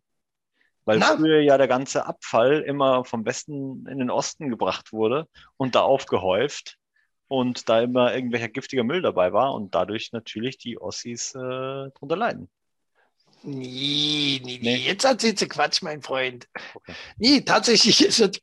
Weil 0.86 0.98
Na? 0.98 1.16
früher 1.16 1.40
ja 1.40 1.56
der 1.58 1.68
ganze 1.68 2.06
Abfall 2.06 2.60
immer 2.60 3.04
vom 3.04 3.24
Westen 3.24 3.86
in 3.86 3.98
den 3.98 4.10
Osten 4.10 4.50
gebracht 4.50 4.92
wurde 4.92 5.26
und 5.56 5.74
da 5.74 5.80
aufgehäuft 5.80 6.76
und 7.28 7.68
da 7.68 7.80
immer 7.80 8.14
irgendwelcher 8.14 8.48
giftiger 8.48 8.84
Müll 8.84 9.02
dabei 9.02 9.32
war 9.32 9.54
und 9.54 9.74
dadurch 9.74 10.12
natürlich 10.12 10.58
die 10.58 10.80
Ossis 10.80 11.34
äh, 11.34 11.90
drunter 11.90 12.16
leiden. 12.16 12.48
Nee, 13.42 14.40
nee, 14.42 14.58
nee. 14.62 14.76
Jetzt 14.76 15.04
erzählst 15.04 15.42
du 15.42 15.48
Quatsch, 15.48 15.82
mein 15.82 16.00
Freund. 16.00 16.48
Okay. 16.74 16.94
Nee, 17.18 17.40
tatsächlich 17.42 18.04
ist 18.04 18.20
es 18.20 18.40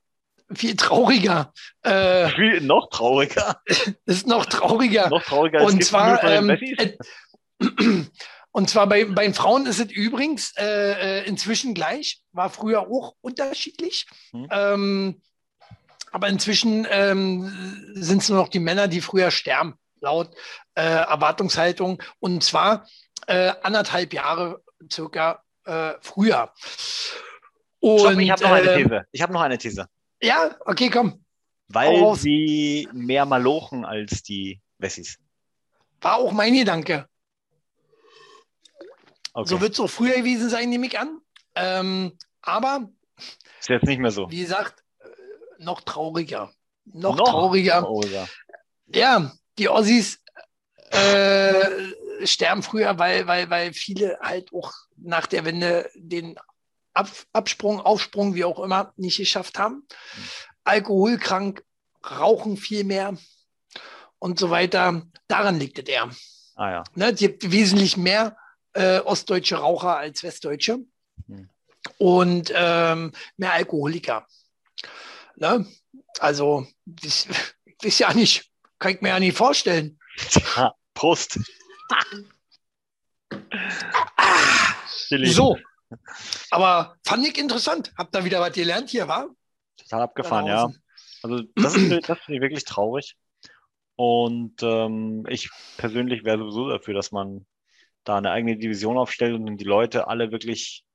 viel 0.53 0.75
trauriger. 0.75 1.53
Äh, 1.81 2.27
Viel 2.35 2.61
noch 2.61 2.89
trauriger. 2.89 3.61
ist 4.05 4.27
noch 4.27 4.45
trauriger. 4.45 5.09
Noch 5.09 5.23
trauriger 5.23 5.61
als 5.61 5.73
und 5.73 5.83
zwar, 5.83 6.23
ähm, 6.23 6.49
äh, 6.49 6.97
und 8.51 8.69
zwar 8.69 8.87
bei, 8.87 9.05
bei 9.05 9.23
den 9.23 9.33
Frauen 9.33 9.65
ist 9.65 9.79
es 9.79 9.91
übrigens 9.91 10.53
äh, 10.57 11.21
äh, 11.21 11.27
inzwischen 11.27 11.73
gleich, 11.73 12.21
war 12.31 12.49
früher 12.49 12.81
auch 12.81 13.15
unterschiedlich. 13.21 14.05
Hm. 14.31 14.47
Ähm, 14.51 15.21
aber 16.11 16.27
inzwischen 16.27 16.85
ähm, 16.89 17.93
sind 17.93 18.21
es 18.21 18.29
nur 18.29 18.39
noch 18.39 18.49
die 18.49 18.59
Männer, 18.59 18.87
die 18.87 19.01
früher 19.01 19.31
sterben, 19.31 19.75
laut 20.01 20.33
äh, 20.75 20.81
Erwartungshaltung. 20.81 22.01
Und 22.19 22.43
zwar 22.43 22.87
äh, 23.27 23.53
anderthalb 23.63 24.13
Jahre 24.13 24.61
circa 24.91 25.43
äh, 25.65 25.93
früher. 26.01 26.53
Und, 27.79 27.99
Stopp, 27.99 28.19
ich 28.19 28.31
habe 28.31 28.43
noch 28.43 28.51
eine 28.51 28.69
äh, 28.69 28.83
These. 28.83 29.05
Ich 29.11 29.21
habe 29.21 29.33
noch 29.33 29.41
eine 29.41 29.57
These. 29.57 29.87
Ja, 30.21 30.55
okay, 30.65 30.89
komm. 30.89 31.25
Weil 31.67 31.99
raus. 32.01 32.21
sie 32.21 32.87
mehr 32.91 33.25
Malochen 33.25 33.85
als 33.85 34.23
die 34.23 34.61
Wessis. 34.77 35.17
War 36.01 36.17
auch 36.17 36.31
mein 36.31 36.53
Gedanke. 36.53 37.07
Okay. 39.33 39.47
So 39.47 39.61
wird 39.61 39.73
es 39.73 39.79
auch 39.79 39.87
früher 39.87 40.15
gewesen 40.15 40.49
sein, 40.49 40.69
nehme 40.69 40.87
ich 40.87 40.99
an. 40.99 41.21
Ähm, 41.55 42.17
aber 42.41 42.89
ist 43.59 43.69
jetzt 43.69 43.85
nicht 43.85 43.99
mehr 43.99 44.11
so. 44.11 44.29
wie 44.29 44.41
gesagt, 44.41 44.80
noch 45.61 45.81
trauriger. 45.81 46.51
Noch, 46.85 47.15
Noch 47.15 47.29
trauriger. 47.29 47.79
trauriger. 47.81 48.27
Ja, 48.87 49.31
die 49.57 49.69
Ossis 49.69 50.19
äh, 50.91 52.25
sterben 52.25 52.63
früher, 52.63 52.97
weil, 52.99 53.27
weil, 53.27 53.49
weil 53.49 53.73
viele 53.73 54.17
halt 54.21 54.51
auch 54.53 54.73
nach 54.97 55.27
der 55.27 55.45
Wende 55.45 55.89
den 55.95 56.37
Ab 56.93 57.09
Absprung, 57.31 57.79
Aufsprung, 57.79 58.35
wie 58.35 58.43
auch 58.43 58.59
immer, 58.59 58.91
nicht 58.97 59.15
geschafft 59.15 59.57
haben. 59.57 59.87
Alkoholkrank, 60.65 61.63
rauchen 62.03 62.57
viel 62.57 62.83
mehr 62.83 63.15
und 64.19 64.37
so 64.39 64.49
weiter. 64.49 65.03
Daran 65.29 65.57
liegt 65.57 65.79
es 65.79 65.85
eher. 65.87 66.09
Ah 66.55 66.69
ja. 66.71 66.83
Ne, 66.95 67.11
es 67.13 67.19
gibt 67.19 67.49
wesentlich 67.49 67.95
mehr 67.95 68.35
äh, 68.73 68.99
ostdeutsche 68.99 69.55
Raucher 69.55 69.97
als 69.97 70.21
westdeutsche 70.23 70.79
Hm. 71.27 71.49
und 71.97 72.51
ähm, 72.55 73.11
mehr 73.37 73.53
Alkoholiker. 73.53 74.25
Ne? 75.41 75.65
Also, 76.19 76.67
das, 76.85 77.27
weiß 77.83 77.97
ja 77.99 78.13
nicht, 78.13 78.51
kann 78.77 78.93
ich 78.93 79.01
mir 79.01 79.09
ja 79.09 79.19
nicht 79.19 79.35
vorstellen. 79.35 79.99
Prost. 80.93 81.39
Chili. 85.07 85.31
So, 85.31 85.57
aber 86.51 86.95
fand 87.03 87.27
ich 87.27 87.39
interessant. 87.39 87.91
Hab 87.97 88.11
da 88.11 88.23
wieder 88.23 88.39
was 88.39 88.53
gelernt 88.53 88.91
hier, 88.91 89.07
war? 89.07 89.29
Total 89.77 90.03
abgefahren, 90.03 90.45
ja. 90.45 90.69
Also 91.23 91.41
das, 91.55 91.75
ist, 91.75 92.07
das 92.07 92.19
finde 92.19 92.35
ich 92.35 92.41
wirklich 92.41 92.65
traurig. 92.65 93.15
Und 93.95 94.61
ähm, 94.61 95.25
ich 95.27 95.49
persönlich 95.77 96.23
wäre 96.23 96.37
sowieso 96.37 96.69
dafür, 96.69 96.93
dass 96.93 97.11
man 97.11 97.47
da 98.03 98.17
eine 98.17 98.29
eigene 98.29 98.57
Division 98.57 98.97
aufstellt 98.97 99.33
und 99.33 99.57
die 99.57 99.65
Leute 99.65 100.07
alle 100.07 100.31
wirklich 100.31 100.85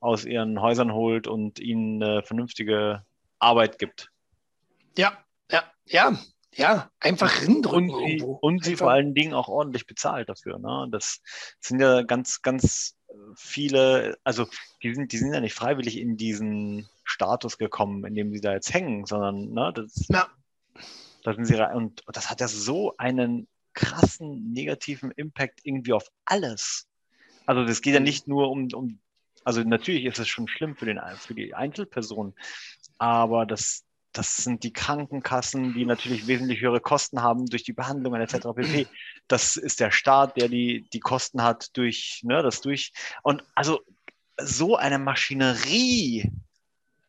aus 0.00 0.26
ihren 0.26 0.60
Häusern 0.60 0.92
holt 0.92 1.26
und 1.26 1.58
ihnen 1.58 2.02
eine 2.02 2.22
vernünftige 2.22 3.04
Arbeit 3.38 3.78
gibt. 3.78 4.10
Ja, 4.96 5.24
ja, 5.50 5.64
ja, 5.86 6.18
ja. 6.54 6.90
Einfach 7.00 7.42
rindrücken 7.42 7.90
Und 7.90 8.06
sie, 8.06 8.22
und 8.22 8.64
sie 8.64 8.76
vor 8.76 8.90
allen 8.90 9.14
Dingen 9.14 9.34
auch 9.34 9.48
ordentlich 9.48 9.86
bezahlt 9.86 10.28
dafür. 10.28 10.58
Ne? 10.58 10.88
Das 10.90 11.20
sind 11.60 11.80
ja 11.80 12.02
ganz, 12.02 12.42
ganz 12.42 12.96
viele, 13.36 14.18
also 14.24 14.46
die 14.82 14.94
sind, 14.94 15.12
die 15.12 15.18
sind 15.18 15.32
ja 15.32 15.40
nicht 15.40 15.54
freiwillig 15.54 15.98
in 15.98 16.16
diesen 16.16 16.88
Status 17.04 17.58
gekommen, 17.58 18.04
in 18.04 18.14
dem 18.14 18.32
sie 18.32 18.40
da 18.40 18.52
jetzt 18.52 18.72
hängen, 18.72 19.06
sondern 19.06 19.52
ne, 19.52 19.72
das, 19.74 20.06
Ja. 20.08 20.28
da 21.24 21.34
sind 21.34 21.46
sie. 21.46 21.56
Und 21.74 22.02
das 22.06 22.30
hat 22.30 22.40
ja 22.40 22.48
so 22.48 22.94
einen 22.98 23.48
krassen 23.72 24.52
negativen 24.52 25.10
Impact 25.12 25.60
irgendwie 25.62 25.92
auf 25.92 26.08
alles. 26.24 26.86
Also 27.46 27.64
das 27.64 27.80
geht 27.80 27.94
ja 27.94 28.00
nicht 28.00 28.28
nur 28.28 28.50
um, 28.50 28.68
um 28.74 28.98
also 29.44 29.62
natürlich 29.62 30.04
ist 30.04 30.18
es 30.18 30.28
schon 30.28 30.48
schlimm 30.48 30.76
für, 30.76 30.84
den, 30.84 31.00
für 31.16 31.34
die 31.34 31.54
Einzelperson, 31.54 32.34
aber 32.98 33.46
das, 33.46 33.84
das 34.12 34.36
sind 34.36 34.64
die 34.64 34.72
Krankenkassen, 34.72 35.74
die 35.74 35.84
natürlich 35.84 36.26
wesentlich 36.26 36.60
höhere 36.60 36.80
Kosten 36.80 37.22
haben 37.22 37.46
durch 37.46 37.62
die 37.62 37.72
Behandlungen 37.72 38.20
etc. 38.20 38.48
pp. 38.56 38.86
Das 39.28 39.56
ist 39.56 39.80
der 39.80 39.90
Staat, 39.90 40.36
der 40.36 40.48
die, 40.48 40.86
die 40.92 41.00
Kosten 41.00 41.42
hat 41.42 41.76
durch, 41.76 42.20
ne, 42.24 42.42
das 42.42 42.60
durch. 42.60 42.92
Und 43.22 43.44
also 43.54 43.80
so 44.40 44.76
eine 44.76 44.98
Maschinerie 44.98 46.30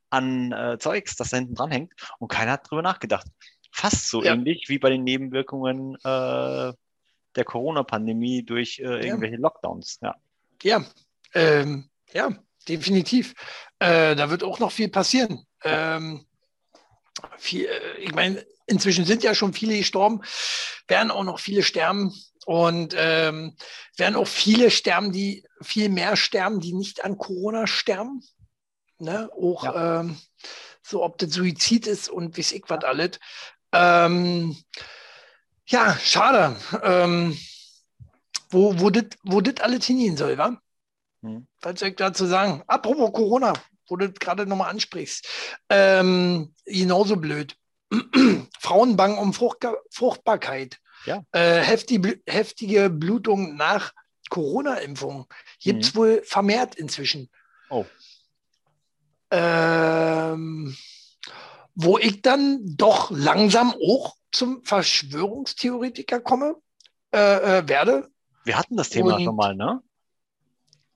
an 0.10 0.52
äh, 0.52 0.78
Zeugs, 0.80 1.16
das 1.16 1.30
da 1.30 1.38
hinten 1.38 1.56
dran 1.56 1.72
hängt 1.72 1.94
und 2.20 2.28
keiner 2.30 2.54
hat 2.54 2.70
drüber 2.70 2.82
nachgedacht. 2.82 3.28
Fast 3.72 4.10
so 4.10 4.24
Ja. 4.24 4.34
ähnlich 4.34 4.66
wie 4.68 4.80
bei 4.80 4.90
den 4.90 5.04
Nebenwirkungen 5.04 5.96
äh, 6.04 6.74
der 7.36 7.46
Corona-Pandemie 7.46 8.44
durch 8.44 8.80
äh, 8.80 9.06
irgendwelche 9.06 9.36
Lockdowns. 9.36 10.00
Ja. 10.02 10.16
Ja, 10.64 10.84
ähm, 11.36 11.90
ja, 12.12 12.30
definitiv. 12.68 13.34
Äh, 13.78 14.16
da 14.16 14.30
wird 14.32 14.44
auch 14.44 14.60
noch 14.60 14.72
viel 14.72 14.90
passieren. 14.90 15.46
Ähm, 15.64 16.26
viel, 17.38 17.66
äh, 17.66 17.98
ich 18.00 18.14
meine, 18.14 18.46
inzwischen 18.66 19.06
sind 19.06 19.24
ja 19.24 19.36
schon 19.36 19.54
viele 19.54 19.78
gestorben, 19.78 20.22
werden 20.88 21.12
auch 21.12 21.24
noch 21.24 21.40
viele 21.40 21.64
sterben 21.64 22.14
und 22.46 22.96
ähm, 22.98 23.56
werden 23.98 24.16
auch 24.16 24.28
viele 24.28 24.72
sterben, 24.72 25.12
die 25.12 25.46
viel 25.62 25.90
mehr 25.90 26.16
sterben, 26.16 26.60
die 26.60 26.74
nicht 26.74 27.04
an 27.04 27.18
Corona 27.18 27.68
sterben. 27.68 28.24
Ne? 29.00 29.30
Auch 29.34 29.64
ja. 29.64 30.00
ähm, 30.02 30.18
so, 30.82 31.04
ob 31.04 31.18
das 31.18 31.32
Suizid 31.32 31.88
ist 31.88 32.10
und 32.10 32.38
wie 32.38 32.42
ich 32.42 32.64
was 32.68 32.84
alles. 32.84 33.20
Ähm, 33.72 34.58
ja, 35.68 35.96
schade. 35.98 36.56
Ähm, 36.82 37.38
wo, 38.50 38.80
wo 38.80 38.90
das 38.90 39.06
wo 39.24 39.42
alles 39.62 39.86
hingehen 39.86 40.18
soll, 40.18 40.38
wa? 40.38 40.60
Hm. 41.22 41.48
Was 41.62 41.80
soll 41.80 41.90
ich 41.90 41.96
dazu 41.96 42.26
sagen? 42.26 42.64
Apropos 42.66 43.14
Corona, 43.14 43.54
wo 43.90 43.98
du 43.98 44.08
das 44.08 44.20
gerade 44.20 44.46
nochmal 44.46 44.70
ansprichst. 44.70 45.28
Ähm, 45.70 46.54
genauso 46.66 47.16
blöd. 47.18 47.56
Frauen 48.60 48.96
bangen 48.96 49.18
um 49.18 49.34
Frucht, 49.34 49.66
Fruchtbarkeit. 49.92 50.80
Ja. 51.06 51.24
Äh, 51.32 51.62
heftige, 51.62 52.22
heftige 52.28 52.90
Blutung 52.90 53.56
nach 53.56 53.94
Corona-Impfung. 54.30 55.26
Gibt 55.60 55.84
es 55.84 55.94
mhm. 55.94 55.98
wohl 55.98 56.22
vermehrt 56.24 56.76
inzwischen. 56.76 57.30
Oh. 57.70 57.86
Ähm, 59.32 60.76
wo 61.76 61.98
ich 61.98 62.22
dann 62.22 62.60
doch 62.64 63.12
langsam 63.12 63.74
auch 63.74 64.16
zum 64.32 64.64
Verschwörungstheoretiker 64.64 66.20
komme, 66.20 66.56
äh, 67.14 67.60
äh, 67.60 67.68
werde. 67.68 68.10
Wir 68.44 68.58
hatten 68.58 68.78
das 68.78 68.90
Thema 68.90 69.16
und 69.16 69.24
schon 69.24 69.36
mal, 69.36 69.56
ne? 69.56 69.82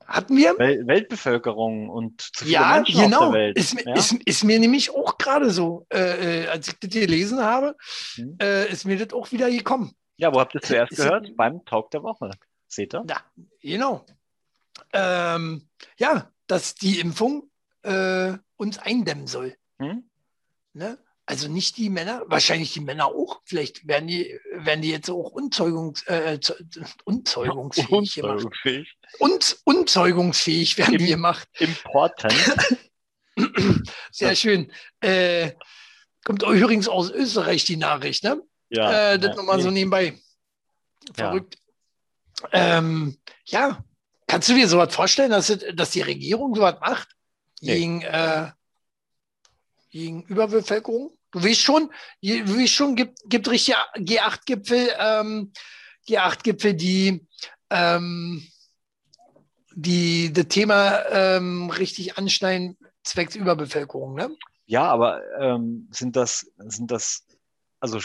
Hatten 0.06 0.38
wir? 0.38 0.58
Wel 0.58 0.86
Weltbevölkerung 0.88 1.90
und 1.90 2.22
zu 2.22 2.46
viele 2.46 2.52
ja, 2.52 2.76
Menschen 2.76 3.02
genau. 3.02 3.18
auf 3.18 3.34
der 3.34 3.42
Welt. 3.42 3.58
Ist, 3.58 3.86
ja? 3.86 3.94
ist, 3.96 4.14
ist 4.26 4.44
mir 4.44 4.60
nämlich 4.60 4.92
auch 4.92 5.18
gerade 5.18 5.50
so, 5.52 5.86
äh, 5.92 6.44
äh, 6.44 6.48
als 6.48 6.68
ich 6.68 6.80
das 6.80 6.90
gelesen 6.90 7.42
habe, 7.42 7.76
hm. 8.16 8.38
äh, 8.42 8.70
ist 8.72 8.86
mir 8.86 8.98
das 8.98 9.14
auch 9.14 9.32
wieder 9.32 9.50
gekommen. 9.50 9.96
Ja, 10.18 10.34
wo 10.34 10.40
habt 10.40 10.56
ihr 10.56 10.62
es 10.62 10.68
zuerst 10.68 10.96
gehört? 10.96 11.30
Ist, 11.30 11.38
Beim 11.38 11.66
Talk 11.66 11.92
der 11.92 12.04
Woche. 12.04 12.32
Seht 12.68 12.94
ihr? 12.94 13.04
Ja, 13.10 13.22
genau. 13.62 14.06
Ähm, 14.92 15.68
ja, 15.98 16.32
dass 16.48 16.76
die 16.76 17.00
Impfung 17.00 17.50
äh, 17.84 18.34
uns 18.56 18.80
eindämmen 18.80 19.28
soll. 19.28 19.56
Hm? 19.80 20.10
Ne? 20.74 20.98
Also 21.26 21.48
nicht 21.48 21.78
die 21.78 21.90
Männer, 21.90 22.24
wahrscheinlich 22.28 22.74
die 22.74 22.82
Männer 22.82 23.08
auch. 23.08 23.42
Vielleicht 23.46 23.88
werden 23.88 24.08
die, 24.08 24.38
werden 24.52 24.82
die 24.82 24.92
jetzt 24.92 25.10
auch 25.10 25.32
unzeugungs, 25.32 26.04
äh, 26.04 26.38
unzeugungsfähig, 27.06 27.90
unzeugungsfähig. 27.90 28.98
Und 29.20 29.58
unzeugungsfähig 29.64 30.78
werden 30.78 30.96
Im, 30.96 31.00
die 31.00 31.08
gemacht. 31.08 31.48
Important. 31.60 32.34
Sehr 34.12 34.36
schön. 34.36 34.72
Äh, 35.00 35.54
kommt 36.26 36.44
übrigens 36.44 36.90
aus 36.90 37.10
Österreich 37.10 37.64
die 37.64 37.78
Nachricht, 37.78 38.26
ne? 38.26 38.42
Ja. 38.70 39.14
Äh, 39.14 39.20
das 39.20 39.30
ja, 39.30 39.36
nochmal 39.36 39.62
so 39.62 39.72
nebenbei. 39.72 40.20
Verrückt. 41.14 41.58
Ja. 42.52 42.80
Ähm, 42.80 43.18
ja. 43.46 43.84
Kannst 44.28 44.50
du 44.50 44.56
dir 44.56 44.68
sowas 44.68 44.94
vorstellen, 44.94 45.32
dass, 45.32 45.58
dass 45.74 45.92
die 45.92 46.02
Regierung 46.02 46.54
sowas 46.56 46.76
macht? 46.82 47.10
Nee. 47.62 47.76
Gegen, 47.76 48.02
äh, 48.02 48.52
gegen 49.94 50.24
Überbevölkerung? 50.24 51.16
Du 51.32 51.44
weißt 51.44 51.62
schon, 51.62 51.90
du 52.22 52.60
weißt 52.60 52.74
schon, 52.74 52.96
gibt, 52.96 53.20
gibt 53.26 53.50
richtig 53.50 53.76
G8-Gipfel, 53.96 54.90
ähm, 55.00 55.54
G8-Gipfel, 56.08 56.74
die, 56.74 57.26
ähm, 57.70 58.46
die 59.76 60.34
das 60.34 60.48
Thema 60.48 61.06
ähm, 61.10 61.70
richtig 61.70 62.18
anschneiden, 62.18 62.78
zwecks 63.04 63.36
Überbevölkerung, 63.36 64.16
ne? 64.16 64.36
Ja, 64.66 64.86
aber 64.86 65.22
ähm, 65.40 65.88
sind 65.92 66.16
das, 66.16 66.52
sind 66.58 66.90
das, 66.90 67.26
also 67.80 68.00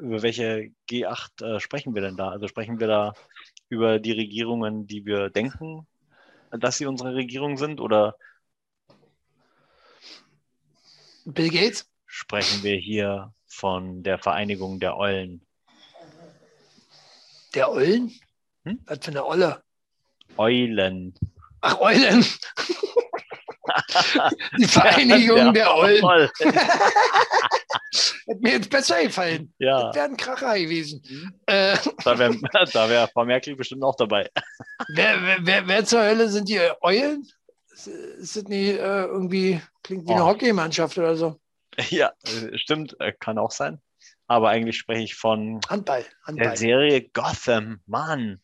über 0.00 0.22
welche 0.22 0.72
G8 0.90 1.56
äh, 1.56 1.60
sprechen 1.60 1.94
wir 1.94 2.02
denn 2.02 2.16
da? 2.16 2.30
Also 2.30 2.48
sprechen 2.48 2.80
wir 2.80 2.86
da 2.88 3.14
über 3.68 3.98
die 4.00 4.12
Regierungen, 4.12 4.86
die 4.86 5.04
wir 5.04 5.30
denken, 5.30 5.86
dass 6.50 6.78
sie 6.78 6.86
unsere 6.86 7.14
Regierung 7.14 7.58
sind 7.58 7.80
oder 7.80 8.16
Bill 11.32 11.50
Gates? 11.50 11.86
Sprechen 12.06 12.62
wir 12.62 12.76
hier 12.76 13.34
von 13.46 14.02
der 14.02 14.18
Vereinigung 14.18 14.80
der 14.80 14.96
Eulen. 14.96 15.46
Der 17.54 17.70
Eulen? 17.70 18.12
Hm? 18.64 18.80
Was 18.86 18.98
für 19.02 19.10
eine 19.10 19.26
Olle? 19.26 19.62
Eulen. 20.38 21.14
Ach, 21.60 21.78
Eulen. 21.80 22.24
Die 24.58 24.66
Vereinigung 24.66 25.52
der, 25.52 25.64
der 25.64 25.74
Eulen. 25.74 26.30
Hätte 28.26 28.40
mir 28.40 28.52
jetzt 28.52 28.70
besser 28.70 29.02
gefallen. 29.02 29.52
Ja. 29.58 29.84
Das 29.84 29.96
wäre 29.96 30.06
ein 30.06 30.16
Kracher 30.16 30.58
gewesen. 30.58 31.02
Mhm. 31.08 31.34
Äh, 31.46 31.76
da 32.04 32.18
wäre 32.18 32.38
da 32.72 32.88
wär 32.88 33.08
Frau 33.08 33.26
Merkel 33.26 33.54
bestimmt 33.56 33.82
auch 33.82 33.96
dabei. 33.96 34.30
Wer, 34.88 35.22
wer, 35.22 35.38
wer, 35.40 35.68
wer 35.68 35.84
zur 35.84 36.02
Hölle 36.02 36.30
sind 36.30 36.48
die 36.48 36.60
Eulen? 36.80 37.28
Nicht 37.86 38.46
äh, 38.48 39.04
irgendwie, 39.04 39.60
klingt 39.82 40.08
wie 40.08 40.12
eine 40.12 40.24
oh. 40.24 40.28
Hockeymannschaft 40.28 40.98
oder 40.98 41.16
so? 41.16 41.40
Ja, 41.90 42.12
äh, 42.24 42.58
stimmt, 42.58 42.96
äh, 42.98 43.12
kann 43.12 43.38
auch 43.38 43.52
sein. 43.52 43.80
Aber 44.26 44.48
eigentlich 44.48 44.76
spreche 44.76 45.04
ich 45.04 45.14
von 45.14 45.60
Handball, 45.68 46.04
Handball. 46.24 46.48
der 46.48 46.56
Serie 46.56 47.02
Gotham, 47.02 47.80
Mann. 47.86 48.40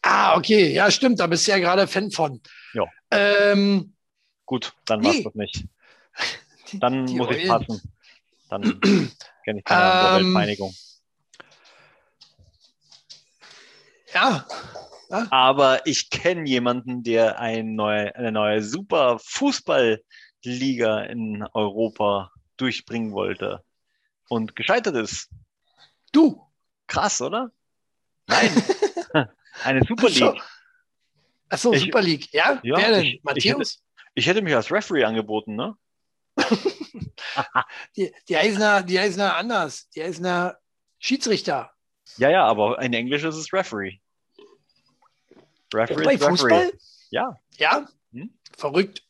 Ah, 0.00 0.36
okay, 0.36 0.72
ja, 0.72 0.90
stimmt, 0.90 1.20
da 1.20 1.26
bist 1.26 1.46
du 1.46 1.52
ja 1.52 1.58
gerade 1.58 1.86
Fan 1.86 2.10
von. 2.10 2.40
Ja. 2.72 2.84
Ähm, 3.10 3.94
Gut, 4.46 4.74
dann 4.86 5.00
nee. 5.00 5.08
war 5.08 5.14
es 5.14 5.24
das 5.24 5.34
nicht. 5.34 5.64
Dann 6.80 7.06
die 7.06 7.14
muss 7.14 7.28
Eulen. 7.28 7.40
ich 7.40 7.48
passen. 7.48 7.82
Dann 8.48 8.80
kenne 8.80 9.58
ich 9.58 9.64
keine 9.64 9.82
andere 9.82 10.20
ähm, 10.20 10.24
Weltvereinigung. 10.26 10.74
Ja. 14.12 14.46
Ja. 15.14 15.26
Aber 15.30 15.86
ich 15.86 16.10
kenne 16.10 16.48
jemanden, 16.48 17.02
der 17.02 17.38
ein 17.38 17.74
neue, 17.74 18.14
eine 18.16 18.32
neue 18.32 18.62
super 18.62 19.18
Fußballliga 19.20 21.00
in 21.04 21.46
Europa 21.54 22.32
durchbringen 22.56 23.12
wollte 23.12 23.62
und 24.28 24.56
gescheitert 24.56 24.96
ist. 24.96 25.30
Du. 26.12 26.40
Krass, 26.86 27.20
oder? 27.22 27.50
Nein. 28.26 28.50
eine 29.64 29.82
Super 29.84 30.08
League. 30.08 30.42
Achso, 31.48 31.72
Ach 31.74 31.78
Super 31.78 32.02
League. 32.02 32.32
Ja, 32.32 32.60
ja 32.62 32.76
wer 32.76 32.90
denn? 32.90 33.04
Ich, 33.04 33.22
Matthäus? 33.22 33.42
Ich 33.44 33.46
hätte, 33.46 33.64
ich 34.14 34.26
hätte 34.26 34.42
mich 34.42 34.54
als 34.54 34.70
Referee 34.70 35.04
angeboten, 35.04 35.56
ne? 35.56 35.76
die, 37.96 38.12
die, 38.28 38.36
heißen 38.36 38.86
die 38.86 38.98
heißen 38.98 39.20
anders. 39.20 39.88
Die 39.90 40.02
heißen 40.02 40.52
Schiedsrichter. 40.98 41.70
Ja, 42.16 42.30
ja, 42.30 42.44
aber 42.44 42.80
in 42.82 42.92
Englisch 42.92 43.24
ist 43.24 43.36
es 43.36 43.52
Referee. 43.52 43.98
Referee 45.74 46.04
bei 46.04 46.18
Fußball? 46.18 46.52
Referee. 46.52 46.78
Ja. 47.10 47.36
Ja? 47.56 47.88
Hm? 48.12 48.30
Verrückt. 48.56 49.02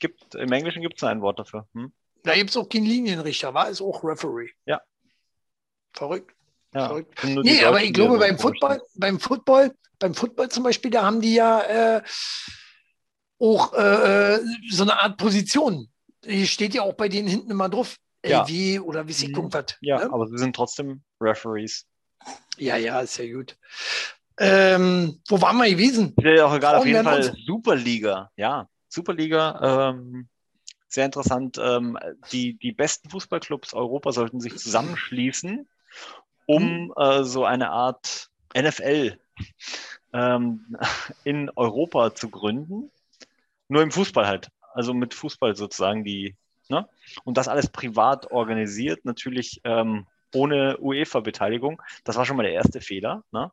Gibt, 0.00 0.34
Im 0.34 0.52
Englischen 0.52 0.82
gibt 0.82 0.96
es 0.96 1.04
ein 1.04 1.20
Wort 1.20 1.38
dafür. 1.38 1.66
Hm? 1.74 1.92
Da 2.22 2.34
gibt 2.34 2.50
es 2.50 2.56
auch 2.56 2.68
keinen 2.68 2.86
Linienrichter, 2.86 3.54
war 3.54 3.68
es 3.68 3.80
auch 3.80 4.04
Referee. 4.04 4.50
Ja. 4.66 4.80
Verrückt. 5.92 6.34
Ja. 6.74 6.88
Verrückt. 6.88 7.24
Nee, 7.24 7.64
aber 7.64 7.82
ich 7.82 7.92
glaube, 7.92 8.18
beim 8.18 8.38
Football, 8.38 8.82
beim 8.94 9.18
Football, 9.18 9.74
beim 9.98 10.14
Football 10.14 10.48
zum 10.50 10.64
Beispiel, 10.64 10.90
da 10.90 11.02
haben 11.02 11.20
die 11.20 11.34
ja 11.34 11.62
äh, 11.96 12.02
auch 13.38 13.72
äh, 13.72 14.34
äh 14.34 14.40
so 14.70 14.82
eine 14.82 15.00
Art 15.00 15.16
Position. 15.16 15.88
Die 16.24 16.46
steht 16.46 16.74
ja 16.74 16.82
auch 16.82 16.94
bei 16.94 17.08
denen 17.08 17.28
hinten 17.28 17.50
immer 17.50 17.68
drauf. 17.68 17.96
Ja. 18.24 18.42
LW 18.42 18.80
oder 18.80 19.06
wie 19.06 19.12
sie 19.12 19.28
mhm. 19.28 19.34
irgendwas. 19.36 19.76
Ja, 19.80 19.98
ne? 19.98 20.12
aber 20.12 20.26
sie 20.26 20.38
sind 20.38 20.54
trotzdem 20.54 21.02
Referees. 21.20 21.86
Ja, 22.58 22.76
ja, 22.76 23.00
ist 23.00 23.16
ja 23.16 23.32
gut. 23.32 23.56
Ähm, 24.38 25.20
wo 25.28 25.40
waren 25.40 25.56
wir 25.56 25.70
gewesen? 25.70 26.14
Ist 26.16 26.24
ja 26.24 26.46
auch 26.46 26.54
egal, 26.54 26.76
auf 26.76 26.86
jeden 26.86 27.04
Fall 27.04 27.34
Superliga. 27.44 28.30
Ja, 28.36 28.68
Superliga. 28.88 29.90
Ähm, 29.90 30.28
sehr 30.88 31.04
interessant. 31.04 31.58
Ähm, 31.62 31.98
die, 32.32 32.54
die 32.54 32.72
besten 32.72 33.10
Fußballclubs 33.10 33.74
Europa 33.74 34.12
sollten 34.12 34.40
sich 34.40 34.56
zusammenschließen, 34.56 35.68
um 36.46 36.84
mhm. 36.84 36.92
äh, 36.96 37.24
so 37.24 37.44
eine 37.44 37.70
Art 37.70 38.30
NFL 38.56 39.18
ähm, 40.12 40.76
in 41.24 41.50
Europa 41.54 42.14
zu 42.14 42.30
gründen. 42.30 42.90
Nur 43.68 43.82
im 43.82 43.90
Fußball 43.90 44.26
halt. 44.26 44.48
Also 44.72 44.94
mit 44.94 45.14
Fußball 45.14 45.56
sozusagen 45.56 46.04
die, 46.04 46.36
ne? 46.68 46.88
Und 47.24 47.36
das 47.36 47.48
alles 47.48 47.68
privat 47.68 48.30
organisiert, 48.30 49.04
natürlich 49.04 49.60
ähm, 49.64 50.06
ohne 50.34 50.78
UEFA-Beteiligung. 50.78 51.82
Das 52.04 52.16
war 52.16 52.24
schon 52.24 52.36
mal 52.36 52.42
der 52.44 52.52
erste 52.52 52.80
Fehler. 52.80 53.24
Ne? 53.32 53.50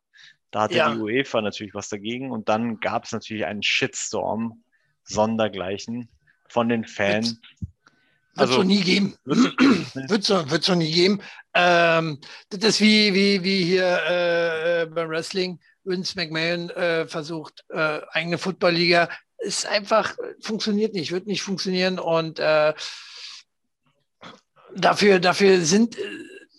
Da 0.56 0.62
hatte 0.62 0.76
ja. 0.76 0.94
die 0.94 1.02
UEFA 1.02 1.42
natürlich 1.42 1.74
was 1.74 1.90
dagegen 1.90 2.32
und 2.32 2.48
dann 2.48 2.80
gab 2.80 3.04
es 3.04 3.12
natürlich 3.12 3.44
einen 3.46 3.62
Shitstorm 3.62 4.64
sondergleichen 5.04 6.08
von 6.48 6.70
den 6.70 6.86
Fans. 6.86 7.42
Wird 8.36 8.50
es 8.50 8.56
also, 8.56 8.64
nie 8.64 8.82
geben. 8.82 9.18
Wird 9.26 10.30
es 10.30 10.70
nie 10.70 10.94
geben. 10.94 11.22
Ähm, 11.54 12.22
das 12.52 12.64
ist 12.64 12.80
wie, 12.80 13.14
wie, 13.14 13.44
wie 13.44 13.66
hier 13.66 14.00
äh, 14.10 14.84
äh, 14.84 14.86
beim 14.86 15.10
Wrestling. 15.10 15.60
Vince 15.84 16.14
McMahon 16.16 16.70
äh, 16.70 17.06
versucht, 17.06 17.66
äh, 17.68 18.00
eigene 18.12 18.38
Footballliga. 18.38 19.10
Ist 19.40 19.66
einfach, 19.66 20.16
funktioniert 20.40 20.94
nicht, 20.94 21.12
wird 21.12 21.28
nicht 21.28 21.42
funktionieren. 21.42 22.00
Und 22.00 22.40
äh, 22.40 22.74
dafür, 24.74 25.20
dafür 25.20 25.60
sind, 25.66 25.98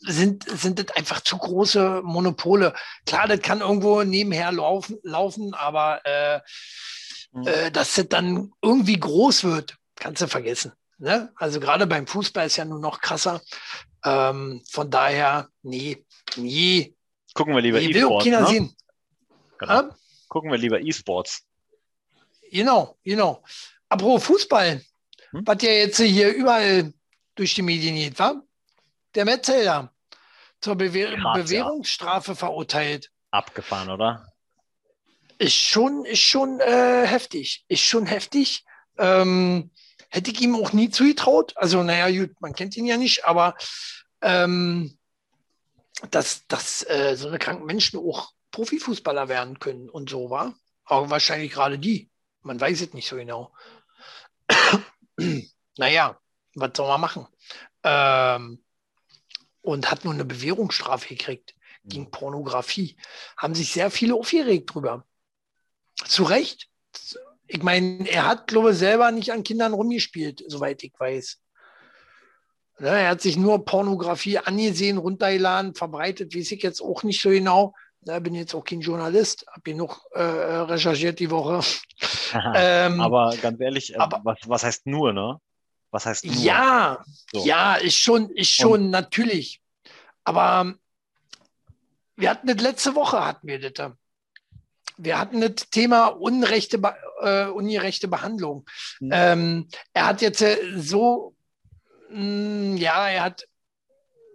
sind, 0.06 0.44
sind 0.48 0.78
das 0.78 0.96
einfach 0.96 1.20
zu 1.20 1.36
große 1.36 2.02
Monopole. 2.02 2.74
Klar, 3.06 3.28
das 3.28 3.40
kann 3.40 3.60
irgendwo 3.60 4.02
nebenher 4.02 4.52
laufen, 4.52 4.98
laufen 5.02 5.54
aber 5.54 6.00
äh, 6.04 6.40
mhm. 7.32 7.72
dass 7.72 7.94
das 7.94 8.08
dann 8.08 8.52
irgendwie 8.62 8.98
groß 8.98 9.44
wird 9.44 9.76
kannst 9.96 10.22
du 10.22 10.28
vergessen. 10.28 10.72
Ne? 10.98 11.32
Also 11.36 11.58
gerade 11.60 11.86
beim 11.86 12.06
Fußball 12.06 12.46
ist 12.46 12.56
ja 12.56 12.64
nur 12.64 12.78
noch 12.78 13.00
krasser. 13.00 13.42
Ähm, 14.04 14.62
von 14.70 14.90
daher, 14.90 15.48
nee, 15.62 16.04
nee. 16.36 16.94
Gucken 17.34 17.54
wir 17.54 17.62
lieber 17.62 17.80
nee, 17.80 17.90
E-Sports. 17.90 18.26
Ne? 18.26 18.70
Genau. 19.58 19.80
Ähm, 19.80 19.90
Gucken 20.28 20.50
wir 20.50 20.58
lieber 20.58 20.80
E-Sports. 20.80 21.42
Genau, 22.50 22.96
genau. 23.02 23.42
Apropos 23.88 24.24
Fußball, 24.24 24.82
Hm? 25.30 25.42
was 25.46 25.62
ja 25.62 25.70
jetzt 25.70 25.98
hier 25.98 26.32
überall 26.32 26.92
durch 27.34 27.54
die 27.54 27.62
Medien 27.62 27.96
geht, 27.96 28.18
war? 28.18 28.42
Der 29.14 29.24
Metzelder 29.24 29.92
zur 30.66 30.74
Bewehr 30.74 31.10
Krass, 31.10 31.22
ja. 31.22 31.32
Bewährungsstrafe 31.34 32.34
verurteilt. 32.34 33.12
Abgefahren, 33.30 33.88
oder? 33.88 34.32
Ist 35.38 35.54
schon, 35.54 36.04
ist 36.04 36.22
schon 36.22 36.58
äh, 36.58 37.06
heftig. 37.06 37.64
Ist 37.68 37.82
schon 37.82 38.04
heftig. 38.04 38.64
Ähm, 38.98 39.70
hätte 40.08 40.32
ich 40.32 40.40
ihm 40.40 40.56
auch 40.56 40.72
nie 40.72 40.90
zugetraut. 40.90 41.52
Also, 41.56 41.84
naja, 41.84 42.10
gut, 42.10 42.40
man 42.40 42.52
kennt 42.52 42.76
ihn 42.76 42.84
ja 42.84 42.96
nicht, 42.96 43.24
aber 43.24 43.54
ähm, 44.22 44.98
dass, 46.10 46.48
dass 46.48 46.82
äh, 46.90 47.14
so 47.16 47.28
eine 47.28 47.38
kranken 47.38 47.66
Menschen 47.66 48.00
auch 48.00 48.32
Profifußballer 48.50 49.28
werden 49.28 49.60
können 49.60 49.88
und 49.88 50.10
so 50.10 50.30
war. 50.30 50.52
Aber 50.84 51.10
wahrscheinlich 51.10 51.52
gerade 51.52 51.78
die. 51.78 52.10
Man 52.42 52.60
weiß 52.60 52.80
es 52.80 52.92
nicht 52.92 53.08
so 53.08 53.14
genau. 53.14 53.54
naja, 55.78 56.18
was 56.56 56.70
soll 56.74 56.88
man 56.88 57.00
machen? 57.00 57.28
Ähm, 57.84 58.64
und 59.66 59.90
hat 59.90 60.04
nur 60.04 60.14
eine 60.14 60.24
Bewährungsstrafe 60.24 61.08
gekriegt 61.08 61.54
gegen 61.84 62.10
Pornografie. 62.10 62.96
Haben 63.36 63.54
sich 63.54 63.72
sehr 63.72 63.90
viele 63.90 64.14
aufgeregt 64.14 64.72
drüber. 64.72 65.04
Zu 66.04 66.22
Recht. 66.22 66.68
Ich 67.48 67.62
meine, 67.62 68.08
er 68.08 68.26
hat, 68.26 68.46
glaube 68.46 68.70
ich, 68.70 68.78
selber 68.78 69.10
nicht 69.10 69.32
an 69.32 69.42
Kindern 69.42 69.72
rumgespielt, 69.72 70.44
soweit 70.46 70.82
ich 70.84 70.92
weiß. 70.98 71.40
Ne, 72.78 72.88
er 72.88 73.08
hat 73.10 73.22
sich 73.22 73.36
nur 73.36 73.64
Pornografie 73.64 74.38
angesehen, 74.38 74.98
runtergeladen, 74.98 75.74
verbreitet, 75.74 76.34
weiß 76.34 76.52
ich 76.52 76.62
jetzt 76.62 76.80
auch 76.80 77.02
nicht 77.02 77.20
so 77.20 77.30
genau. 77.30 77.74
Da 78.02 78.20
bin 78.20 78.34
jetzt 78.34 78.54
auch 78.54 78.62
kein 78.62 78.80
Journalist, 78.80 79.46
habe 79.48 79.62
genug 79.62 80.00
äh, 80.12 80.22
recherchiert 80.22 81.18
die 81.18 81.30
Woche. 81.30 81.60
Ähm, 82.54 83.00
aber 83.00 83.34
ganz 83.40 83.60
ehrlich, 83.60 83.94
äh, 83.94 83.98
aber- 83.98 84.20
was, 84.24 84.38
was 84.46 84.64
heißt 84.64 84.86
nur, 84.86 85.12
ne? 85.12 85.40
Was 85.96 86.04
heißt 86.04 86.26
nur? 86.26 86.34
Ja, 86.34 87.02
So. 87.32 87.46
ja, 87.46 87.74
ist 87.76 87.96
schon, 87.96 88.28
ist 88.28 88.50
schon 88.50 88.90
natürlich. 88.90 89.62
Aber 90.24 90.60
ähm, 90.60 90.78
wir 92.16 92.28
hatten 92.28 92.46
das 92.48 92.58
letzte 92.60 92.94
Woche, 92.94 93.24
hatten 93.24 93.46
wir 93.48 93.58
das. 93.58 93.72
da. 93.72 93.96
Wir 94.98 95.18
hatten 95.18 95.40
das 95.40 95.70
Thema 95.70 96.08
unrechte, 96.08 96.78
äh, 97.22 97.46
ungerechte 97.46 98.08
Behandlung. 98.08 98.66
Mhm. 99.00 99.10
Ähm, 99.10 99.68
er 99.94 100.06
hat 100.06 100.20
jetzt 100.20 100.42
äh, 100.42 100.58
so, 100.76 101.34
mh, 102.10 102.76
ja, 102.76 103.08
er 103.08 103.22
hat 103.22 103.48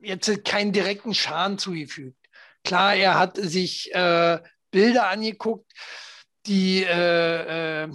jetzt 0.02 0.44
keinen 0.44 0.72
direkten 0.74 1.14
Schaden 1.14 1.60
zugefügt. 1.60 2.18
Klar, 2.64 2.96
er 2.96 3.20
hat 3.20 3.38
sich 3.38 3.94
äh, 3.94 4.40
Bilder 4.72 5.10
angeguckt, 5.10 5.72
die 6.48 6.84
äh, 6.86 7.84
äh, 7.84 7.90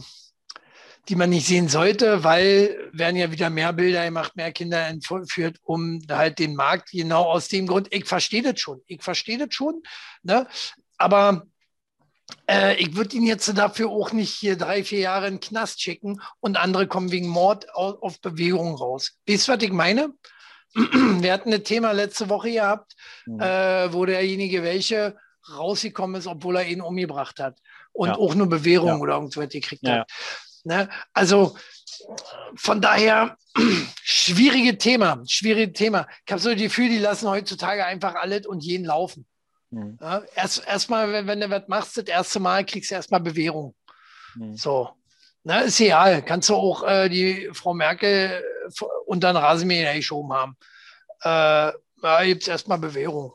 die 1.09 1.16
man 1.16 1.30
nicht 1.30 1.46
sehen 1.46 1.68
sollte, 1.68 2.24
weil 2.24 2.90
werden 2.92 3.16
ja 3.16 3.30
wieder 3.30 3.48
mehr 3.50 3.72
Bilder 3.72 4.04
gemacht, 4.04 4.34
mehr 4.36 4.52
Kinder 4.52 4.86
entführt, 4.86 5.59
um 5.62 6.00
halt 6.11 6.38
den 6.38 6.57
Markt 6.57 6.90
genau 6.90 7.22
aus 7.24 7.48
dem 7.48 7.66
Grund. 7.66 7.88
Ich 7.92 8.07
verstehe 8.07 8.42
das 8.42 8.59
schon. 8.61 8.80
Ich 8.86 9.02
verstehe 9.02 9.38
das 9.38 9.54
schon. 9.54 9.82
Ne? 10.22 10.46
Aber 10.98 11.46
äh, 12.50 12.74
ich 12.76 12.96
würde 12.96 13.16
ihn 13.16 13.22
jetzt 13.24 13.57
dafür 13.57 13.88
auch 13.90 14.12
nicht 14.12 14.32
hier 14.34 14.57
drei, 14.57 14.82
vier 14.82 14.98
Jahre 15.00 15.28
in 15.28 15.34
den 15.34 15.40
Knast 15.40 15.80
schicken 15.80 16.20
und 16.40 16.57
andere 16.57 16.86
kommen 16.88 17.12
wegen 17.12 17.28
Mord 17.28 17.72
auf, 17.74 18.02
auf 18.02 18.20
Bewegung 18.20 18.74
raus. 18.74 19.12
Weißt 19.28 19.48
du, 19.48 19.52
was 19.52 19.62
ich 19.62 19.72
meine? 19.72 20.12
Wir 20.74 21.32
hatten 21.32 21.52
ein 21.54 21.64
Thema 21.64 21.92
letzte 21.92 22.28
Woche 22.28 22.50
gehabt, 22.52 22.94
Mhm. 23.26 23.40
äh, 23.40 23.92
wo 23.92 24.04
derjenige 24.07 24.62
welche 24.62 25.16
rausgekommen 25.57 26.16
ist, 26.20 26.26
obwohl 26.26 26.57
er 26.57 26.66
ihn 26.66 26.80
umgebracht 26.80 27.38
hat 27.38 27.59
und 27.92 28.09
Ja. 28.09 28.16
auch 28.16 28.34
nur 28.34 28.48
Bewährung 28.48 28.88
Ja. 28.88 28.96
oder 28.96 29.14
irgendwas 29.14 29.48
gekriegt 29.48 29.82
Ja, 29.86 30.00
hat. 30.00 30.11
Ne? 30.67 30.89
Also 31.12 31.57
von 32.57 32.81
daher 32.81 33.39
schwierige 34.03 34.77
Thema, 34.77 35.23
schwierige 35.27 35.73
Thema. 35.73 36.09
Ich 36.27 36.33
habe 36.33 36.43
so 36.43 36.51
das 36.51 36.61
Gefühl, 36.61 36.89
die 36.89 36.99
lassen 36.99 37.31
heutzutage 37.31 37.87
einfach 37.87 38.17
alles 38.17 38.47
und 38.47 38.64
jeden 38.64 38.85
laufen. 38.85 39.27
Mhm. 39.71 39.97
Ja? 40.01 40.23
Erst 40.35 40.67
erstmal, 40.67 41.12
wenn, 41.12 41.29
wenn 41.29 41.41
du 41.41 41.49
was 41.51 41.69
machst, 41.69 41.97
das 41.97 42.07
erste 42.07 42.41
Mal 42.41 42.67
kriegst 42.67 42.91
du 42.91 42.97
erstmal 42.97 43.21
Bewährung. 43.21 43.77
Mhm. 44.35 44.57
So. 44.57 44.91
Ne, 45.45 45.62
ist 45.62 45.79
egal. 45.79 46.23
Kannst 46.23 46.49
du 46.49 46.57
auch 46.57 46.83
äh, 46.83 47.09
die 47.09 47.49
Frau 47.53 47.73
Merkel 47.73 48.43
unter 49.07 49.33
den 49.33 49.37
Rasenmäher 49.37 49.95
geschoben 49.95 50.33
haben. 50.33 50.57
Äh, 51.21 51.73
da 52.03 52.25
gibt 52.25 52.43
es 52.43 52.49
erstmal 52.49 52.79
Bewährung. 52.79 53.33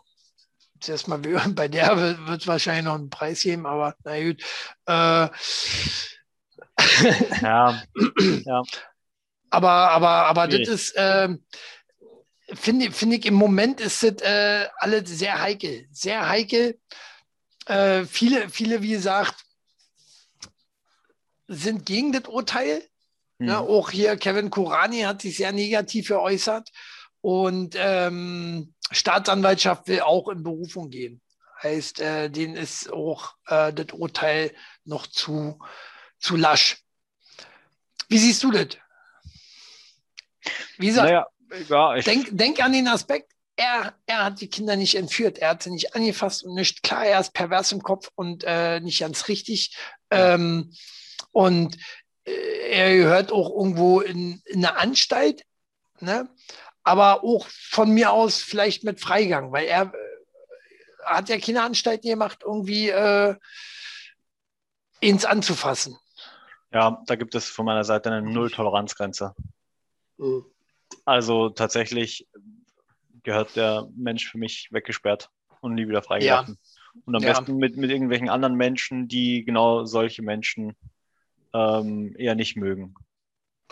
Gibt's 0.73 0.89
erstmal 0.89 1.19
Bewährung. 1.19 1.55
Bei 1.55 1.69
der 1.69 1.97
wird 2.27 2.41
es 2.41 2.47
wahrscheinlich 2.47 2.83
noch 2.83 2.95
einen 2.95 3.09
Preis 3.09 3.41
geben, 3.43 3.65
aber 3.65 3.95
na 4.03 4.21
gut. 4.21 4.41
Äh, 4.85 5.29
Ja, 7.41 7.81
ja. 8.45 8.63
aber 9.49 9.69
aber, 9.69 10.09
aber 10.25 10.47
das 10.47 10.55
Schwierig. 10.55 10.69
ist, 10.69 10.93
ähm, 10.97 11.43
finde 12.53 12.91
finde 12.91 13.17
ich, 13.17 13.25
im 13.25 13.33
Moment 13.33 13.81
ist 13.81 14.03
das 14.03 14.21
äh, 14.21 14.67
alles 14.77 15.09
sehr 15.09 15.41
heikel. 15.41 15.87
Sehr 15.91 16.27
heikel. 16.27 16.79
Äh, 17.65 18.05
viele, 18.05 18.49
viele, 18.49 18.81
wie 18.81 18.91
gesagt, 18.91 19.35
sind 21.47 21.85
gegen 21.85 22.11
das 22.11 22.25
Urteil. 22.27 22.83
Mhm. 23.39 23.47
Ja, 23.47 23.59
auch 23.59 23.91
hier 23.91 24.17
Kevin 24.17 24.49
Kurani 24.49 25.01
hat 25.01 25.21
sich 25.21 25.37
sehr 25.37 25.51
negativ 25.51 26.07
geäußert. 26.09 26.69
Und 27.21 27.75
ähm, 27.77 28.73
Staatsanwaltschaft 28.91 29.87
will 29.87 30.01
auch 30.01 30.27
in 30.29 30.43
Berufung 30.43 30.89
gehen. 30.89 31.21
Heißt, 31.61 31.99
äh, 31.99 32.29
denen 32.29 32.55
ist 32.55 32.91
auch 32.91 33.35
äh, 33.45 33.71
das 33.71 33.93
Urteil 33.93 34.51
noch 34.83 35.05
zu, 35.05 35.59
zu 36.21 36.37
lasch. 36.37 36.77
Wie 38.07 38.17
siehst 38.17 38.43
du 38.43 38.51
das? 38.51 38.77
Wie 40.77 40.87
gesagt, 40.87 41.09
Naja, 41.09 41.27
ja, 41.69 42.01
denk, 42.01 42.29
denk 42.31 42.63
an 42.63 42.73
den 42.73 42.87
Aspekt, 42.87 43.31
er, 43.55 43.93
er 44.05 44.25
hat 44.25 44.41
die 44.41 44.49
Kinder 44.49 44.75
nicht 44.75 44.95
entführt, 44.95 45.37
er 45.37 45.49
hat 45.49 45.63
sie 45.63 45.71
nicht 45.71 45.95
angefasst 45.95 46.43
und 46.43 46.55
nicht. 46.55 46.83
Klar, 46.83 47.05
er 47.05 47.19
ist 47.19 47.33
pervers 47.33 47.71
im 47.71 47.83
Kopf 47.83 48.09
und 48.15 48.43
äh, 48.45 48.79
nicht 48.79 48.99
ganz 48.99 49.27
richtig. 49.27 49.75
Ähm, 50.09 50.73
und 51.31 51.77
äh, 52.25 52.69
er 52.71 52.95
gehört 52.95 53.31
auch 53.31 53.49
irgendwo 53.49 54.01
in, 54.01 54.41
in 54.45 54.65
eine 54.65 54.77
Anstalt, 54.77 55.43
ne? 55.99 56.29
aber 56.83 57.23
auch 57.23 57.47
von 57.47 57.91
mir 57.91 58.11
aus 58.11 58.41
vielleicht 58.41 58.83
mit 58.83 58.99
Freigang, 58.99 59.51
weil 59.51 59.67
er 59.67 59.93
äh, 59.93 61.05
hat 61.05 61.29
ja 61.29 61.37
keine 61.39 61.63
Anstalten 61.63 62.09
gemacht, 62.09 62.39
irgendwie 62.43 62.89
äh, 62.89 63.35
ins 64.99 65.25
anzufassen. 65.25 65.97
Ja, 66.73 67.01
da 67.05 67.15
gibt 67.15 67.35
es 67.35 67.49
von 67.49 67.65
meiner 67.65 67.83
Seite 67.83 68.11
eine 68.11 68.21
Null-Toleranzgrenze. 68.21 69.35
Also 71.05 71.49
tatsächlich 71.49 72.27
gehört 73.23 73.55
der 73.55 73.87
Mensch 73.95 74.29
für 74.29 74.37
mich 74.37 74.69
weggesperrt 74.71 75.29
und 75.61 75.75
nie 75.75 75.87
wieder 75.87 76.01
freigelassen. 76.01 76.57
Und 77.05 77.15
am 77.15 77.23
Ja. 77.23 77.29
besten 77.29 77.57
mit, 77.57 77.77
mit 77.77 77.89
irgendwelchen 77.89 78.29
anderen 78.29 78.55
Menschen, 78.55 79.07
die 79.07 79.43
genau 79.45 79.85
solche 79.85 80.21
Menschen 80.21 80.75
ähm, 81.53 82.15
eher 82.17 82.35
nicht 82.35 82.55
mögen. 82.57 82.95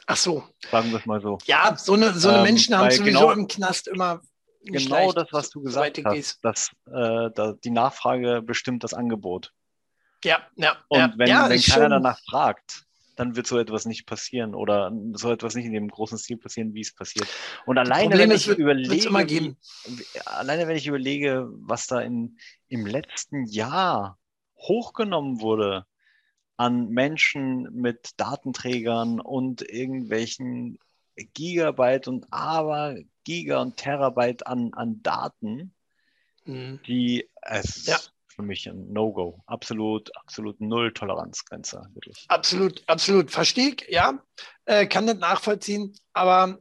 Ach 0.05 0.15
so, 0.17 0.43
Sagen 0.71 0.89
wir 0.91 0.97
es 0.99 1.05
mal 1.05 1.21
so. 1.21 1.37
ja, 1.45 1.75
so 1.77 1.93
eine, 1.93 2.13
so 2.13 2.29
eine 2.29 2.37
Ähm, 2.39 2.43
Menschen 2.43 2.75
haben 2.75 2.85
weil 2.85 2.91
sowieso 2.93 3.19
genau- 3.19 3.31
im 3.31 3.47
Knast 3.47 3.87
immer 3.87 4.21
Genau 4.61 5.13
das, 5.13 5.29
was 5.31 5.49
du 5.51 5.61
gesagt 5.61 6.01
hast, 6.03 6.43
dass 6.43 6.69
äh, 6.85 7.29
da, 7.33 7.53
die 7.63 7.69
Nachfrage 7.69 8.41
bestimmt 8.41 8.83
das 8.83 8.93
Angebot. 8.93 9.53
Ja, 10.25 10.39
ja. 10.57 10.75
Und 10.89 10.99
ja, 10.99 11.13
wenn, 11.15 11.27
ja, 11.29 11.49
wenn 11.49 11.61
keiner 11.61 11.81
schon- 11.83 11.89
danach 11.91 12.19
fragt, 12.29 12.83
dann 13.20 13.36
wird 13.36 13.47
so 13.47 13.59
etwas 13.59 13.86
nicht 13.86 14.05
passieren 14.05 14.55
oder 14.55 14.91
so 15.13 15.30
etwas 15.32 15.53
nicht 15.53 15.65
in 15.65 15.74
dem 15.74 15.89
großen 15.89 16.17
Stil 16.17 16.38
passieren, 16.38 16.74
wie 16.74 16.80
es 16.82 16.93
passiert. 16.93 17.28
Und 17.65 17.78
alleine, 17.78 18.17
wenn 18.17 18.32
ich 18.32 18.47
wird- 18.47 18.57
überlege, 18.59 19.09
wie- 19.13 19.55
alleine 20.26 20.67
wenn 20.67 20.78
ich 20.78 20.88
überlege, 20.88 21.49
was 21.51 21.88
da 21.88 21.99
in, 21.99 22.38
im 22.70 22.86
letzten 22.86 23.45
Jahr 23.45 24.17
hochgenommen 24.57 25.41
wurde 25.41 25.86
an 26.55 26.89
Menschen 26.89 27.67
mit 27.74 28.11
Datenträgern 28.17 29.20
und 29.20 29.61
irgendwelchen 29.61 30.80
Gigabyte 31.34 32.07
und 32.07 32.28
aber 32.32 32.95
Giga 33.26 33.61
und 33.61 33.76
Terabyte 33.78 34.47
an, 34.47 34.74
an 34.74 35.01
Daten, 35.03 35.74
Mhm. 36.45 36.80
die 36.88 37.30
es 37.41 37.86
Ja. 37.86 37.97
Für 38.39 38.45
mich 38.45 38.67
ein 38.69 38.93
No-Go. 38.93 39.41
Absolut, 39.47 40.15
absolut 40.15 40.61
null 40.61 40.93
Toleranzgrenze, 40.93 41.81
wirklich. 41.93 42.25
Absolut, 42.29 42.81
absolut. 42.87 43.31
Verstehe 43.31 43.69
ich, 43.75 43.85
ja. 43.89 44.17
Äh, 44.65 44.87
kann 44.87 45.07
das 45.07 45.17
nachvollziehen. 45.17 45.93
Aber 46.13 46.57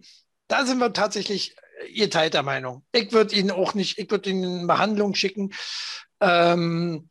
da 0.49 0.64
sind 0.66 0.79
wir 0.79 0.93
tatsächlich 0.93 1.55
geteilter 1.95 2.43
Meinung. 2.43 2.85
Ich 2.91 3.12
würde 3.12 3.37
ihn 3.37 3.53
auch 3.53 3.74
nicht, 3.74 3.97
ich 3.99 4.11
würde 4.11 4.31
ihn 4.31 4.43
in 4.43 4.66
Behandlung 4.66 5.14
schicken. 5.14 5.53
Ähm, 6.20 7.09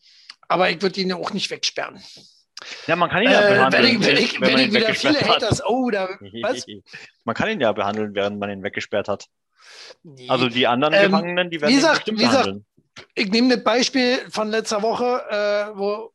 aber 0.49 0.70
ich 0.70 0.82
würde 0.82 0.99
ihn 0.99 1.13
auch 1.13 1.32
nicht 1.32 1.49
wegsperren. 1.49 2.01
Ja, 2.88 2.97
man 2.97 3.09
kann 3.09 3.24
ihn 3.24 3.32
ja 3.32 3.39
Äh, 3.41 3.49
wenn 3.51 3.55
behandeln. 3.70 4.03
wenn 4.03 4.18
ich, 4.18 4.41
wenn 4.41 4.47
wenn 4.47 4.51
man 4.53 4.61
ich 4.63 4.74
wieder 4.74 4.93
viele 4.93 5.22
hat. 5.22 5.30
Haters, 5.43 5.63
oh, 5.65 5.89
da, 5.89 6.09
was? 6.41 6.65
Man 7.24 7.36
kann 7.36 7.49
ihn 7.49 7.61
ja 7.61 7.72
behandeln, 7.72 8.13
während 8.15 8.39
man 8.39 8.49
ihn 8.49 8.63
weggesperrt 8.63 9.07
hat. 9.07 9.28
Nee. 10.03 10.28
Also 10.30 10.49
die 10.49 10.65
anderen 10.68 10.93
Ähm, 10.93 11.03
Gefangenen, 11.11 11.49
die 11.51 11.61
werden 11.61 11.72
wie 11.72 11.76
gesagt- 11.76 11.95
bestimmt 11.99 12.20
wie 12.20 12.24
gesagt, 12.26 12.43
behandeln. 12.45 12.65
Ich 13.18 13.32
nehme 13.32 13.55
das 13.55 13.63
Beispiel 13.63 14.20
von 14.30 14.49
letzter 14.49 14.82
Woche, 14.84 15.24
äh, 15.30 15.78
wo, 15.78 16.13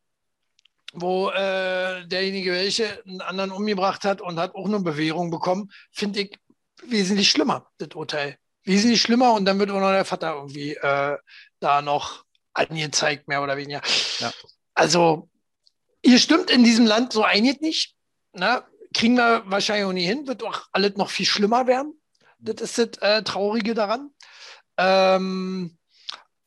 wo 0.92 1.30
äh, 1.30 2.06
derjenige 2.06 2.52
welche 2.52 3.02
einen 3.04 3.20
anderen 3.20 3.50
umgebracht 3.50 4.04
hat 4.04 4.20
und 4.20 4.38
hat 4.38 4.54
auch 4.54 4.66
eine 4.66 4.78
Bewährung 4.80 5.30
bekommen, 5.30 5.70
finde 5.90 6.20
ich 6.20 6.38
wesentlich 6.84 7.28
schlimmer, 7.28 7.68
das 7.78 7.88
Urteil. 7.94 8.38
Wesentlich 8.64 9.02
schlimmer 9.02 9.32
und 9.32 9.44
dann 9.44 9.58
wird 9.58 9.70
auch 9.70 9.80
noch 9.80 9.90
der 9.90 10.04
Vater 10.04 10.34
irgendwie 10.36 10.74
äh, 10.74 11.18
da 11.58 11.82
noch 11.82 12.24
angezeigt, 12.52 13.26
mehr 13.26 13.42
oder 13.42 13.56
weniger. 13.56 13.82
Ja. 14.20 14.32
Also, 14.74 15.28
ihr 16.02 16.20
stimmt 16.20 16.50
in 16.50 16.62
diesem 16.62 16.86
Land 16.86 17.12
so 17.12 17.24
einiges 17.24 17.60
nicht. 17.60 17.96
Ne? 18.32 18.62
Kriegen 18.94 19.16
wir 19.16 19.42
wahrscheinlich 19.46 19.86
auch 19.86 19.92
nie 19.92 20.06
hin, 20.06 20.28
wird 20.28 20.44
auch 20.44 20.68
alles 20.70 20.96
noch 20.96 21.10
viel 21.10 21.26
schlimmer 21.26 21.66
werden. 21.66 22.00
Das 22.38 22.60
ist 22.60 22.78
das 22.78 23.02
äh, 23.02 23.24
Traurige 23.24 23.74
daran. 23.74 24.10
Ähm, 24.76 25.76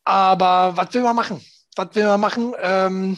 aber 0.05 0.77
was 0.77 0.93
will 0.93 1.01
man 1.03 1.15
machen? 1.15 1.43
Was 1.75 1.93
will 1.95 2.05
man 2.05 2.19
machen? 2.21 2.53
Ähm, 2.61 3.17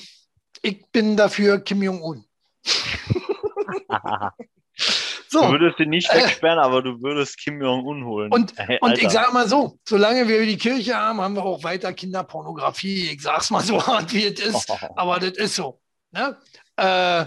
ich 0.61 0.85
bin 0.91 1.15
dafür 1.15 1.59
Kim 1.59 1.83
Jong-un. 1.83 2.25
Du 5.29 5.41
So, 5.41 5.51
würdest 5.51 5.77
ihn 5.79 5.89
nicht 5.89 6.09
Äh. 6.09 6.23
wegsperren, 6.23 6.57
aber 6.57 6.81
du 6.81 7.01
würdest 7.01 7.37
Kim 7.37 7.61
Jong-un 7.61 8.05
holen. 8.05 8.31
Und- 8.31 8.53
Hey, 8.57 8.77
und 8.81 8.97
ich 8.97 9.09
sage 9.09 9.33
mal 9.33 9.47
so, 9.47 9.77
solange 9.87 10.25
wir 10.27 10.45
die 10.45 10.57
Kirche 10.57 10.95
haben, 10.95 11.19
haben 11.19 11.35
wir 11.35 11.43
auch 11.43 11.61
weiter 11.63 11.91
Kinderpornografie. 11.91 13.09
Ich 13.11 13.21
sag's 13.21 13.49
mal 13.49 13.61
so 13.61 13.75
hart, 13.87 14.13
wie 14.13 14.25
es 14.25 14.39
ist, 14.39 14.71
aber 14.95 15.19
das 15.19 15.31
ist 15.31 15.55
so. 15.55 15.81
Ne? 16.11 16.37
Äh, 16.77 17.25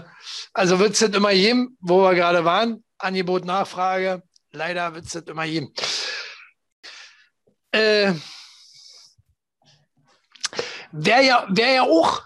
also 0.53 0.79
wird 0.79 0.93
es 0.93 0.99
das 0.99 1.09
immer 1.11 1.31
geben, 1.31 1.77
wo 1.79 2.01
wir 2.01 2.15
gerade 2.15 2.43
waren. 2.43 2.83
Angebot, 2.97 3.45
Nachfrage. 3.45 4.23
Leider 4.51 4.95
wird 4.95 5.05
es 5.05 5.11
das 5.11 5.23
immer 5.23 5.45
geben. 5.45 5.71
Äh, 7.71 8.13
wer, 10.91 11.21
ja, 11.21 11.47
wer 11.49 11.73
ja 11.73 11.81
auch 11.83 12.21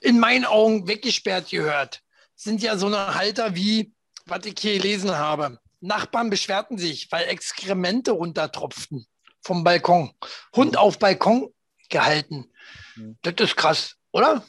in 0.00 0.18
meinen 0.18 0.44
Augen 0.44 0.86
weggesperrt 0.88 1.50
gehört, 1.50 2.00
sind 2.34 2.62
ja 2.62 2.76
so 2.76 2.86
eine 2.86 3.14
Halter 3.14 3.54
wie, 3.54 3.92
was 4.26 4.44
ich 4.46 4.54
hier 4.58 4.78
gelesen 4.78 5.16
habe. 5.16 5.58
Nachbarn 5.80 6.30
beschwerten 6.30 6.78
sich, 6.78 7.10
weil 7.12 7.28
Exkremente 7.28 8.12
runtertropften 8.12 9.06
vom 9.42 9.64
Balkon. 9.64 10.12
Hund 10.56 10.76
auf 10.78 10.98
Balkon 10.98 11.52
gehalten. 11.90 12.50
Mhm. 12.96 13.18
Das 13.22 13.34
ist 13.38 13.56
krass, 13.56 13.96
oder? 14.10 14.44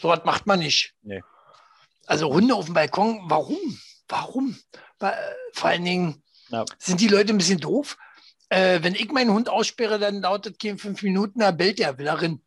So 0.00 0.08
was 0.08 0.24
macht 0.24 0.46
man 0.46 0.58
nicht. 0.58 0.94
Nee. 1.02 1.22
Also 2.06 2.32
Hunde 2.32 2.54
auf 2.54 2.64
dem 2.64 2.74
Balkon, 2.74 3.20
warum? 3.26 3.78
Warum? 4.08 4.58
Äh, 4.98 5.12
vor 5.52 5.70
allen 5.70 5.84
Dingen 5.84 6.22
Ja. 6.48 6.64
sind 6.78 7.00
die 7.00 7.08
Leute 7.08 7.32
ein 7.32 7.38
bisschen 7.38 7.60
doof. 7.60 7.96
Äh, 8.48 8.82
wenn 8.82 8.94
ich 8.96 9.10
meinen 9.12 9.32
Hund 9.32 9.48
aussperre, 9.48 9.98
dann 9.98 10.20
dauert 10.20 10.46
das 10.46 10.54
in 10.62 10.78
fünf 10.78 11.02
Minuten, 11.02 11.38
da 11.38 11.52
bellt 11.52 11.78
der 11.78 11.96
will 11.96 12.04
darin. 12.06 12.42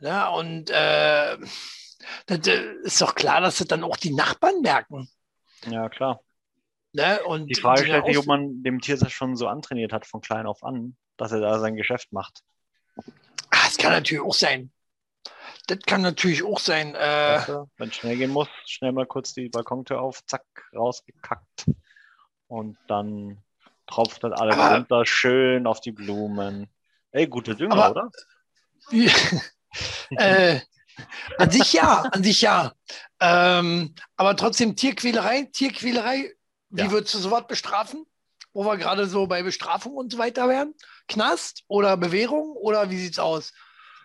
Ja, 0.00 0.28
und 0.28 0.70
äh, 0.70 1.36
das 2.26 2.46
äh, 2.46 2.72
ist 2.82 3.00
doch 3.00 3.14
klar, 3.14 3.40
dass 3.40 3.58
das 3.58 3.68
dann 3.68 3.84
auch 3.84 3.96
die 3.96 4.14
Nachbarn 4.14 4.60
merken. 4.62 5.08
Ja, 5.66 5.88
klar. 5.88 6.20
Ne? 6.92 7.22
Und 7.24 7.46
Die 7.46 7.54
Frage 7.54 7.84
stellt 7.84 8.06
sich, 8.06 8.18
ob 8.18 8.26
man 8.26 8.62
dem 8.62 8.80
Tier 8.80 8.96
das 8.96 9.12
schon 9.12 9.36
so 9.36 9.46
antrainiert 9.46 9.92
hat 9.92 10.06
von 10.06 10.20
klein 10.20 10.46
auf 10.46 10.64
an, 10.64 10.96
dass 11.16 11.32
er 11.32 11.40
da 11.40 11.58
sein 11.60 11.76
Geschäft 11.76 12.12
macht. 12.12 12.42
Ah, 12.96 13.64
das 13.66 13.76
kann 13.76 13.92
natürlich 13.92 14.24
auch 14.24 14.34
sein. 14.34 14.72
Das 15.66 15.78
kann 15.86 16.00
natürlich 16.02 16.42
auch 16.42 16.58
sein. 16.58 16.94
Äh, 16.94 16.98
Weißt 16.98 17.48
du, 17.48 17.70
Wenn 17.76 17.88
es 17.90 17.96
schnell 17.96 18.16
gehen 18.16 18.30
muss, 18.30 18.48
schnell 18.66 18.92
mal 18.92 19.06
kurz 19.06 19.34
die 19.34 19.48
Balkontür 19.50 20.00
auf, 20.00 20.24
zack, 20.26 20.44
rausgekackt. 20.74 21.70
Und 22.48 22.76
dann 22.88 23.38
tropft 23.86 24.24
das 24.24 24.32
alles 24.32 24.56
Aber- 24.56 24.74
runter, 24.76 25.06
schön 25.06 25.66
auf 25.66 25.80
die 25.80 25.92
Blumen. 25.92 26.68
Ey, 27.12 27.26
gute 27.28 27.54
Dünger, 27.54 27.74
Aber- 27.84 27.90
oder? 27.90 28.10
äh, 30.10 30.60
an 31.38 31.50
sich 31.50 31.72
ja, 31.72 32.02
an 32.12 32.22
sich 32.22 32.40
ja. 32.42 32.72
Ähm, 33.20 33.94
aber 34.16 34.36
trotzdem 34.36 34.76
Tierquälerei, 34.76 35.48
Tierquälerei, 35.52 36.32
wie 36.70 36.82
Ja. 36.82 36.90
würdest 36.90 37.14
du 37.14 37.18
sowas 37.18 37.46
bestrafen? 37.46 38.04
Wo 38.52 38.64
wir 38.64 38.76
gerade 38.76 39.06
so 39.06 39.26
bei 39.26 39.42
Bestrafung 39.42 39.94
und 39.94 40.10
so 40.12 40.18
weiter 40.18 40.48
wären? 40.48 40.74
Knast 41.08 41.62
oder 41.68 41.96
Bewährung 41.96 42.52
oder 42.56 42.90
wie 42.90 42.98
sieht's 42.98 43.18
aus? 43.18 43.52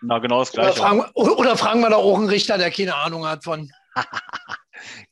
Na, 0.02 0.18
genau 0.18 0.38
das 0.40 0.52
Oder 0.54 0.62
Gleiche. 0.64 0.80
fragen, 0.80 0.98
wir- 0.98 1.16
oder 1.38 1.56
fragen 1.56 1.80
wir 1.80 1.90
da 1.90 1.96
auch 1.96 2.16
einen 2.18 2.28
Richter, 2.28 2.58
der 2.58 2.70
keine 2.70 2.94
Ahnung 2.94 3.26
hat 3.26 3.44
von. 3.44 3.70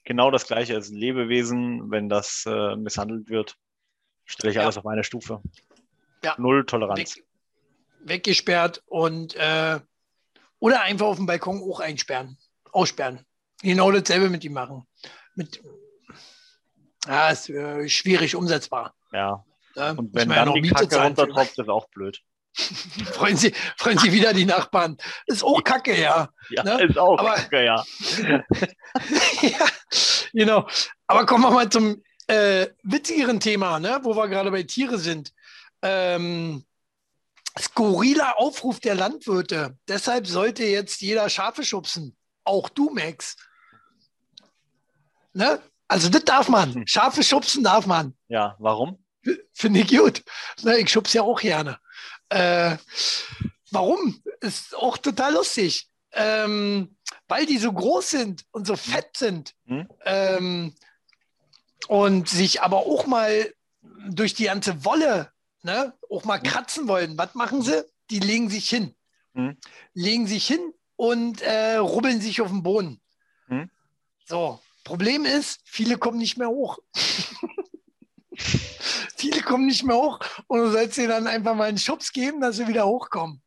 Genau 0.05 0.31
das 0.31 0.47
Gleiche 0.47 0.75
als 0.75 0.91
Lebewesen, 0.91 1.91
wenn 1.91 2.09
das 2.11 2.45
äh, 2.47 2.77
misshandelt 2.77 3.31
wird, 3.31 3.57
stelle 4.27 4.51
ich 4.51 4.57
Ja. 4.57 4.63
alles 4.65 4.77
auf 4.77 4.87
eine 4.87 5.03
Stufe. 5.05 5.41
Ja. 6.23 6.35
Null 6.39 6.67
Toleranz. 6.67 7.17
weg, 7.17 7.25
weggesperrt 8.01 8.83
und 8.87 9.35
äh, 9.37 9.81
oder 10.65 10.81
einfach 10.81 11.05
auf 11.05 11.17
dem 11.17 11.27
Balkon 11.27 11.61
auch 11.61 11.79
einsperren, 11.81 12.39
aussperren. 12.73 13.27
Genau 13.61 13.93
dasselbe 13.93 14.31
mit 14.31 14.45
ihm 14.45 14.55
machen. 14.55 14.87
Mit, 15.35 15.61
ja, 17.07 17.29
ist 17.29 17.51
äh, 17.51 17.87
schwierig 17.87 18.35
umsetzbar. 18.35 18.95
Ja. 19.13 19.45
Ne? 19.77 19.95
Und 19.95 20.15
wenn 20.15 20.27
man 20.27 20.39
ja 20.39 20.45
dann 20.47 20.55
noch 20.55 20.63
die 20.63 20.71
Kacke 20.71 21.03
runtertropft, 21.03 21.59
ist 21.59 21.69
auch 21.69 21.87
blöd. 21.91 22.19
freuen, 23.13 23.37
Sie, 23.37 23.53
freuen 23.77 23.99
Sie 23.99 24.11
wieder 24.11 24.33
die 24.33 24.47
Nachbarn. 24.47 24.97
Ist 25.27 25.45
auch 25.45 25.63
Kacke, 25.63 26.01
ja. 26.01 26.31
Ja, 26.49 26.63
Ne? 26.63 26.85
ist 26.85 26.97
auch 26.97 27.19
Aber- 27.19 27.35
Kacke, 27.35 27.63
ja. 27.63 27.85
ja. 29.43 29.67
Genau. 30.33 30.67
Aber 31.07 31.27
kommen 31.27 31.45
wir 31.45 31.51
mal 31.51 31.69
zum 31.69 32.03
äh, 32.27 32.69
witzigeren 32.85 33.39
Thema, 33.39 33.81
ne? 33.81 34.01
wo 34.03 34.17
wir 34.17 34.29
gerade 34.29 34.51
bei 34.51 34.63
Tiere 34.63 34.97
sind. 34.97 35.35
Ähm, 35.83 36.65
skurriler 37.59 38.39
Aufruf 38.39 38.81
der 38.81 38.95
Landwirte. 38.95 39.79
Deshalb 39.89 40.27
sollte 40.27 40.65
jetzt 40.65 41.01
jeder 41.01 41.29
Schafe 41.29 41.65
schubsen. 41.65 42.17
Auch 42.45 42.69
du, 42.69 42.91
Max. 42.91 43.37
Ne? 45.33 45.61
Also 45.89 46.09
das 46.09 46.25
darf 46.25 46.49
man. 46.49 46.87
Schafe 46.87 47.23
schubsen 47.23 47.63
darf 47.65 47.87
man. 47.87 48.17
Ja, 48.29 48.57
warum? 48.59 49.05
Finde 49.53 49.81
ich 49.81 49.97
gut. 49.97 50.23
Ne, 50.63 50.79
ich 50.79 50.91
schubse 50.91 51.19
ja 51.19 51.23
auch 51.23 51.41
gerne. 51.41 51.79
Äh, 52.29 52.77
warum? 53.71 54.23
Ist 54.41 54.75
auch 54.77 54.99
total 54.99 55.35
lustig. 55.35 55.89
Ähm, 56.13 56.97
weil 57.27 57.47
die 57.47 57.59
so 57.59 57.73
groß 57.73 58.11
sind 58.11 58.45
und 58.51 58.67
so 58.67 58.77
fett 58.77 59.17
sind 59.17 59.55
Hm? 59.67 59.89
ähm, 60.05 60.75
und 61.89 62.29
sich 62.29 62.63
aber 62.63 62.79
auch 62.79 63.07
mal 63.07 63.53
durch 64.09 64.35
die 64.35 64.45
ganze 64.45 64.85
Wolle 64.85 65.33
ne, 65.65 65.93
auch 66.11 66.25
mal 66.25 66.39
kratzen 66.39 66.87
wollen. 66.87 67.19
Was 67.19 67.35
machen 67.35 67.63
sie? 67.63 67.85
Die 68.11 68.21
legen 68.21 68.49
sich 68.51 68.69
hin. 68.69 68.95
Hm? 69.35 69.57
Legen 69.95 70.27
sich 70.27 70.47
hin 70.47 70.73
und 70.97 71.41
äh, 71.43 71.77
rubbeln 71.77 72.21
sich 72.21 72.41
auf 72.41 72.49
den 72.51 72.63
Boden. 72.63 73.01
Hm? 73.49 73.69
So, 74.27 74.61
Problem 74.85 75.25
ist, 75.25 75.61
viele 75.65 75.97
kommen 75.99 76.19
nicht 76.19 76.37
mehr 76.37 76.49
hoch. 76.49 76.79
viele 79.17 79.41
kommen 79.43 79.67
nicht 79.67 79.85
mehr 79.85 79.97
hoch 79.97 80.21
und 80.47 80.61
du 80.61 80.71
sollst 80.71 80.99
ihnen 80.99 81.09
dann 81.09 81.27
einfach 81.27 81.55
mal 81.55 81.69
einen 81.69 81.79
Schubs 81.79 82.13
geben, 82.13 82.41
dass 82.41 82.57
sie 82.57 82.69
wieder 82.69 82.87
hochkommen. 82.87 83.41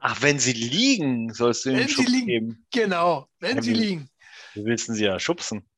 Ach, 0.00 0.20
wenn 0.22 0.38
sie 0.38 0.52
liegen, 0.52 1.32
sollst 1.32 1.64
du 1.64 1.70
ihnen 1.70 1.80
einen 1.80 1.88
Schubs 1.88 2.08
liegen. 2.08 2.26
geben. 2.26 2.66
Genau, 2.72 3.26
wenn 3.40 3.56
Ja, 3.56 3.62
sie 3.62 3.72
liegen. 3.72 4.10
Wie 4.54 4.64
willst 4.64 4.88
du 4.88 4.92
sie 4.92 5.04
ja 5.04 5.18
schubsen? 5.18 5.68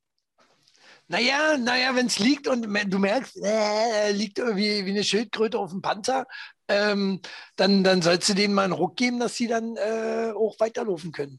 Naja, 1.08 1.56
naja, 1.56 1.94
wenn 1.94 2.06
es 2.06 2.18
liegt 2.18 2.48
und 2.48 2.62
du 2.62 2.98
merkst, 2.98 3.36
äh, 3.42 4.10
liegt 4.12 4.38
irgendwie 4.38 4.84
wie 4.84 4.90
eine 4.90 5.04
Schildkröte 5.04 5.58
auf 5.58 5.70
dem 5.70 5.80
Panzer, 5.80 6.26
ähm, 6.68 7.20
dann, 7.54 7.84
dann 7.84 8.02
sollst 8.02 8.28
du 8.28 8.34
denen 8.34 8.54
mal 8.54 8.64
einen 8.64 8.72
Ruck 8.72 8.96
geben, 8.96 9.20
dass 9.20 9.36
sie 9.36 9.46
dann 9.46 9.76
äh, 9.76 10.32
auch 10.36 10.58
weiterlaufen 10.58 11.12
können. 11.12 11.38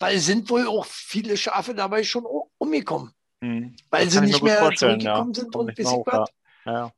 Weil 0.00 0.16
es 0.16 0.26
sind 0.26 0.50
wohl 0.50 0.66
auch 0.66 0.84
viele 0.86 1.36
Schafe 1.36 1.74
dabei 1.74 2.02
schon 2.02 2.26
umgekommen, 2.58 3.12
Hm. 3.40 3.76
weil 3.90 4.06
Das 4.06 4.14
sie 4.14 4.20
nicht 4.22 4.42
mehr 4.42 4.58
zurückgekommen 4.74 5.32
ja. 5.32 5.40
sind 5.40 5.54
und 5.54 5.78
hoch, 5.78 6.06
was. 6.06 6.28
ja. 6.66 6.90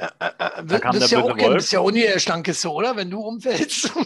Ja. 0.00 0.12
Äh, 0.20 0.30
äh, 0.38 0.60
äh, 0.60 0.62
bist 0.92 1.10
der 1.10 1.18
ja 1.18 1.24
auch 1.24 1.38
Wolf. 1.38 1.54
bist 1.54 1.72
ja 1.72 1.80
auch 1.80 1.90
nie 1.90 2.02
der 2.02 2.18
Schlankeste, 2.18 2.70
oder? 2.70 2.94
Wenn 2.94 3.10
du 3.10 3.20
umfällst. 3.20 3.90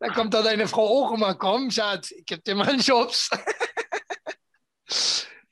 da 0.00 0.08
kommt 0.08 0.34
da 0.34 0.42
deine 0.42 0.68
Frau 0.68 1.04
auch 1.06 1.12
immer, 1.12 1.34
komm, 1.34 1.70
Schatz, 1.70 2.10
ich 2.10 2.26
geb 2.26 2.44
dir 2.44 2.54
mal 2.54 2.68
einen 2.68 2.82
Schubs. 2.82 3.30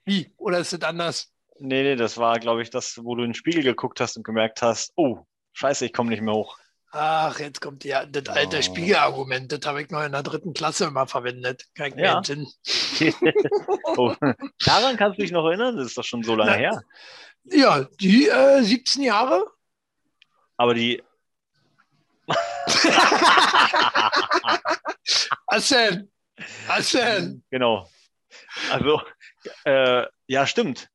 Wie? 0.05 0.32
Oder 0.37 0.59
ist 0.59 0.72
das 0.72 0.82
anders? 0.82 1.32
Nee, 1.59 1.82
nee, 1.82 1.97
das 1.97 2.18
war, 2.18 2.39
glaube 2.39 2.62
ich, 2.62 2.70
das, 2.70 2.99
wo 3.03 3.14
du 3.14 3.22
in 3.22 3.30
den 3.30 3.34
Spiegel 3.34 3.62
geguckt 3.62 4.01
hast 4.01 4.16
und 4.16 4.24
gemerkt 4.24 4.62
hast, 4.62 4.93
oh, 4.97 5.20
scheiße, 5.55 5.87
ich 5.87 5.93
komme 5.93 6.11
nicht 6.11 6.20
mehr 6.22 6.34
hoch. 6.34 6.59
Ach, 6.93 7.39
jetzt 7.41 7.61
kommt 7.61 7.84
ja 7.84 8.07
das 8.07 8.28
alte 8.28 8.59
Oh. 8.59 8.62
Spiegelargument. 8.62 9.53
Das 9.53 9.61
habe 9.66 9.82
ich 9.82 9.91
noch 9.91 10.03
in 10.03 10.12
der 10.12 10.22
dritten 10.22 10.55
Klasse 10.55 10.87
immer 10.87 11.07
verwendet. 11.07 11.64
Kein 11.74 11.99
Ja. 11.99 12.05
ja. 12.05 12.22
Sinn. 12.22 12.47
oh. 13.97 14.14
Daran 14.64 14.97
kannst 14.97 15.18
du 15.18 15.22
dich 15.22 15.32
noch 15.32 15.45
erinnern? 15.47 15.76
Das 15.76 15.87
ist 15.89 15.99
doch 15.99 16.05
schon 16.05 16.22
so 16.22 16.34
lange 16.34 16.53
Na, 16.53 16.57
her. 16.57 16.82
Ja, 17.45 17.84
die 18.01 18.28
äh, 18.28 18.62
17 18.62 19.03
Jahre. 19.03 19.47
Aber 20.57 20.74
die, 20.74 21.03
Was 25.47 25.68
denn? 25.68 26.11
Was 26.66 26.91
denn? 26.91 27.43
Genau. 27.51 27.89
Also, 28.70 29.01
äh, 29.64 30.07
ja, 30.26 30.47
stimmt. 30.47 30.88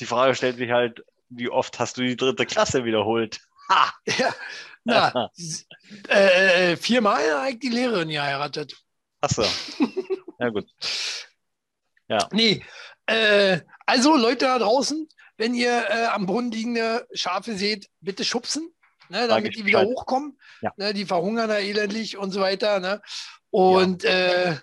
Die 0.00 0.06
Frage 0.06 0.34
stellt 0.34 0.56
sich 0.56 0.70
halt, 0.70 1.04
wie 1.28 1.48
oft 1.48 1.78
hast 1.78 1.96
du 1.96 2.02
die 2.02 2.16
dritte 2.16 2.46
Klasse 2.46 2.84
wiederholt? 2.84 3.40
Ha! 3.68 3.92
Ja, 4.06 4.34
na, 4.84 5.30
äh, 6.08 6.76
viermal 6.76 7.42
hat 7.42 7.62
die 7.62 7.68
Lehrerin 7.68 8.08
geheiratet. 8.08 8.76
Achso. 9.20 9.44
Ja, 10.38 10.48
gut. 10.48 10.66
Ja. 12.08 12.28
Nee, 12.32 12.64
äh, 13.06 13.60
also 13.86 14.16
Leute 14.16 14.46
da 14.46 14.58
draußen, 14.58 15.06
wenn 15.36 15.54
ihr 15.54 15.84
äh, 15.88 16.06
am 16.06 16.26
Boden 16.26 16.50
liegende 16.50 17.06
Schafe 17.12 17.56
seht, 17.56 17.88
bitte 18.00 18.24
schubsen, 18.24 18.72
ne, 19.10 19.28
damit 19.28 19.56
die 19.56 19.66
wieder 19.66 19.82
hochkommen. 19.82 20.38
Ja. 20.62 20.72
Ne, 20.76 20.94
die 20.94 21.04
verhungern 21.04 21.48
da 21.48 21.58
elendlich 21.58 22.16
und 22.16 22.30
so 22.30 22.40
weiter. 22.40 22.80
Ne? 22.80 23.02
Und 23.50 24.02
ja. 24.02 24.10
äh, 24.10 24.56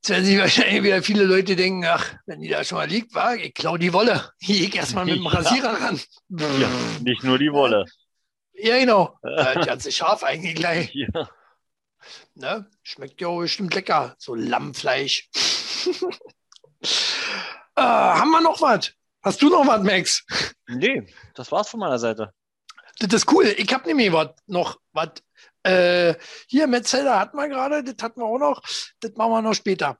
Jetzt 0.00 0.08
werden 0.08 0.24
sich 0.24 0.38
wahrscheinlich 0.38 0.82
wieder 0.82 1.02
viele 1.02 1.24
Leute 1.24 1.56
denken, 1.56 1.84
ach, 1.84 2.14
wenn 2.24 2.40
die 2.40 2.48
da 2.48 2.64
schon 2.64 2.78
mal 2.78 2.88
liegt, 2.88 3.14
war, 3.14 3.36
ich 3.36 3.52
klau 3.52 3.76
die 3.76 3.92
Wolle. 3.92 4.32
Ich 4.38 4.74
erstmal 4.74 5.04
mit 5.04 5.16
dem 5.16 5.26
Rasierer 5.26 5.78
ran. 5.78 6.00
Ja, 6.30 6.70
nicht 7.02 7.22
nur 7.22 7.38
die 7.38 7.52
Wolle. 7.52 7.84
Ja, 8.54 8.78
genau. 8.78 9.18
Das 9.22 9.66
ganze 9.66 9.92
Schaf 9.92 10.22
eigentlich 10.22 10.54
gleich. 10.54 10.94
Ja. 10.94 11.28
Ne? 12.34 12.66
Schmeckt 12.82 13.20
ja 13.20 13.30
bestimmt 13.30 13.74
lecker, 13.74 14.14
so 14.16 14.34
Lammfleisch. 14.34 15.28
äh, 17.76 17.82
haben 17.82 18.30
wir 18.30 18.40
noch 18.40 18.62
was? 18.62 18.94
Hast 19.22 19.42
du 19.42 19.50
noch 19.50 19.66
was, 19.66 19.82
Max? 19.82 20.24
Nee, 20.66 21.12
das 21.34 21.52
war's 21.52 21.68
von 21.68 21.80
meiner 21.80 21.98
Seite. 21.98 22.32
Das 23.00 23.12
ist 23.12 23.30
cool. 23.30 23.54
Ich 23.58 23.70
habe 23.74 23.86
nämlich 23.86 24.10
wat, 24.12 24.38
noch 24.46 24.78
was. 24.92 25.10
Äh, 25.62 26.14
hier, 26.46 26.66
Metzelder 26.66 27.18
hatten 27.18 27.36
wir 27.36 27.48
gerade, 27.48 27.84
das 27.84 27.96
hatten 28.02 28.20
wir 28.20 28.26
auch 28.26 28.38
noch. 28.38 28.62
Das 29.00 29.12
machen 29.16 29.32
wir 29.32 29.42
noch 29.42 29.54
später. 29.54 29.98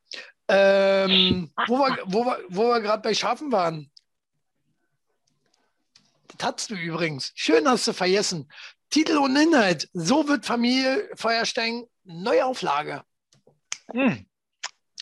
Ähm, 0.48 1.52
wo 1.68 1.78
wir, 1.78 1.98
wo 2.06 2.24
wir, 2.24 2.38
wo 2.48 2.62
wir 2.68 2.80
gerade 2.80 3.02
bei 3.02 3.14
Schafen 3.14 3.52
waren. 3.52 3.90
Das 6.36 6.48
hattest 6.48 6.70
du 6.70 6.74
übrigens. 6.74 7.32
Schön 7.34 7.68
hast 7.68 7.86
du 7.86 7.92
vergessen. 7.92 8.50
Titel 8.88 9.18
und 9.18 9.36
Inhalt. 9.36 9.88
So 9.92 10.26
wird 10.26 10.46
Familie 10.46 11.08
Feuerstein 11.14 11.84
Neuauflage. 12.04 13.02
Hm. 13.92 14.26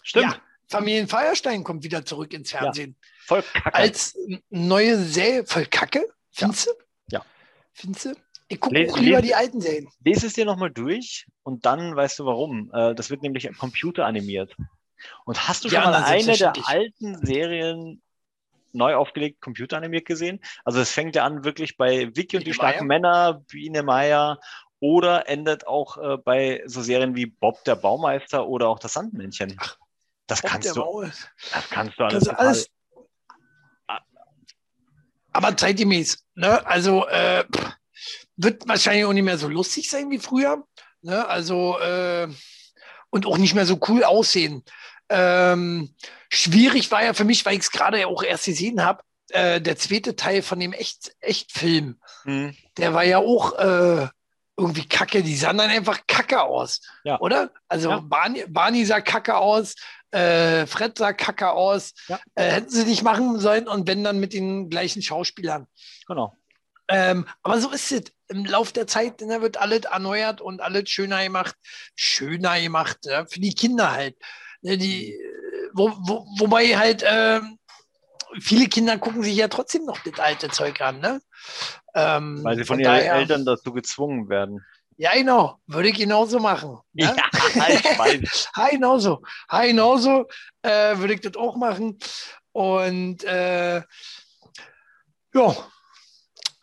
Stimmt. 0.03 0.33
Ja, 0.33 0.43
Familien 0.69 1.09
Feuerstein 1.09 1.65
kommt 1.65 1.85
wieder 1.85 2.05
zurück 2.05 2.33
ins 2.35 2.51
Fernsehen. 2.51 2.97
Voll 3.27 3.43
kacke. 3.43 3.75
Als 3.75 4.17
neue 4.51 4.99
Serie. 4.99 5.47
Voll 5.47 5.67
Kacke? 5.67 6.07
Findest 6.31 6.67
du? 6.67 6.71
Ja. 7.11 7.25
Findest 7.73 8.05
du? 8.07 8.15
Ich 8.49 8.61
gucke 8.61 8.75
Les- 8.75 8.97
lieber 8.97 9.19
les- 9.19 9.27
die 9.27 9.35
alten 9.35 9.61
Serien. 9.61 9.89
Lese 10.05 10.27
es 10.27 10.33
dir 10.33 10.45
nochmal 10.47 10.71
durch 10.71 11.27
und 11.43 11.67
dann 11.67 11.95
weißt 11.95 12.19
du 12.19 12.25
warum. 12.25 12.71
Äh, 12.73 12.95
Das 12.95 13.11
wird 13.11 13.23
nämlich 13.23 13.49
computeranimiert. 13.59 14.57
Und 15.25 15.47
hast 15.49 15.65
du 15.65 15.69
schon 15.69 15.77
Ja, 15.81 15.85
mal 15.91 16.01
na, 16.01 16.07
eine 16.07 16.37
der 16.37 16.53
alten 16.67 17.25
Serien 17.27 18.03
neu 18.73 18.95
aufgelegt, 18.97 19.41
computeranimiert 19.41 20.07
gesehen? 20.07 20.41
Also 20.65 20.81
es 20.81 20.91
fängt 20.91 21.15
ja 21.15 21.25
an 21.25 21.45
wirklich 21.45 21.77
bei 21.77 22.09
Vicky 22.17 22.37
und 22.37 22.41
die 22.47 22.51
Biene 22.51 22.55
starken 22.55 22.87
Männer, 22.87 23.43
Biene 23.49 23.83
Meier 23.83 24.41
oder 24.81 25.29
endet 25.29 25.67
auch 25.67 25.97
äh, 25.99 26.17
bei 26.17 26.63
so 26.67 26.83
Serien 26.83 27.15
wie 27.17 27.27
Bob 27.27 27.63
der 27.65 27.77
Baumeister 27.77 28.47
oder 28.49 28.69
auch 28.69 28.79
das 28.79 28.95
Sandmännchen. 28.95 29.57
das 30.27 30.41
Bob 30.43 30.51
kannst 30.51 30.75
du, 30.77 30.81
Maul. 30.81 31.13
das 31.53 31.71
kannst 31.71 31.99
du 31.99 32.05
alles. 32.05 32.29
Also 32.29 32.31
alles. 32.33 32.71
Aber 35.33 35.57
zeitgemäß. 35.57 36.25
Ne? 36.35 36.65
Also 36.67 37.07
äh, 37.09 37.45
pff, 37.45 37.73
wird 38.39 38.67
wahrscheinlich 38.67 39.05
auch 39.05 39.13
nicht 39.13 39.25
mehr 39.25 39.37
so 39.39 39.49
lustig 39.49 39.91
sein 39.91 40.11
wie 40.11 40.19
früher. 40.19 40.65
Ne? 41.03 41.27
Also 41.29 41.79
äh, 41.81 42.29
und 43.11 43.27
auch 43.27 43.37
nicht 43.39 43.55
mehr 43.55 43.67
so 43.67 43.79
cool 43.89 44.05
aussehen. 44.05 44.65
Ähm, 45.11 45.95
schwierig 46.31 46.91
war 46.91 47.05
ja 47.05 47.15
für 47.15 47.25
mich, 47.25 47.45
weil 47.45 47.55
ich 47.55 47.61
es 47.61 47.71
gerade 47.71 48.07
auch 48.07 48.23
erst 48.23 48.47
gesehen 48.47 48.85
habe, 48.85 49.03
äh, 49.31 49.61
der 49.61 49.77
zweite 49.77 50.17
Teil 50.17 50.43
von 50.43 50.61
dem 50.61 50.73
Echt 50.73 51.13
Echtfilm. 51.21 52.01
Hm, 52.25 52.57
Der 52.77 52.95
war 52.95 53.05
ja 53.05 53.19
auch 53.19 53.59
äh, 53.59 54.09
irgendwie 54.57 54.87
kacke. 54.89 55.23
Die 55.23 55.37
sahen 55.37 55.59
dann 55.59 55.71
einfach 55.71 56.01
kacke 56.07 56.43
aus. 56.43 56.81
Ja. 57.05 57.19
Oder? 57.21 57.51
Also 57.69 57.91
Ja. 57.91 58.01
Barney, 58.01 58.45
Barney 58.49 58.85
sah 58.85 59.01
kacke 59.01 59.37
aus, 59.37 59.75
äh, 60.11 60.67
Fred 60.67 60.99
sah 60.99 61.13
kacke 61.13 61.51
aus. 61.53 61.95
Ja. 62.09 62.19
Äh, 62.35 62.51
hätten 62.53 62.71
sie 62.71 62.85
nicht 62.85 63.03
machen 63.03 63.39
sollen 63.41 63.67
und 63.69 63.87
wenn 63.87 64.05
dann 64.05 64.21
mit 64.21 64.33
den 64.33 64.69
gleichen 64.71 65.03
Schauspielern. 65.03 65.67
genau. 66.07 66.35
Ähm, 66.91 67.27
aber 67.43 67.61
so 67.61 67.71
ist 67.71 67.93
es. 67.93 68.05
Im 68.29 68.45
Lauf 68.45 68.73
der 68.73 68.87
Zeit 68.87 69.21
ne, 69.23 69.41
wird 69.41 69.57
alles 69.57 69.85
erneuert 69.85 70.41
und 70.41 70.61
alles 70.61 70.91
schöner 70.91 71.23
gemacht. 71.23 71.55
Schöner 71.95 72.61
gemacht, 72.61 72.99
ja, 73.05 73.25
für 73.27 73.41
die 73.41 73.55
Kinder 73.55 73.93
halt. 73.93 74.17
Ne, 74.63 74.77
die, 74.77 75.13
äh, 75.13 75.71
wo, 75.73 75.93
wo, 76.01 76.27
wobei 76.39 76.77
halt 76.77 77.05
ähm, 77.07 77.59
viele 78.41 78.67
Kinder 78.69 78.99
gucken 78.99 79.23
sich 79.23 79.37
ja 79.37 79.49
trotzdem 79.49 79.85
noch 79.85 79.99
das 80.05 80.19
alte 80.19 80.49
Zeug 80.51 80.81
an. 80.81 81.01
Ne? 81.01 81.21
Ähm, 81.95 82.41
Weil 82.43 82.57
sie 82.57 82.65
von, 82.65 82.77
von 82.77 82.81
ihren 82.81 82.93
daher- 82.93 83.15
Eltern 83.15 83.45
dazu 83.45 83.73
gezwungen 83.73 84.29
werden. 84.29 84.65
Ja, 85.01 85.13
genau. 85.15 85.61
Würde 85.69 85.91
ich 85.91 85.97
genauso 85.97 86.41
machen. 86.41 86.79
Ne? 86.93 87.15
ich 87.45 87.45
weiß. 87.99 88.49
Genauso. 88.73 89.23
Genauso 89.49 90.27
äh, 90.63 90.99
würde 90.99 91.15
ich 91.15 91.21
das 91.21 91.37
auch 91.37 91.57
machen. 91.57 91.99
Und 92.51 93.23
äh, 93.23 93.77
ja, 95.35 95.57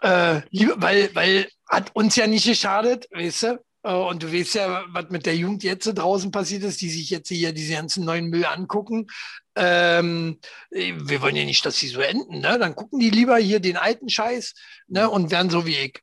äh, 0.06 0.41
weil, 0.76 1.10
weil 1.16 1.49
hat 1.68 1.95
uns 1.95 2.16
ja 2.16 2.28
nicht 2.28 2.45
geschadet, 2.45 3.08
weißt 3.12 3.43
du? 3.43 3.60
Äh, 3.84 3.93
Und 3.93 4.22
du 4.22 4.32
weißt 4.32 4.56
ja, 4.56 4.86
was 4.89 5.10
mit 5.10 5.26
der 5.26 5.36
Jugend 5.36 5.64
jetzt 5.64 5.86
so 5.86 5.93
draußen 5.93 6.30
passiert 6.32 6.64
ist, 6.64 6.80
die 6.82 6.89
sich 6.89 7.10
jetzt 7.10 7.30
hier 7.30 7.53
diese 7.53 7.74
ganzen 7.74 8.06
neuen 8.06 8.30
Müll 8.30 8.45
angucken. 8.45 9.08
Ähm, 9.56 10.39
wir 10.70 11.22
wollen 11.22 11.36
ja 11.36 11.45
nicht, 11.45 11.66
dass 11.66 11.78
sie 11.78 11.88
so 11.88 12.01
enden. 12.01 12.39
Ne? 12.39 12.60
Dann 12.60 12.76
gucken 12.76 12.99
die 12.99 13.10
lieber 13.10 13.38
hier 13.38 13.60
den 13.60 13.78
alten 13.78 14.10
Scheiß 14.10 14.53
ne? 14.88 15.10
und 15.10 15.32
werden 15.32 15.49
so 15.49 15.66
wie 15.66 15.78
ich. 15.78 16.01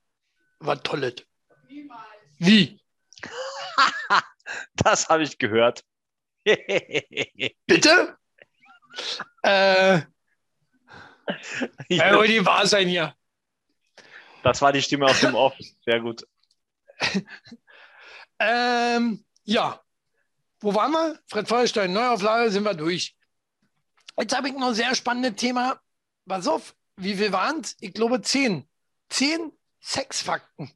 Was 0.58 0.82
Tolles. 0.82 1.14
Wie? 2.38 2.80
Das 4.74 5.08
habe 5.08 5.22
ich 5.22 5.38
gehört. 5.38 5.82
Bitte? 6.44 8.16
Äh, 9.42 9.94
ja. 9.94 10.04
ja, 11.88 12.22
die 12.22 12.44
wahr 12.44 12.66
sein 12.66 12.88
hier. 12.88 13.14
Das 14.42 14.60
war 14.60 14.72
die 14.72 14.82
Stimme 14.82 15.06
aus 15.06 15.20
dem 15.20 15.34
Off. 15.34 15.54
Sehr 15.84 16.00
gut. 16.00 16.26
Ähm, 18.42 19.24
ja. 19.44 19.80
Wo 20.60 20.74
waren 20.74 20.92
wir? 20.92 21.18
Fred 21.26 21.48
Feuerstein, 21.48 21.92
Neuauflage, 21.92 22.50
sind 22.50 22.64
wir 22.64 22.74
durch. 22.74 23.16
Jetzt 24.18 24.36
habe 24.36 24.48
ich 24.48 24.54
noch 24.54 24.68
ein 24.68 24.74
sehr 24.74 24.94
spannendes 24.94 25.36
Thema. 25.36 25.80
Pass 26.26 26.46
auf, 26.46 26.74
wie 26.96 27.14
viel 27.14 27.32
waren 27.32 27.60
es? 27.60 27.76
Ich 27.80 27.94
glaube 27.94 28.20
zehn. 28.20 28.68
Zehn 29.08 29.52
Sexfakten. 29.80 30.70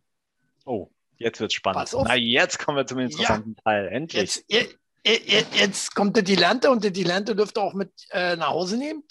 Oh, 0.64 0.90
jetzt 1.18 1.40
wird's 1.40 1.54
spannend. 1.54 1.78
Pass 1.78 1.94
auf. 1.94 2.06
Na, 2.06 2.16
jetzt 2.16 2.58
kommen 2.58 2.78
wir 2.78 2.86
zum 2.86 2.98
interessanten 2.98 3.56
Teil. 3.56 3.88
Endlich. 3.88 4.44
Jetzt, 4.48 4.76
jetzt, 5.04 5.28
jetzt, 5.28 5.54
jetzt 5.56 5.94
kommt 5.94 6.16
der 6.16 6.22
Dilante 6.22 6.70
und 6.70 6.82
der 6.82 6.90
Dilante 6.90 7.36
dürfte 7.36 7.60
auch 7.60 7.74
mit 7.74 7.92
äh, 8.10 8.36
nach 8.36 8.48
Hause 8.48 8.76
nehmen. 8.76 9.04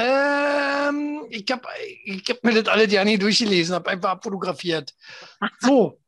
Ähm, 0.00 1.26
ich 1.28 1.44
habe 1.50 1.68
ich 2.04 2.24
hab 2.28 2.42
mir 2.42 2.62
das 2.62 2.72
alle 2.72 2.88
ja 2.88 3.04
nie 3.04 3.18
durchgelesen, 3.18 3.74
habe 3.74 3.90
einfach 3.90 4.10
abfotografiert. 4.10 4.94
So. 5.58 6.00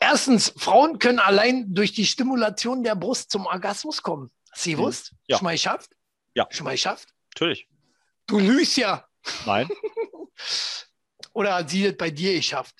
Erstens, 0.00 0.52
Frauen 0.56 0.98
können 0.98 1.18
allein 1.18 1.74
durch 1.74 1.92
die 1.92 2.06
Stimulation 2.06 2.82
der 2.82 2.94
Brust 2.94 3.30
zum 3.30 3.46
Orgasmus 3.46 4.02
kommen. 4.02 4.30
Hast 4.50 4.66
du 4.66 4.70
gewusst? 4.70 5.10
Hm. 5.10 5.18
Ja. 5.26 5.38
Geschafft? 5.38 5.90
Ja. 6.34 6.44
Geschafft? 6.44 7.08
Natürlich. 7.34 7.68
Du 8.26 8.38
lügst 8.38 8.76
ja. 8.76 9.06
Nein. 9.46 9.68
Oder 11.32 11.56
hat 11.56 11.70
sie 11.70 11.82
das 11.84 11.96
bei 11.96 12.10
dir 12.10 12.34
geschafft? 12.34 12.74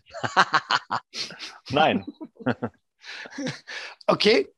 Nein. 1.71 2.05
Okay. 4.07 4.49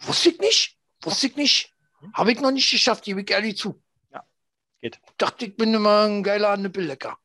Wusste 0.00 0.30
ich 0.30 0.38
nicht. 0.38 0.78
Wusste 1.02 1.26
ich 1.26 1.36
nicht. 1.36 1.74
Habe 2.14 2.32
ich 2.32 2.40
noch 2.40 2.50
nicht 2.50 2.70
geschafft, 2.70 3.04
gebe 3.04 3.20
ich 3.20 3.30
ehrlich 3.30 3.58
zu. 3.58 3.82
Geht. 4.86 5.00
Dachte, 5.18 5.46
ich 5.46 5.56
bin 5.56 5.74
immer 5.74 6.04
ein 6.06 6.22
geiler 6.22 6.56
Nippellecker. 6.56 7.18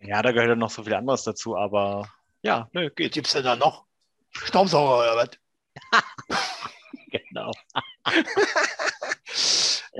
Ja, 0.00 0.22
da 0.22 0.32
gehört 0.32 0.48
ja 0.48 0.56
noch 0.56 0.70
so 0.70 0.82
viel 0.82 0.94
anderes 0.94 1.22
dazu, 1.22 1.56
aber 1.56 2.12
ja, 2.42 2.68
nö, 2.72 2.90
geht. 2.90 3.12
gibt's 3.12 3.30
denn 3.32 3.44
da 3.44 3.54
noch? 3.54 3.84
Staubsauger 4.32 4.98
oder 4.98 5.16
was? 5.16 5.30
Genau. 7.10 7.52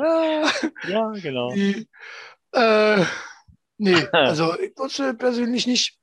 Ah, 0.00 0.50
Ja, 0.86 1.10
genau. 1.10 1.52
die, 1.54 1.88
äh, 2.52 3.04
nee, 3.78 4.06
also 4.12 4.58
ich 4.58 4.76
wusste 4.76 5.14
persönlich 5.14 5.66
nicht. 5.66 5.98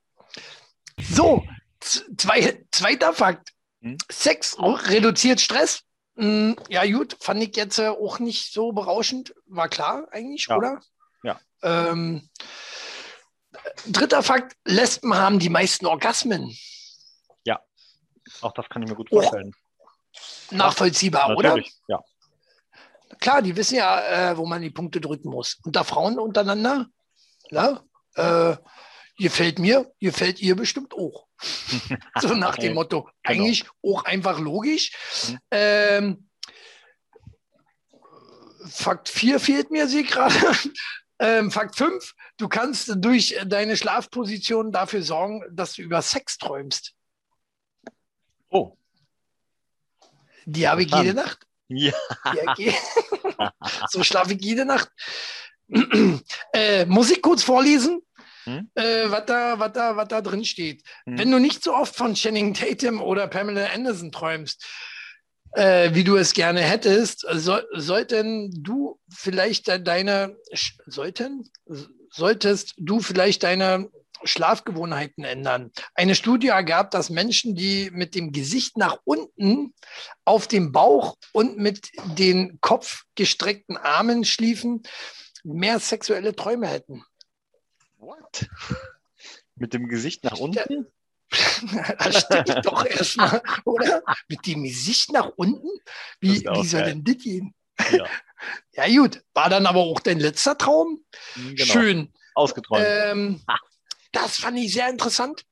So, 1.00 1.46
zwei, 1.82 2.66
zweiter 2.72 3.14
Fakt. 3.14 3.54
Hm? 3.82 3.98
Sex 4.12 4.58
reduziert 4.60 5.40
Stress. 5.40 5.84
Hm, 6.18 6.56
ja, 6.70 6.86
gut, 6.90 7.18
fand 7.20 7.44
ich 7.44 7.56
jetzt 7.56 7.78
äh, 7.80 7.90
auch 7.90 8.20
nicht 8.20 8.54
so 8.54 8.72
berauschend. 8.72 9.34
War 9.48 9.68
klar 9.68 10.08
eigentlich, 10.12 10.48
Ja. 10.48 10.58
oder? 10.58 10.80
Ja. 11.24 11.40
Ähm, 11.62 12.30
dritter 13.88 14.24
Fakt: 14.24 14.56
Lesben 14.66 15.14
haben 15.16 15.40
die 15.40 15.50
meisten 15.50 15.86
Orgasmen. 15.86 16.56
Ja. 17.44 17.60
Auch 18.42 18.54
das 18.54 18.68
kann 18.70 18.84
ich 18.84 18.90
mir 18.90 18.96
gut 18.96 19.10
Oh. 19.12 19.20
vorstellen. 19.22 19.54
Nachvollziehbar, 20.52 21.36
oder? 21.36 21.50
Natürlich, 21.50 21.74
ja. 21.88 22.02
Klar, 23.20 23.42
die 23.42 23.56
wissen 23.56 23.76
ja, 23.76 24.32
äh, 24.32 24.38
wo 24.38 24.46
man 24.46 24.62
die 24.62 24.70
Punkte 24.70 25.02
drücken 25.02 25.30
muss. 25.30 25.58
Unter 25.64 25.84
Frauen 25.84 26.18
untereinander, 26.20 26.88
ja, 27.50 27.82
äh, 28.16 28.56
gefällt 29.18 29.60
mir, 29.60 29.92
gefällt 30.00 30.40
ihr 30.42 30.56
bestimmt 30.56 30.94
auch. 30.94 31.28
so 32.22 32.34
nach 32.36 32.58
dem 32.58 32.74
Motto. 32.74 33.10
Eigentlich 33.24 33.66
auch 33.84 34.06
einfach 34.06 34.40
logisch. 34.40 34.92
Mhm. 35.30 35.40
Ähm, 35.52 36.30
Fakt 38.68 39.10
4 39.10 39.40
fehlt 39.40 39.72
mir, 39.72 39.88
sie 39.88 40.04
gerade. 40.04 40.36
Ähm, 41.18 41.50
Fakt 41.50 41.78
5, 41.78 42.14
du 42.36 42.50
kannst 42.50 42.92
durch 42.98 43.38
deine 43.46 43.78
Schlafposition 43.78 44.74
dafür 44.74 45.02
sorgen, 45.02 45.46
dass 45.50 45.72
du 45.72 45.82
über 45.82 46.02
Sex 46.02 46.38
träumst. 46.38 46.94
Oh, 48.50 48.76
Die 50.44 50.68
habe 50.68 50.84
ich 50.84 50.94
jede 50.94 51.14
Nacht. 51.14 51.48
ja. 51.70 51.94
So 53.90 54.04
schlafe 54.04 54.34
ich 54.34 54.44
jede 54.44 54.66
Nacht. 54.66 54.92
äh, 56.54 56.86
muss 56.86 57.10
ich 57.12 57.22
kurz 57.22 57.44
vorlesen, 57.44 58.02
Hm? 58.46 58.70
äh, 58.76 59.10
was 59.10 59.26
da, 59.26 59.60
was 59.60 59.74
da, 59.74 59.96
was 59.96 60.08
da 60.08 60.22
drin 60.22 60.46
steht. 60.46 60.84
Hm. 61.06 61.18
Wenn 61.18 61.32
du 61.32 61.40
nicht 61.40 61.64
so 61.64 61.74
oft 61.74 61.96
von 61.96 62.14
Channing 62.16 62.54
Tatum 62.54 63.02
oder 63.02 63.28
Pamela 63.28 63.68
Anderson 63.74 64.12
träumst, 64.12 64.66
äh, 65.54 65.94
wie 65.94 66.04
du 66.04 66.16
es 66.16 66.34
gerne 66.34 66.62
hättest, 66.62 67.26
so, 67.34 67.60
sollten 67.74 68.52
du 68.64 69.00
vielleicht 69.10 69.68
de- 69.68 69.80
deine, 69.80 70.38
sollten, 70.86 71.50
solltest 72.12 72.74
du 72.78 73.00
vielleicht 73.00 73.44
deine 73.44 73.90
Schlafgewohnheiten 74.24 75.24
ändern. 75.24 75.72
Eine 75.94 76.16
Studie 76.16 76.48
ergab, 76.48 76.92
dass 76.92 77.10
Menschen, 77.10 77.56
die 77.56 77.90
mit 77.92 78.16
dem 78.16 78.32
Gesicht 78.32 78.78
nach 78.78 78.98
unten 79.04 79.74
auf 80.24 80.48
dem 80.48 80.72
Bauch 80.72 81.18
und 81.32 81.58
mit 81.58 81.90
den 82.18 82.60
Kopf 82.62 83.04
gestreckten 83.16 83.78
Armen 83.78 84.26
schliefen, 84.26 84.84
mehr 85.44 85.80
sexuelle 85.80 86.36
Träume 86.36 86.68
hätten. 86.68 87.04
What? 88.06 88.48
Mit 89.56 89.74
dem 89.74 89.88
Gesicht 89.88 90.24
nach 90.24 90.38
unten? 90.40 90.88
Das 91.98 92.22
stimmt 92.22 92.66
doch 92.66 92.86
erstmal, 92.86 93.42
oder? 93.66 94.04
Mit 94.30 94.46
dem 94.46 94.64
Gesicht 94.64 95.12
nach 95.12 95.30
unten? 95.36 95.68
Wie, 96.20 96.42
wie 96.46 96.68
soll 96.68 96.82
geil. 96.82 96.94
denn 96.94 97.04
das 97.04 97.18
gehen? 97.24 97.56
Ja. 97.92 98.06
Ja, 98.74 98.88
gut. 98.88 99.24
War 99.34 99.50
dann 99.50 99.66
aber 99.66 99.80
auch 99.80 100.00
dein 100.02 100.20
letzter 100.20 100.56
Traum? 100.58 101.04
Genau. 101.34 101.66
Schön. 101.66 102.14
Ausgeträumt. 102.36 102.86
Ähm, 102.88 103.42
das 104.12 104.38
fand 104.38 104.60
ich 104.60 104.72
sehr 104.74 104.88
interessant. 104.90 105.46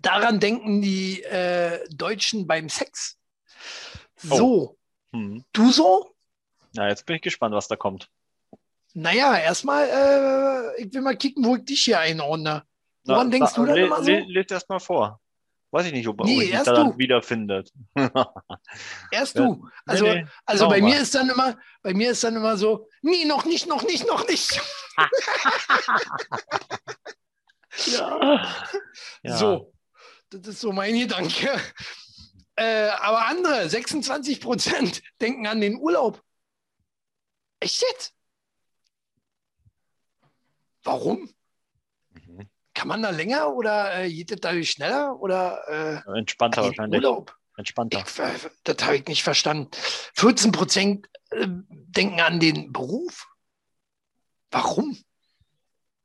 Daran 0.00 0.40
denken 0.40 0.80
die 0.80 1.22
äh, 1.24 1.86
Deutschen 1.90 2.46
beim 2.46 2.70
Sex. 2.70 3.18
So, 4.16 4.78
Hm. 5.12 5.44
du 5.52 5.70
so? 5.70 6.14
Ja, 6.72 6.88
jetzt 6.88 7.04
bin 7.04 7.16
ich 7.16 7.22
gespannt, 7.22 7.54
was 7.54 7.68
da 7.68 7.76
kommt. 7.76 8.10
Naja, 8.94 9.38
erstmal, 9.38 9.88
äh, 9.88 10.82
ich 10.82 10.92
will 10.92 11.02
mal 11.02 11.16
kicken, 11.16 11.44
wo 11.44 11.56
ich 11.56 11.64
dich 11.64 11.82
hier 11.82 12.00
einordne. 12.00 12.64
Woran 13.04 13.30
denkst 13.30 13.54
du 13.54 13.64
dann 13.64 13.76
immer 13.76 14.02
so? 14.02 14.10
Le, 14.10 14.24
lest 14.28 14.50
erst 14.50 14.68
mal 14.68 14.78
vor. 14.78 15.20
Weiß 15.70 15.86
ich 15.86 15.92
nicht, 15.92 16.08
ob, 16.08 16.24
Nee, 16.24 16.48
erst 16.48 16.68
da 16.68 16.96
wiederfindet. 16.96 17.70
Erst 19.10 19.38
du. 19.38 19.68
Also, 19.84 20.06
nee, 20.06 20.22
nee, 20.22 20.26
also 20.46 20.66
bei 20.66 20.76
wir 20.76 20.84
mir 20.84 20.94
mal. 20.94 21.02
ist 21.02 21.14
dann 21.14 21.28
immer, 21.28 21.58
bei 21.82 21.92
mir 21.92 22.12
ist 22.12 22.24
dann 22.24 22.36
immer 22.36 22.56
so, 22.56 22.88
nee, 23.02 23.26
noch 23.26 23.44
nicht, 23.44 23.66
noch 23.66 23.82
nicht, 23.82 24.06
noch 24.06 24.26
nicht. 24.26 24.58
ja. 27.86 28.56
ja. 29.22 29.36
So, 29.36 29.74
das 30.30 30.46
ist 30.46 30.60
so 30.60 30.72
mein 30.72 30.98
Gedanke. 30.98 31.60
Äh, 32.56 32.88
aber 32.88 33.26
andere, 33.26 33.68
26 33.68 34.40
Prozent, 34.40 35.02
denken 35.20 35.46
an 35.46 35.60
den 35.60 35.76
Urlaub. 35.76 36.22
Echt 37.60 37.82
jetzt? 37.82 38.14
Warum? 40.84 41.30
Mhm. 42.10 42.48
Kann 42.74 42.88
man 42.88 43.02
da 43.02 43.10
länger 43.10 43.54
oder 43.54 43.98
äh, 44.04 44.12
geht 44.12 44.30
das 44.30 44.40
dadurch 44.40 44.70
schneller 44.70 45.20
oder 45.20 46.04
äh, 46.06 46.18
Entspannter 46.18 46.62
wahrscheinlich. 46.62 47.02
Urlaub? 47.02 47.34
Entspannter. 47.56 48.04
Ich, 48.06 48.18
äh, 48.18 48.50
das 48.64 48.76
habe 48.84 48.96
ich 48.96 49.06
nicht 49.06 49.24
verstanden. 49.24 49.68
14 50.14 50.52
Prozent 50.52 51.08
äh, 51.30 51.46
denken 51.48 52.20
an 52.20 52.38
den 52.38 52.72
Beruf. 52.72 53.26
Warum? 54.50 54.96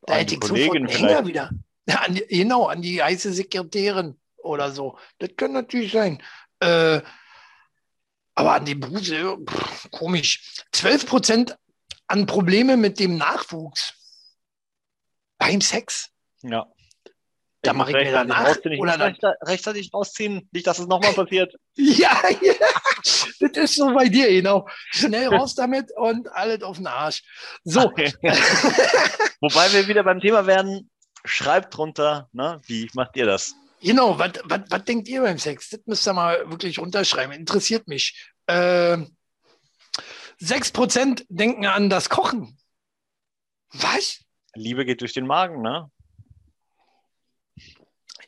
Da 0.01 0.13
An 0.13 0.19
hätte 0.19 0.37
die 0.37 0.41
ich 0.41 0.47
sofort 0.47 0.75
einen 0.75 0.87
Kollegin 0.87 1.07
Hänger 1.07 1.27
wieder. 1.27 1.49
Ja, 1.87 1.95
an 1.97 2.15
die, 2.15 2.25
genau, 2.27 2.65
an 2.65 2.81
die 2.81 3.03
heiße 3.03 3.31
Sekretärin 3.33 4.19
oder 4.37 4.71
so. 4.71 4.97
Das 5.19 5.29
kann 5.37 5.53
natürlich 5.53 5.91
sein. 5.91 6.21
Äh, 6.59 7.01
aber 8.35 8.53
an 8.53 8.65
den 8.65 8.79
Beruf, 8.79 9.01
pff, 9.01 9.91
komisch. 9.91 10.63
12 10.71 11.05
Prozent 11.05 11.57
an 12.07 12.25
Probleme 12.25 12.77
mit 12.77 12.99
dem 12.99 13.17
Nachwuchs. 13.17 13.93
Beim 15.43 15.61
Sex. 15.61 16.09
Ja. 16.41 16.65
Da 17.63 17.73
mache 17.73 17.91
ich 17.91 17.97
mir 17.97 18.11
danach. 18.11 18.45
rechtzeitig 18.45 18.53
rausziehen. 18.53 18.73
Ich 18.73 18.79
Oder 18.79 18.97
dann, 18.97 19.33
rechtzeitig 19.41 19.93
rausziehen, 19.93 20.49
nicht, 20.51 20.67
dass 20.67 20.79
es 20.79 20.87
nochmal 20.87 21.13
passiert. 21.13 21.53
Ja, 21.75 22.21
ja, 22.41 22.53
das 23.39 23.57
ist 23.57 23.75
so 23.75 23.93
bei 23.93 24.07
dir, 24.07 24.29
genau. 24.29 24.67
Schnell 24.91 25.27
raus 25.29 25.55
damit 25.55 25.91
und 25.97 26.31
alles 26.33 26.61
auf 26.61 26.77
den 26.77 26.87
Arsch. 26.87 27.23
So, 27.63 27.81
Wobei 29.41 29.73
wir 29.73 29.87
wieder 29.87 30.03
beim 30.03 30.19
Thema 30.19 30.45
werden, 30.45 30.89
schreibt 31.25 31.75
drunter, 31.75 32.29
ne, 32.31 32.61
wie 32.67 32.89
macht 32.93 33.15
ihr 33.17 33.25
das? 33.25 33.55
genau, 33.81 34.19
was 34.19 34.31
was 34.47 34.85
denkt 34.85 35.07
ihr 35.07 35.21
beim 35.21 35.39
Sex? 35.39 35.69
Das 35.69 35.81
müsst 35.85 36.07
ihr 36.07 36.13
mal 36.13 36.49
wirklich 36.49 36.79
runterschreiben. 36.79 37.33
Interessiert 37.33 37.87
mich. 37.87 38.31
Ähm, 38.47 39.15
6% 40.39 41.25
denken 41.29 41.65
an 41.65 41.89
das 41.89 42.09
Kochen. 42.09 42.57
Was? 43.71 44.23
Liebe 44.55 44.85
geht 44.85 45.01
durch 45.01 45.13
den 45.13 45.25
Magen, 45.27 45.61
ne? 45.61 45.89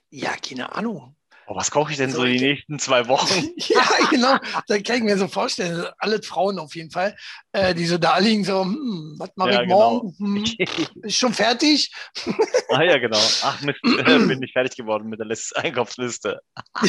Ja, 0.09 0.35
keine 0.37 0.73
Ahnung. 0.73 1.15
Oh, 1.47 1.55
was 1.55 1.69
koche 1.69 1.91
ich 1.91 1.97
denn 1.97 2.09
so, 2.09 2.21
So, 2.21 2.25
die 2.25 2.39
nächsten 2.39 2.79
zwei 2.79 3.07
Wochen? 3.07 3.49
Ja, 3.57 3.83
genau. 4.09 4.37
Das 4.67 4.81
kann 4.81 4.97
ich 4.97 5.03
mir 5.03 5.17
so 5.17 5.27
vorstellen. 5.27 5.85
Alle 5.99 6.21
Frauen 6.23 6.57
auf 6.57 6.73
jeden 6.75 6.89
Fall, 6.89 7.15
äh, 7.51 7.75
die 7.75 7.85
so 7.85 7.99
da 7.99 8.17
liegen, 8.17 8.43
so, 8.43 8.63
hm, 8.63 9.15
was 9.19 9.29
mache 9.35 9.51
Ja, 9.51 9.61
ich 9.61 9.67
genau. 9.67 10.03
morgen? 10.03 10.15
Hm, 10.17 10.43
ist 11.03 11.17
schon 11.17 11.33
fertig? 11.33 11.93
ah 12.69 12.81
ja, 12.81 12.97
genau. 12.97 13.19
Ach 13.43 13.61
Mist, 13.61 13.79
äh, 13.83 14.19
bin 14.25 14.41
ich 14.41 14.53
fertig 14.53 14.75
geworden 14.75 15.07
mit 15.09 15.19
der 15.19 15.27
List 15.27 15.55
Einkaufsliste. 15.55 16.39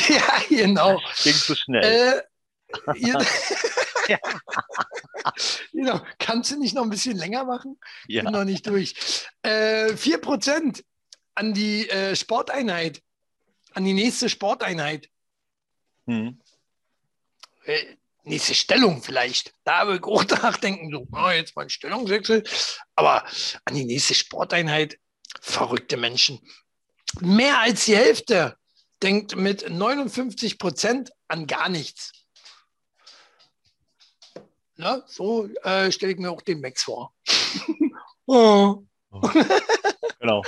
ja, 0.09 0.22
genau. 0.49 0.99
Ging 1.22 1.34
zu 1.34 1.55
schnell. 1.55 2.22
Äh, 2.22 2.22
ihr, 4.09 4.18
genau. 5.72 6.00
Kannst 6.18 6.50
du 6.50 6.59
nicht 6.59 6.74
noch 6.74 6.82
ein 6.82 6.90
bisschen 6.90 7.16
länger 7.16 7.44
machen? 7.44 7.78
ja. 8.09 8.22
Bin 8.22 8.32
noch 8.32 8.44
nicht 8.44 8.66
durch. 8.66 8.94
Äh, 9.42 9.92
4% 9.92 10.82
an 11.34 11.54
die 11.54 11.88
äh, 11.88 12.16
Sporteinheit, 12.16 13.02
an 13.74 13.84
die 13.84 13.92
nächste 13.92 14.28
Sporteinheit. 14.28 15.09
Hm. 16.07 16.40
Äh, 17.64 17.96
nächste 18.26 18.54
Stellung 18.54 19.02
vielleicht. 19.02 19.52
Da 19.64 19.78
habe 19.78 19.96
ich 19.96 20.02
auch 20.04 20.24
nachdenken, 20.42 20.90
so, 20.90 21.07
oh, 21.12 21.30
jetzt 21.30 21.57
mal 21.57 21.62
ein 21.62 21.70
Stellungswechsel. 21.70 22.44
Aber 22.94 23.24
an 23.64 23.74
die 23.74 23.84
nächste 23.84 24.14
Sporteinheit, 24.14 24.98
verrückte 25.40 25.96
Menschen. 25.96 26.40
Mehr 27.20 27.61
als 27.61 27.84
die 27.84 27.96
Hälfte 27.96 28.57
denkt 29.02 29.36
mit 29.36 29.68
59 29.68 30.59
Prozent 30.59 31.11
an 31.28 31.46
gar 31.46 31.68
nichts. 31.68 32.12
Na, 34.77 35.03
so 35.07 35.49
äh, 35.62 35.91
stelle 35.91 36.12
ich 36.12 36.18
mir 36.18 36.31
auch 36.31 36.43
den 36.43 36.61
Max 36.61 36.83
vor. 36.85 37.14
oh, 38.27 38.83
Genau. 40.20 40.43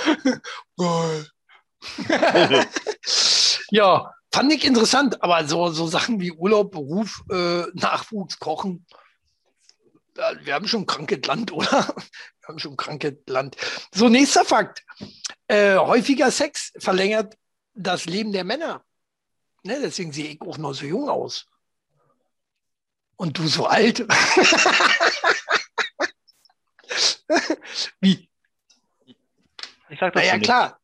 geil. 0.76 1.26
ja, 3.70 4.12
fand 4.32 4.52
ich 4.52 4.64
interessant, 4.64 5.22
aber 5.22 5.46
so, 5.46 5.68
so 5.70 5.86
Sachen 5.86 6.20
wie 6.20 6.32
Urlaub, 6.32 6.72
Beruf, 6.72 7.22
äh, 7.30 7.62
Nachwuchs, 7.74 8.38
Kochen, 8.38 8.84
wir 10.42 10.54
haben 10.54 10.66
schon 10.66 10.84
krankes 10.84 11.24
Land, 11.26 11.52
oder? 11.52 11.94
Wir 12.40 12.48
haben 12.48 12.58
schon 12.58 12.76
krankes 12.76 13.14
Land. 13.28 13.56
So, 13.94 14.08
nächster 14.08 14.44
Fakt. 14.44 14.84
Äh, 15.46 15.76
häufiger 15.76 16.32
Sex 16.32 16.72
verlängert 16.78 17.36
das 17.74 18.06
Leben 18.06 18.32
der 18.32 18.42
Männer. 18.42 18.84
Ne, 19.62 19.78
deswegen 19.80 20.12
sehe 20.12 20.30
ich 20.30 20.40
auch 20.40 20.58
noch 20.58 20.72
so 20.72 20.86
jung 20.86 21.08
aus. 21.08 21.46
Und 23.18 23.36
du 23.36 23.46
so 23.48 23.66
alt. 23.66 24.06
Wie? 28.00 28.30
Ich 29.90 29.98
sag 29.98 30.12
das 30.12 30.22
Naja, 30.22 30.38
klar. 30.38 30.78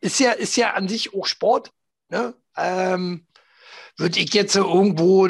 Ist 0.00 0.18
ja, 0.18 0.32
ist 0.32 0.56
ja 0.56 0.72
an 0.72 0.88
sich 0.88 1.14
auch 1.14 1.26
Sport. 1.26 1.70
Ne? 2.08 2.34
Ähm, 2.56 3.28
Würde 3.96 4.18
ich 4.18 4.34
jetzt 4.34 4.56
irgendwo 4.56 5.28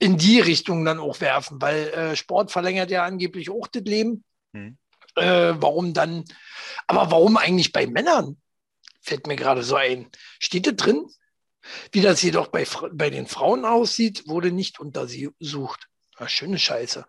in 0.00 0.18
die 0.18 0.40
Richtung 0.40 0.84
dann 0.84 0.98
auch 0.98 1.20
werfen, 1.20 1.62
weil 1.62 1.88
äh, 1.90 2.16
Sport 2.16 2.50
verlängert 2.50 2.90
ja 2.90 3.04
angeblich 3.04 3.48
auch 3.48 3.68
das 3.68 3.84
Leben. 3.84 4.24
Hm. 4.52 4.76
Äh, 5.14 5.54
warum 5.56 5.94
dann? 5.94 6.24
Aber 6.88 7.12
warum 7.12 7.36
eigentlich 7.36 7.70
bei 7.72 7.86
Männern? 7.86 8.40
Fällt 9.02 9.28
mir 9.28 9.36
gerade 9.36 9.62
so 9.62 9.76
ein. 9.76 10.10
Steht 10.40 10.66
da 10.66 10.72
drin? 10.72 11.06
Wie 11.92 12.00
das 12.00 12.22
jedoch 12.22 12.48
bei, 12.48 12.66
bei 12.92 13.10
den 13.10 13.26
Frauen 13.26 13.64
aussieht, 13.64 14.28
wurde 14.28 14.52
nicht 14.52 14.80
untersucht. 14.80 15.88
Ah, 16.16 16.28
schöne 16.28 16.58
Scheiße. 16.58 17.04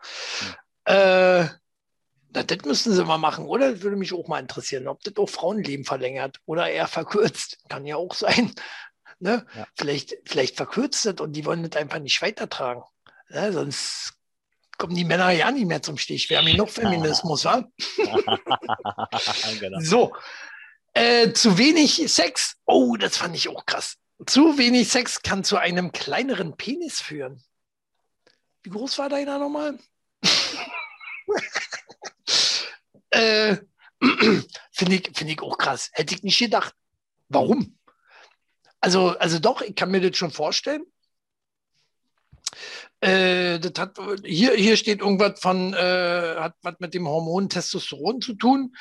Äh, 0.86 1.46
na, 2.32 2.44
das 2.44 2.60
müssten 2.66 2.94
sie 2.94 3.04
mal 3.04 3.18
machen, 3.18 3.46
oder? 3.46 3.72
Das 3.72 3.82
würde 3.82 3.98
mich 3.98 4.14
auch 4.14 4.28
mal 4.28 4.40
interessieren, 4.40 4.88
ob 4.88 5.04
das 5.04 5.18
auch 5.18 5.30
Frauenleben 5.30 5.86
verlängert 5.86 6.40
oder 6.46 6.70
eher 6.70 6.88
verkürzt. 6.88 7.58
Kann 7.70 7.86
ja 7.86 7.96
auch 7.96 8.14
sein. 8.14 8.54
Ne? 9.22 9.46
Ja. 9.54 9.68
Vielleicht, 9.76 10.16
vielleicht 10.24 10.56
verkürzt 10.56 11.06
das 11.06 11.16
und 11.16 11.34
die 11.34 11.44
wollen 11.44 11.70
das 11.70 11.78
einfach 11.78 12.00
nicht 12.00 12.22
weitertragen. 12.22 12.84
Ne? 13.28 13.52
Sonst 13.52 14.14
kommen 14.78 14.96
die 14.96 15.04
Männer 15.04 15.30
ja 15.32 15.52
nicht 15.52 15.68
mehr 15.68 15.82
zum 15.82 15.98
Stich. 15.98 16.30
Wir 16.30 16.38
haben 16.38 16.46
genug 16.46 16.70
Feminismus, 16.70 17.44
wa? 17.44 17.70
genau. 19.60 19.80
So. 19.82 20.16
Äh, 20.94 21.34
zu 21.34 21.58
wenig 21.58 22.02
Sex. 22.10 22.56
Oh, 22.66 22.96
das 22.96 23.18
fand 23.18 23.36
ich 23.36 23.50
auch 23.50 23.66
krass. 23.66 23.98
Zu 24.26 24.58
wenig 24.58 24.90
Sex 24.90 25.22
kann 25.22 25.44
zu 25.44 25.58
einem 25.58 25.92
kleineren 25.92 26.58
Penis 26.58 27.02
führen. 27.02 27.44
Wie 28.64 28.70
groß 28.70 28.98
war 28.98 29.10
deiner 29.10 29.40
nochmal? 29.40 29.78
äh, 33.12 33.58
Finde 34.80 34.96
ich, 34.96 35.12
find 35.14 35.30
ich 35.30 35.42
auch 35.42 35.58
krass. 35.58 35.90
Hätte 35.94 36.16
ich 36.16 36.24
nicht 36.24 36.40
gedacht. 36.40 36.74
Warum? 37.28 37.78
Also, 38.80 39.10
also 39.18 39.40
doch, 39.40 39.62
ich 39.62 39.76
kann 39.76 39.92
mir 39.92 40.00
das 40.00 40.18
schon 40.18 40.32
vorstellen. 40.32 40.84
Äh, 43.02 43.60
das 43.60 43.74
hat, 43.78 43.98
hier, 44.24 44.54
hier 44.54 44.78
steht 44.78 45.02
irgendwas 45.02 45.40
von, 45.40 45.74
äh, 45.74 46.36
hat 46.38 46.56
was 46.62 46.76
mit 46.80 46.94
dem 46.94 47.08
Hormon 47.08 47.50
Testosteron 47.50 48.22
zu 48.22 48.36
tun. 48.36 48.74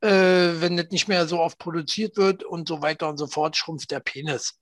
Äh, 0.00 0.60
wenn 0.60 0.76
das 0.76 0.90
nicht 0.90 1.08
mehr 1.08 1.26
so 1.26 1.40
oft 1.40 1.58
produziert 1.58 2.16
wird 2.16 2.42
und 2.42 2.66
so 2.66 2.80
weiter 2.80 3.08
und 3.08 3.18
so 3.18 3.26
fort, 3.26 3.56
schrumpft 3.56 3.90
der 3.90 4.00
Penis. 4.00 4.58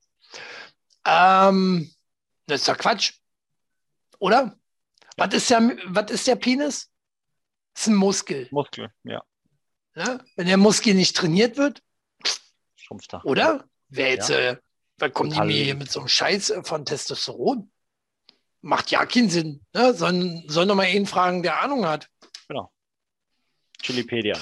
Ähm, 1.04 1.92
das 2.46 2.60
ist 2.60 2.68
doch 2.68 2.78
Quatsch. 2.78 3.14
Oder? 4.18 4.56
Was 5.16 5.34
ist 5.34 5.50
der, 5.50 5.76
was 5.86 6.10
ist 6.10 6.26
der 6.26 6.36
Penis? 6.36 6.90
Das 7.74 7.82
ist 7.82 7.88
ein 7.88 7.94
Muskel. 7.94 8.48
Muskel, 8.50 8.92
ja. 9.04 9.22
Ne? 9.94 10.24
Wenn 10.36 10.46
der 10.46 10.56
Muskel 10.56 10.94
nicht 10.94 11.16
trainiert 11.16 11.56
wird, 11.56 11.82
Schrumpft 12.76 13.12
er. 13.12 13.24
oder? 13.24 13.68
Wer 13.88 14.10
jetzt, 14.10 14.30
äh, 14.30 14.56
was 14.98 15.12
kommen 15.12 15.30
die 15.30 15.36
Total. 15.36 15.46
mir 15.46 15.64
hier 15.64 15.74
mit 15.74 15.90
so 15.90 16.00
einem 16.00 16.08
Scheiß 16.08 16.50
äh, 16.50 16.64
von 16.64 16.84
Testosteron? 16.84 17.70
Macht 18.62 18.90
ja 18.90 19.04
keinen 19.04 19.28
Sinn. 19.28 19.66
Ne? 19.74 19.92
Sollen, 19.92 20.48
sollen 20.48 20.68
doch 20.68 20.76
mal 20.76 20.86
einen 20.86 21.06
fragen, 21.06 21.42
der 21.42 21.60
Ahnung 21.60 21.84
hat. 21.86 22.08
Chilipedia. 23.82 24.38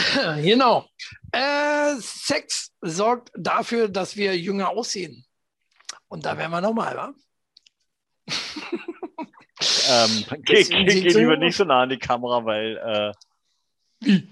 genau. 0.42 0.88
Äh, 1.32 1.96
Sex 2.00 2.72
sorgt 2.80 3.30
dafür, 3.34 3.88
dass 3.88 4.16
wir 4.16 4.36
jünger 4.38 4.70
aussehen. 4.70 5.24
Und 6.08 6.24
da 6.26 6.36
wären 6.36 6.50
wir 6.50 6.60
nochmal, 6.60 6.96
wa? 6.96 7.14
Ähm, 9.88 10.24
geh, 10.42 10.64
geh, 10.64 10.84
geh 10.84 11.08
lieber 11.08 11.36
nicht 11.36 11.56
so 11.56 11.64
nah 11.64 11.82
an 11.82 11.88
die 11.88 11.98
Kamera, 11.98 12.44
weil 12.44 12.76
äh, 12.76 13.12
Wie? 14.00 14.28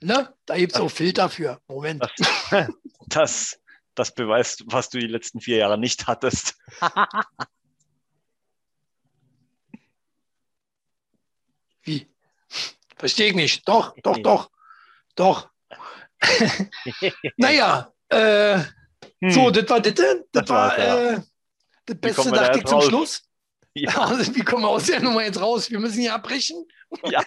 Ne? 0.00 0.34
Da 0.44 0.56
gibt 0.56 0.74
es 0.74 0.80
auch 0.80 0.90
Filter 0.90 1.28
für. 1.28 1.60
Moment. 1.68 2.02
das, 2.50 2.68
das, 3.06 3.60
das 3.94 4.14
beweist, 4.14 4.64
was 4.66 4.90
du 4.90 4.98
die 4.98 5.06
letzten 5.06 5.40
vier 5.40 5.56
Jahre 5.58 5.78
nicht 5.78 6.06
hattest. 6.06 6.58
Wie? 11.82 12.06
Verstehe 12.96 13.28
ich 13.28 13.34
nicht. 13.34 13.68
Doch, 13.68 13.94
doch, 14.02 14.18
doch. 14.18 14.50
Doch. 15.14 15.50
Naja, 17.36 17.92
äh, 18.08 18.58
Hm. 19.20 19.30
so, 19.30 19.50
das 19.50 19.68
war 19.70 19.80
das. 19.80 19.94
Das, 19.94 20.16
Das 20.32 20.48
war 20.50 20.78
äh, 20.78 21.20
das 21.86 21.98
Beste, 21.98 22.30
dachte 22.30 22.58
ich 22.58 22.64
zum 22.66 22.78
raus? 22.78 22.86
Schluss. 22.86 23.22
Ja. 23.78 24.06
Also, 24.06 24.34
wie 24.34 24.40
kommen 24.40 24.62
wir 24.62 24.68
aus 24.70 24.86
der 24.86 25.00
Nummer 25.00 25.22
jetzt 25.22 25.38
raus? 25.38 25.70
Wir 25.70 25.78
müssen 25.78 26.00
hier 26.00 26.14
abbrechen. 26.14 26.66
Ja. 27.04 27.22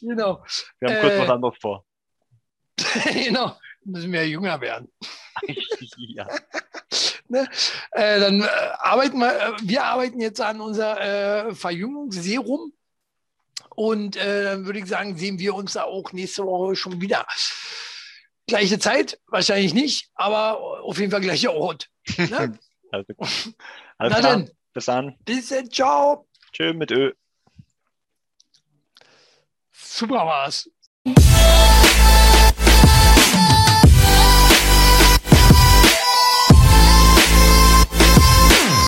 genau. 0.00 0.44
Wir 0.80 0.88
haben 0.90 1.00
kurz 1.00 1.12
Äh, 1.14 1.20
was 1.20 1.30
anderes 1.30 1.58
vor. 1.60 1.84
genau. 3.12 3.56
Müssen 3.84 4.12
wir 4.12 4.26
jünger 4.28 4.60
werden. 4.60 4.92
ja. 5.96 6.26
Äh, 7.92 8.20
dann 8.20 8.42
äh, 8.42 8.46
arbeiten 8.78 9.18
wir, 9.18 9.32
äh, 9.32 9.52
wir 9.62 9.84
arbeiten 9.84 10.20
jetzt 10.20 10.40
an 10.40 10.60
unser 10.60 11.00
äh, 11.48 11.54
Verjüngungsserum. 11.54 12.72
Und 13.80 14.14
äh, 14.16 14.44
dann 14.44 14.66
würde 14.66 14.78
ich 14.78 14.84
sagen, 14.84 15.16
sehen 15.16 15.38
wir 15.38 15.54
uns 15.54 15.72
da 15.72 15.84
auch 15.84 16.12
nächste 16.12 16.44
Woche 16.44 16.76
schon 16.76 17.00
wieder. 17.00 17.26
Gleiche 18.46 18.78
Zeit, 18.78 19.18
wahrscheinlich 19.28 19.72
nicht, 19.72 20.10
aber 20.16 20.82
auf 20.82 20.98
jeden 20.98 21.10
Fall 21.10 21.22
gleicher 21.22 21.54
Ort. 21.54 21.88
Ne? 22.18 22.58
Also, 22.92 23.14
alles 23.18 23.54
Na 23.98 24.08
klar. 24.08 24.22
dann, 24.22 24.50
Bis 24.74 24.84
dann. 24.84 25.16
bis 25.24 25.48
dann, 25.48 25.70
ciao. 25.70 26.28
Tschö 26.52 26.74
mit 26.74 26.90
Ö. 26.90 27.12
Super 29.72 30.26
war's. 30.26 30.68